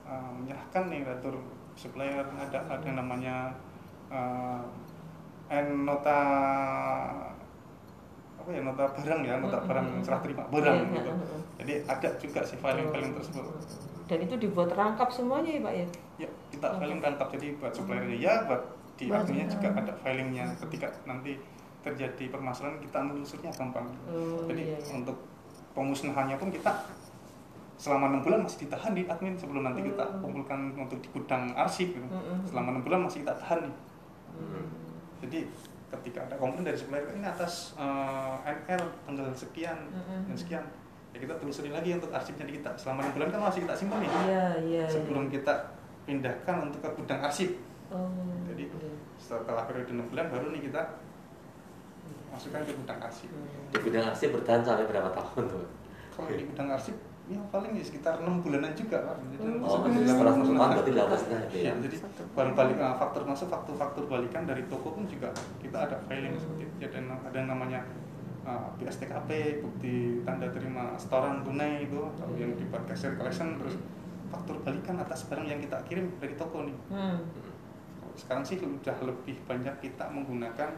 uh, 0.08 0.30
menyerahkan 0.32 0.88
nih 0.88 1.04
retur 1.04 1.36
supplier 1.76 2.24
ada 2.24 2.58
ada 2.72 2.82
yang 2.82 2.98
namanya 2.98 3.52
uh, 4.08 4.64
N 5.48 5.84
nota 5.84 6.20
apa 8.48 8.56
ya 8.56 8.64
nota 8.64 8.84
barang 8.88 9.20
ya 9.20 9.34
nota 9.36 9.58
barang 9.60 9.86
serah 10.00 10.20
terima 10.24 10.40
barang 10.48 10.76
Iya, 10.80 10.88
gitu. 10.96 11.10
iya. 11.12 11.38
Jadi 11.60 11.72
ada 11.84 12.08
juga 12.16 12.40
si 12.40 12.56
filing-filing 12.56 13.12
tersebut. 13.12 13.44
dan 14.08 14.18
itu 14.18 14.34
dibuat 14.34 14.72
rangkap 14.72 15.12
semuanya 15.12 15.52
ya 15.52 15.60
pak 15.60 15.74
ya 15.74 15.86
Ya 16.18 16.28
kita 16.48 16.68
filing 16.74 16.96
lengkap 16.98 17.28
jadi 17.28 17.46
buat 17.54 17.72
suppliernya 17.76 18.16
ya 18.16 18.48
buat 18.48 18.62
di 18.96 19.04
adminnya 19.06 19.44
ya. 19.44 19.52
juga 19.52 19.68
ada 19.76 19.92
filingnya 19.94 20.44
ketika 20.58 20.88
nanti 21.04 21.36
terjadi 21.78 22.24
permasalahan 22.26 22.80
kita 22.80 22.98
menelusurnya 22.98 23.52
gampang. 23.52 23.84
Oh, 24.08 24.48
Jadi 24.48 24.62
iya, 24.66 24.80
iya. 24.80 24.90
untuk 24.96 25.14
pemusnahannya 25.70 26.34
pun 26.34 26.48
kita 26.48 26.72
selama 27.76 28.10
enam 28.10 28.24
bulan 28.24 28.42
masih 28.42 28.64
ditahan 28.64 28.90
di 28.90 29.04
admin 29.04 29.36
sebelum 29.36 29.62
nanti 29.62 29.84
kita 29.84 30.04
kumpulkan 30.18 30.72
untuk 30.74 30.98
di 30.98 31.08
gudang 31.12 31.52
arsip 31.54 31.92
gitu. 31.92 32.08
Selama 32.44 32.74
enam 32.74 32.82
bulan 32.82 33.04
masih 33.04 33.22
kita 33.22 33.36
tahan 33.36 33.60
nih. 33.62 33.74
Jadi 35.20 35.38
ketika 35.88 36.28
ada 36.28 36.36
komplain 36.36 36.68
dari 36.68 36.76
supplier 36.76 37.08
ini 37.16 37.24
atas 37.24 37.72
eh, 37.80 38.34
NR 38.44 38.82
tanggal 39.08 39.28
sekian 39.32 39.88
Mm-mm. 39.88 40.28
dan 40.28 40.36
sekian, 40.36 40.64
ya 41.16 41.18
kita 41.24 41.34
telusuri 41.40 41.72
lagi 41.72 41.96
untuk 41.96 42.12
arsipnya 42.12 42.44
di 42.44 42.60
kita. 42.60 42.70
Selama 42.76 43.08
enam 43.08 43.12
bulan 43.16 43.28
kan 43.32 43.40
masih 43.48 43.64
kita 43.64 43.74
simpan 43.74 44.04
nih. 44.04 44.10
iya 44.28 44.44
iya 44.60 44.84
Sebelum 44.84 45.28
iya. 45.28 45.40
kita 45.40 45.54
pindahkan 46.04 46.56
untuk 46.68 46.80
ke 46.84 46.88
gudang 47.00 47.20
arsip. 47.24 47.50
oh, 47.88 48.12
Jadi 48.52 48.68
iya. 48.68 48.92
setelah 49.16 49.64
periode 49.64 49.92
enam 49.96 50.06
bulan 50.12 50.28
baru 50.28 50.52
nih 50.52 50.68
kita 50.68 50.82
masukkan 52.28 52.60
ke 52.68 52.72
gudang 52.76 53.00
arsip. 53.00 53.30
Hmm. 53.32 53.72
Di 53.72 53.78
bidang 53.80 54.04
arsip 54.12 54.28
bertahan 54.36 54.60
sampai 54.60 54.84
berapa 54.84 55.08
tahun 55.16 55.44
tuh? 55.48 55.64
Kalau 56.12 56.28
di 56.36 56.44
gudang 56.44 56.68
arsip 56.68 56.96
ya 57.28 57.40
paling 57.48 57.76
ya 57.76 57.84
sekitar 57.84 58.24
enam 58.24 58.40
bulanan 58.40 58.72
juga 58.72 58.98
kan. 59.04 59.18
Jadi. 59.28 59.44
Oh, 59.60 59.68
setelah 59.68 59.92
dilakukan 59.92 60.00
enam 60.00 60.16
bulan 60.16 60.32
pemusnahan. 60.32 60.70
berarti 60.72 60.90
dilakukan 60.90 61.18
setengah 61.20 61.42
itu 61.44 61.54
Ya, 61.54 61.62
ya? 61.62 61.72
jadi 61.84 61.96
bahan 62.32 62.50
balik 62.56 62.76
nah, 62.76 62.94
faktor 62.96 63.22
masuk 63.22 63.46
faktur-faktur 63.48 64.04
balikan 64.06 64.42
dari 64.44 64.62
toko 64.66 64.88
pun 64.90 65.04
juga 65.04 65.28
kita 65.60 65.78
ada 65.84 65.96
filing 66.04 66.32
Hmm. 66.32 66.40
seperti 66.40 66.62
itu. 66.64 66.74
Ada 66.88 66.98
ada 67.04 67.36
yang 67.36 67.48
namanya 67.48 67.80
uh, 68.42 68.68
BSTKP, 68.74 69.30
bukti 69.60 69.94
tanda 70.24 70.48
terima 70.48 70.96
setoran 70.96 71.44
tunai 71.44 71.84
itu 71.84 72.00
atau 72.00 72.32
yang 72.34 72.56
dibuat 72.56 72.88
cashier 72.88 73.12
collection 73.14 73.60
terus 73.60 73.76
faktur 74.28 74.56
balikan 74.60 74.96
atas 74.96 75.24
barang 75.24 75.44
yang 75.44 75.60
kita 75.60 75.76
kirim 75.84 76.08
dari 76.16 76.32
toko 76.32 76.64
nih. 76.64 76.76
Hmm. 76.88 77.20
Sekarang 78.16 78.42
sih 78.42 78.56
sudah 78.56 78.96
lebih 79.00 79.36
banyak 79.44 79.74
kita 79.78 80.08
menggunakan 80.08 80.70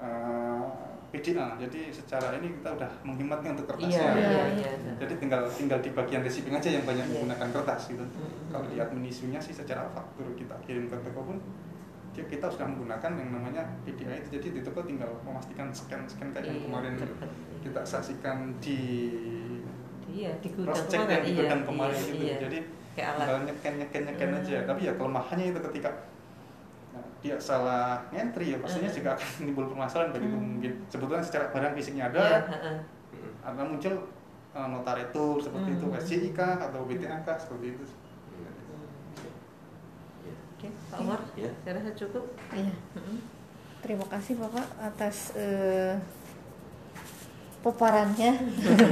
uh, 0.00 0.93
PDA. 1.14 1.46
Jadi 1.56 1.80
secara 1.88 2.34
ini 2.34 2.50
kita 2.52 2.74
udah 2.74 2.90
menghematnya 3.02 3.54
untuk 3.54 3.66
kertas. 3.68 3.86
iya 3.86 4.02
ya. 4.02 4.14
iya 4.18 4.42
Iya. 4.50 4.92
Jadi 4.98 5.14
tinggal 5.16 5.46
tinggal 5.48 5.78
di 5.78 5.90
bagian 5.90 6.20
receiving 6.20 6.50
aja 6.52 6.68
yang 6.68 6.82
banyak 6.82 7.04
Iya. 7.04 7.12
menggunakan 7.14 7.48
kertas 7.52 7.80
gitu. 7.88 8.02
Hmm. 8.02 8.50
Kalau 8.50 8.66
di 8.66 8.76
admin 8.76 9.06
isunya 9.06 9.38
sih 9.38 9.54
secara 9.54 9.86
faktur 9.88 10.26
kita 10.34 10.58
kirim 10.60 10.86
ke 10.86 10.96
toko 11.00 11.22
pun 11.24 11.38
dia- 12.10 12.26
kita 12.26 12.46
sudah 12.46 12.66
menggunakan 12.68 13.10
yang 13.12 13.30
namanya 13.32 13.62
PDA 13.82 14.14
itu. 14.16 14.28
Jadi 14.32 14.46
di 14.52 14.60
toko 14.60 14.82
tinggal 14.82 15.10
memastikan 15.20 15.70
scan-scan 15.70 16.30
kayak 16.30 16.44
yang 16.44 16.58
Iya, 16.58 16.64
kemarin 16.64 16.92
cepet. 16.96 17.28
kita 17.62 17.80
saksikan 17.84 18.36
di 18.58 18.78
iya 20.06 20.30
di 20.36 20.48
gudang 20.48 20.74
kemarin, 20.74 21.08
yang 21.08 21.22
di 21.22 21.30
iya, 21.30 21.38
gudang 21.40 21.62
kemarin 21.64 21.94
iya, 21.96 22.06
gitu. 22.08 22.24
iya. 22.24 22.36
Jadi 22.40 22.58
kayak 22.94 23.08
alat 23.08 23.18
tinggal 23.20 23.38
nyeken 23.44 23.72
nyeken 23.76 24.02
nyeken 24.04 24.28
Hmm. 24.30 24.38
aja. 24.40 24.56
Tapi 24.64 24.80
ya 24.80 24.92
kelemahannya 24.94 25.46
itu 25.48 25.60
ketika 25.64 25.90
dia 27.24 27.40
salah 27.40 28.04
entry 28.12 28.52
ya 28.52 28.60
pastinya 28.60 28.86
Hmm. 28.86 28.98
juga 29.00 29.08
akan 29.16 29.28
timbul 29.40 29.64
permasalahan 29.66 30.12
begitu 30.12 30.36
Hmm. 30.36 30.48
mungkin 30.54 30.72
sebetulnya 30.86 31.24
secara 31.24 31.44
barang 31.48 31.72
fisiknya 31.72 32.04
ada 32.06 32.20
Iya, 32.20 32.40
heeh. 32.52 32.76
ada 33.40 33.62
muncul 33.64 33.94
uh, 34.52 34.68
nota 34.68 34.92
retur 34.92 35.40
seperti 35.40 35.70
itu 35.72 35.86
Hmm. 35.88 35.96
SCI 35.96 36.28
kah 36.30 36.60
atau 36.60 36.84
BTA 36.84 37.24
kah 37.24 37.34
seperti 37.34 37.72
itu 37.72 37.84
Oke, 40.54 40.68
Pak 40.88 40.98
Umar, 41.00 41.20
Ya. 41.36 41.50
saya 41.60 41.76
rasa 41.76 41.92
cukup. 41.94 42.24
Iya. 42.50 42.72
Mm-mm. 42.96 43.18
Terima 43.80 44.06
kasih 44.08 44.40
Bapak 44.40 44.64
atas 44.80 45.36
eh, 45.36 45.92
paparannya 47.60 48.32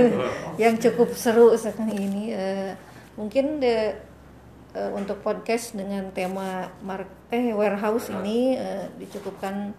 yang 0.63 0.77
cukup 0.77 1.13
seru 1.13 1.57
sekali 1.57 1.97
ini. 1.97 2.25
Eh, 2.29 2.77
mungkin 3.17 3.57
de, 3.57 3.97
eh, 4.73 4.91
untuk 4.93 5.21
podcast 5.21 5.73
dengan 5.73 6.13
tema 6.13 6.69
mark 6.81 7.09
eh 7.33 7.57
warehouse 7.57 8.13
ini 8.13 8.61
eh, 8.61 8.87
dicukupkan 9.01 9.73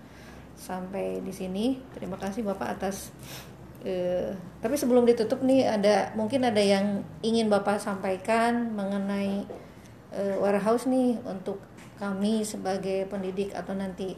sampai 0.58 1.22
di 1.22 1.30
sini. 1.30 1.78
Terima 1.94 2.18
kasih 2.18 2.42
Bapak 2.42 2.82
atas 2.82 3.14
eh, 3.86 4.34
tapi 4.58 4.74
sebelum 4.74 5.06
ditutup 5.06 5.46
nih 5.46 5.70
ada 5.70 6.10
mungkin 6.18 6.50
ada 6.50 6.60
yang 6.60 7.06
ingin 7.22 7.54
Bapak 7.54 7.78
sampaikan 7.78 8.74
mengenai 8.74 9.46
eh, 10.18 10.36
warehouse 10.42 10.90
nih 10.90 11.22
untuk 11.30 11.62
kami 12.02 12.42
sebagai 12.42 13.06
pendidik 13.06 13.54
atau 13.54 13.78
nanti 13.78 14.18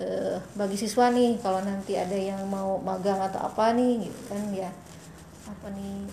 eh, 0.00 0.40
bagi 0.56 0.80
siswa 0.80 1.12
nih 1.12 1.36
kalau 1.44 1.60
nanti 1.60 2.00
ada 2.00 2.16
yang 2.16 2.40
mau 2.48 2.80
magang 2.80 3.20
atau 3.20 3.52
apa 3.52 3.76
nih 3.76 4.08
gitu 4.08 4.20
kan 4.32 4.42
ya 4.48 4.70
apa 5.44 5.68
nih 5.76 6.08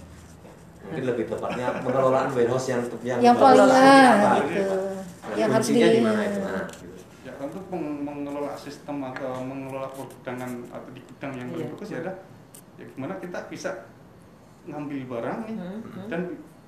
Mungkin 0.90 1.06
lebih 1.06 1.26
tepatnya 1.28 1.68
pengelolaan 1.80 2.34
warehouse 2.34 2.68
yang 2.68 2.82
yang, 3.02 3.20
yang 3.22 3.36
paling 3.38 3.62
apa? 3.62 4.42
gitu 4.44 4.74
Nah, 5.20 5.38
yang 5.38 5.50
harus 5.54 5.68
di 5.70 5.78
itu? 5.78 6.02
Nah, 6.02 6.26
gitu. 6.26 6.90
ya 7.22 7.32
meng- 7.70 8.02
mengelola 8.02 8.58
sistem 8.58 8.98
atau 9.06 9.38
mengelola 9.40 9.86
pergudangan 9.94 10.50
atau 10.68 10.90
di 10.90 11.02
gudang 11.04 11.34
yang 11.38 11.48
Iya. 11.54 11.66
bagus 11.70 11.88
ya 11.88 12.00
ada 12.02 12.14
ya 12.76 12.86
gimana 12.90 13.14
kita 13.22 13.38
bisa 13.46 13.70
ngambil 14.66 14.98
barang 15.06 15.40
nih 15.46 15.56
Hmm, 15.56 15.80
hmm. 15.80 16.08
dan 16.10 16.22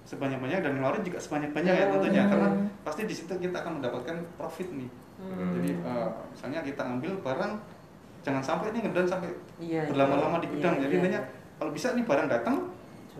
sebanyak-banyak 0.03 0.59
dan 0.59 0.72
ngeluarin 0.76 1.01
juga 1.01 1.17
sebanyak-banyak 1.17 1.74
ya 1.74 1.86
tentunya 1.89 2.22
Hmm. 2.22 2.32
karena 2.32 2.49
pasti 2.82 3.01
di 3.03 3.15
situ 3.15 3.34
kita 3.34 3.57
akan 3.57 3.82
mendapatkan 3.82 4.15
profit 4.36 4.69
nih 4.69 4.89
Hmm. 5.17 5.51
jadi 5.55 5.69
eh, 5.76 6.07
misalnya 6.30 6.59
kita 6.61 6.82
ambil 6.84 7.11
barang 7.19 7.53
jangan 8.22 8.43
sampai 8.43 8.69
ini 8.69 8.80
ngedan 8.84 9.07
sampai 9.07 9.30
Iya, 9.57 9.89
berlama-lama 9.89 10.38
iya, 10.38 10.43
di 10.43 10.47
gudang 10.51 10.74
iya, 10.76 10.82
jadi 10.84 10.91
iya. 10.91 10.99
intinya 10.99 11.22
kalau 11.57 11.72
bisa 11.72 11.88
nih 11.91 12.05
barang 12.05 12.28
datang. 12.28 12.57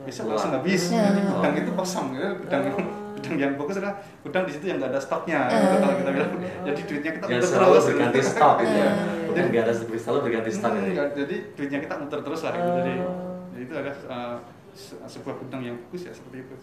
Besok 0.02 0.24
langsung 0.28 0.52
habis 0.54 0.82
Ya. 0.90 1.04
jadi 1.06 1.22
gudang 1.22 1.54
itu 1.54 1.72
kosong 1.74 2.08
ya 2.14 2.28
gudang 2.34 2.62
yang 2.64 2.76
Oh. 2.76 2.86
gudang 3.14 3.36
yang 3.38 3.52
bagus 3.54 3.76
adalah 3.78 3.96
gudang 4.20 4.44
di 4.44 4.52
situ 4.52 4.66
yang 4.66 4.78
nggak 4.78 4.90
ada 4.90 5.00
stoknya 5.00 5.40
gitu, 5.46 5.76
kalau 5.78 5.96
kita 5.96 6.10
bilang 6.10 6.32
jadi 6.64 6.82
duitnya 6.82 7.12
kita 7.12 7.26
Yang 7.28 7.34
muter 7.38 7.50
selalu 7.52 7.70
terus 7.72 7.86
berganti 7.86 8.18
gitu. 8.18 8.32
stok 8.32 8.54
gitu 8.58 8.76
ya. 8.76 8.88
Ah. 8.88 8.96
Dan 9.32 9.44
nggak 9.48 9.62
ada 9.62 9.74
selalu 9.76 10.20
berganti 10.22 10.50
stok. 10.50 10.72
Hmm, 10.72 10.82
gitu. 10.82 10.92
ya, 10.92 11.06
jadi 11.14 11.36
duitnya 11.54 11.80
kita 11.82 11.94
muter 11.98 12.20
terus 12.22 12.42
lah 12.42 12.52
gitu. 12.52 12.70
jadi 12.74 12.92
Oh. 12.98 13.14
jadi 13.52 13.62
itu 13.62 13.74
ada 13.76 13.92
uh, 14.08 14.36
se- 14.72 15.00
sebuah 15.06 15.36
gudang 15.38 15.62
yang 15.62 15.76
bagus 15.82 16.02
ya 16.04 16.12
seperti 16.12 16.38
itu 16.42 16.56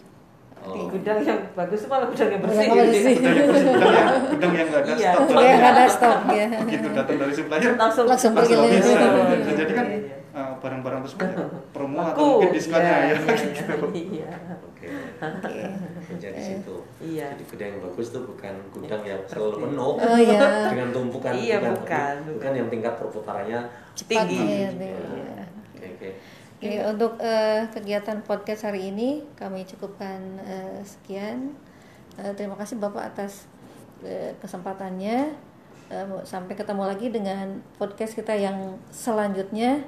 Oh. 0.59 0.91
Gudang 0.91 1.23
yang 1.23 1.39
bagus 1.55 1.79
itu 1.79 1.87
malah 1.87 2.11
gudang 2.11 2.29
yang 2.29 2.41
bersih. 2.43 2.67
Gudang 2.67 2.75
yang 2.75 2.89
bersih. 2.91 3.15
gudang 3.15 3.31
yang 3.31 3.47
bagus, 3.47 3.63
gudang 3.63 3.93
yang 3.95 4.09
gudang 4.27 4.51
yang 4.51 4.67
nggak 4.67 4.81
ada 4.81 4.91
Iya. 4.91 5.11
stok 5.15 5.39
ya 5.39 5.53
nggak 5.55 5.71
ada 5.71 5.83
stok 5.87 6.19
ya 6.29 6.45
begitu 6.59 6.87
datang 6.91 7.15
dari 7.15 7.31
supplier 7.31 7.71
Langsung 7.77 8.05
Langsung 8.05 8.31
pergi 8.35 8.53
langsung 8.53 8.97
Oh, 8.99 9.55
jadi 9.55 9.71
kan 9.71 9.85
iya, 9.87 9.95
iya. 9.95 10.17
Uh, 10.39 10.55
barang-barang 10.57 11.01
tersebut 11.03 11.27
ya, 11.27 11.45
promo 11.75 11.99
Laku. 11.99 12.07
atau 12.09 12.25
mungkin 12.39 12.51
diskonnya 12.51 12.87
Iya, 12.87 12.95
ya 12.95 13.03
iya, 13.03 13.35
gitu. 13.59 13.85
Iya. 13.91 14.29
Oke. 14.63 14.87
Oke. 15.19 15.59
Menjadi 16.07 16.39
situ. 16.39 16.75
Iya. 17.03 17.27
Jadi 17.35 17.43
gudang 17.45 17.69
yang 17.69 17.81
bagus 17.83 18.07
itu 18.09 18.19
bukan 18.23 18.53
gudang 18.71 19.01
yang 19.03 19.21
selalu 19.27 19.51
penuh 19.61 19.93
oh 19.95 20.17
ya 20.17 20.41
dengan 20.71 20.87
tumpukan 20.89 21.31
Iya, 21.35 21.57
bukan, 21.59 21.73
bukan, 21.75 22.13
bukan 22.23 22.33
bukan. 22.33 22.51
yang 22.55 22.67
tingkat 22.69 22.93
perputarannya 22.95 23.59
cepat 23.93 24.23
Tinggi. 24.25 24.39
ya, 24.39 24.69
Iya. 24.71 24.87
ya. 24.87 25.43
Oke, 25.75 25.85
oke. 25.91 26.09
Oke, 26.59 26.75
untuk 26.83 27.13
eh, 27.19 27.63
kegiatan 27.69 28.19
podcast 28.21 28.67
hari 28.67 28.91
ini 28.91 29.23
kami 29.33 29.63
cukupkan 29.63 30.19
eh, 30.39 30.79
sekian. 30.83 31.55
Eh, 32.15 32.35
terima 32.35 32.55
kasih 32.55 32.75
Bapak 32.75 33.15
atas 33.15 33.47
eh, 34.01 34.35
kesempatannya. 34.37 35.47
Eh, 35.87 36.05
sampai 36.21 36.53
ketemu 36.53 36.83
lagi 36.83 37.09
dengan 37.09 37.47
podcast 37.79 38.11
kita 38.13 38.35
yang 38.35 38.55
selanjutnya. 38.89 39.87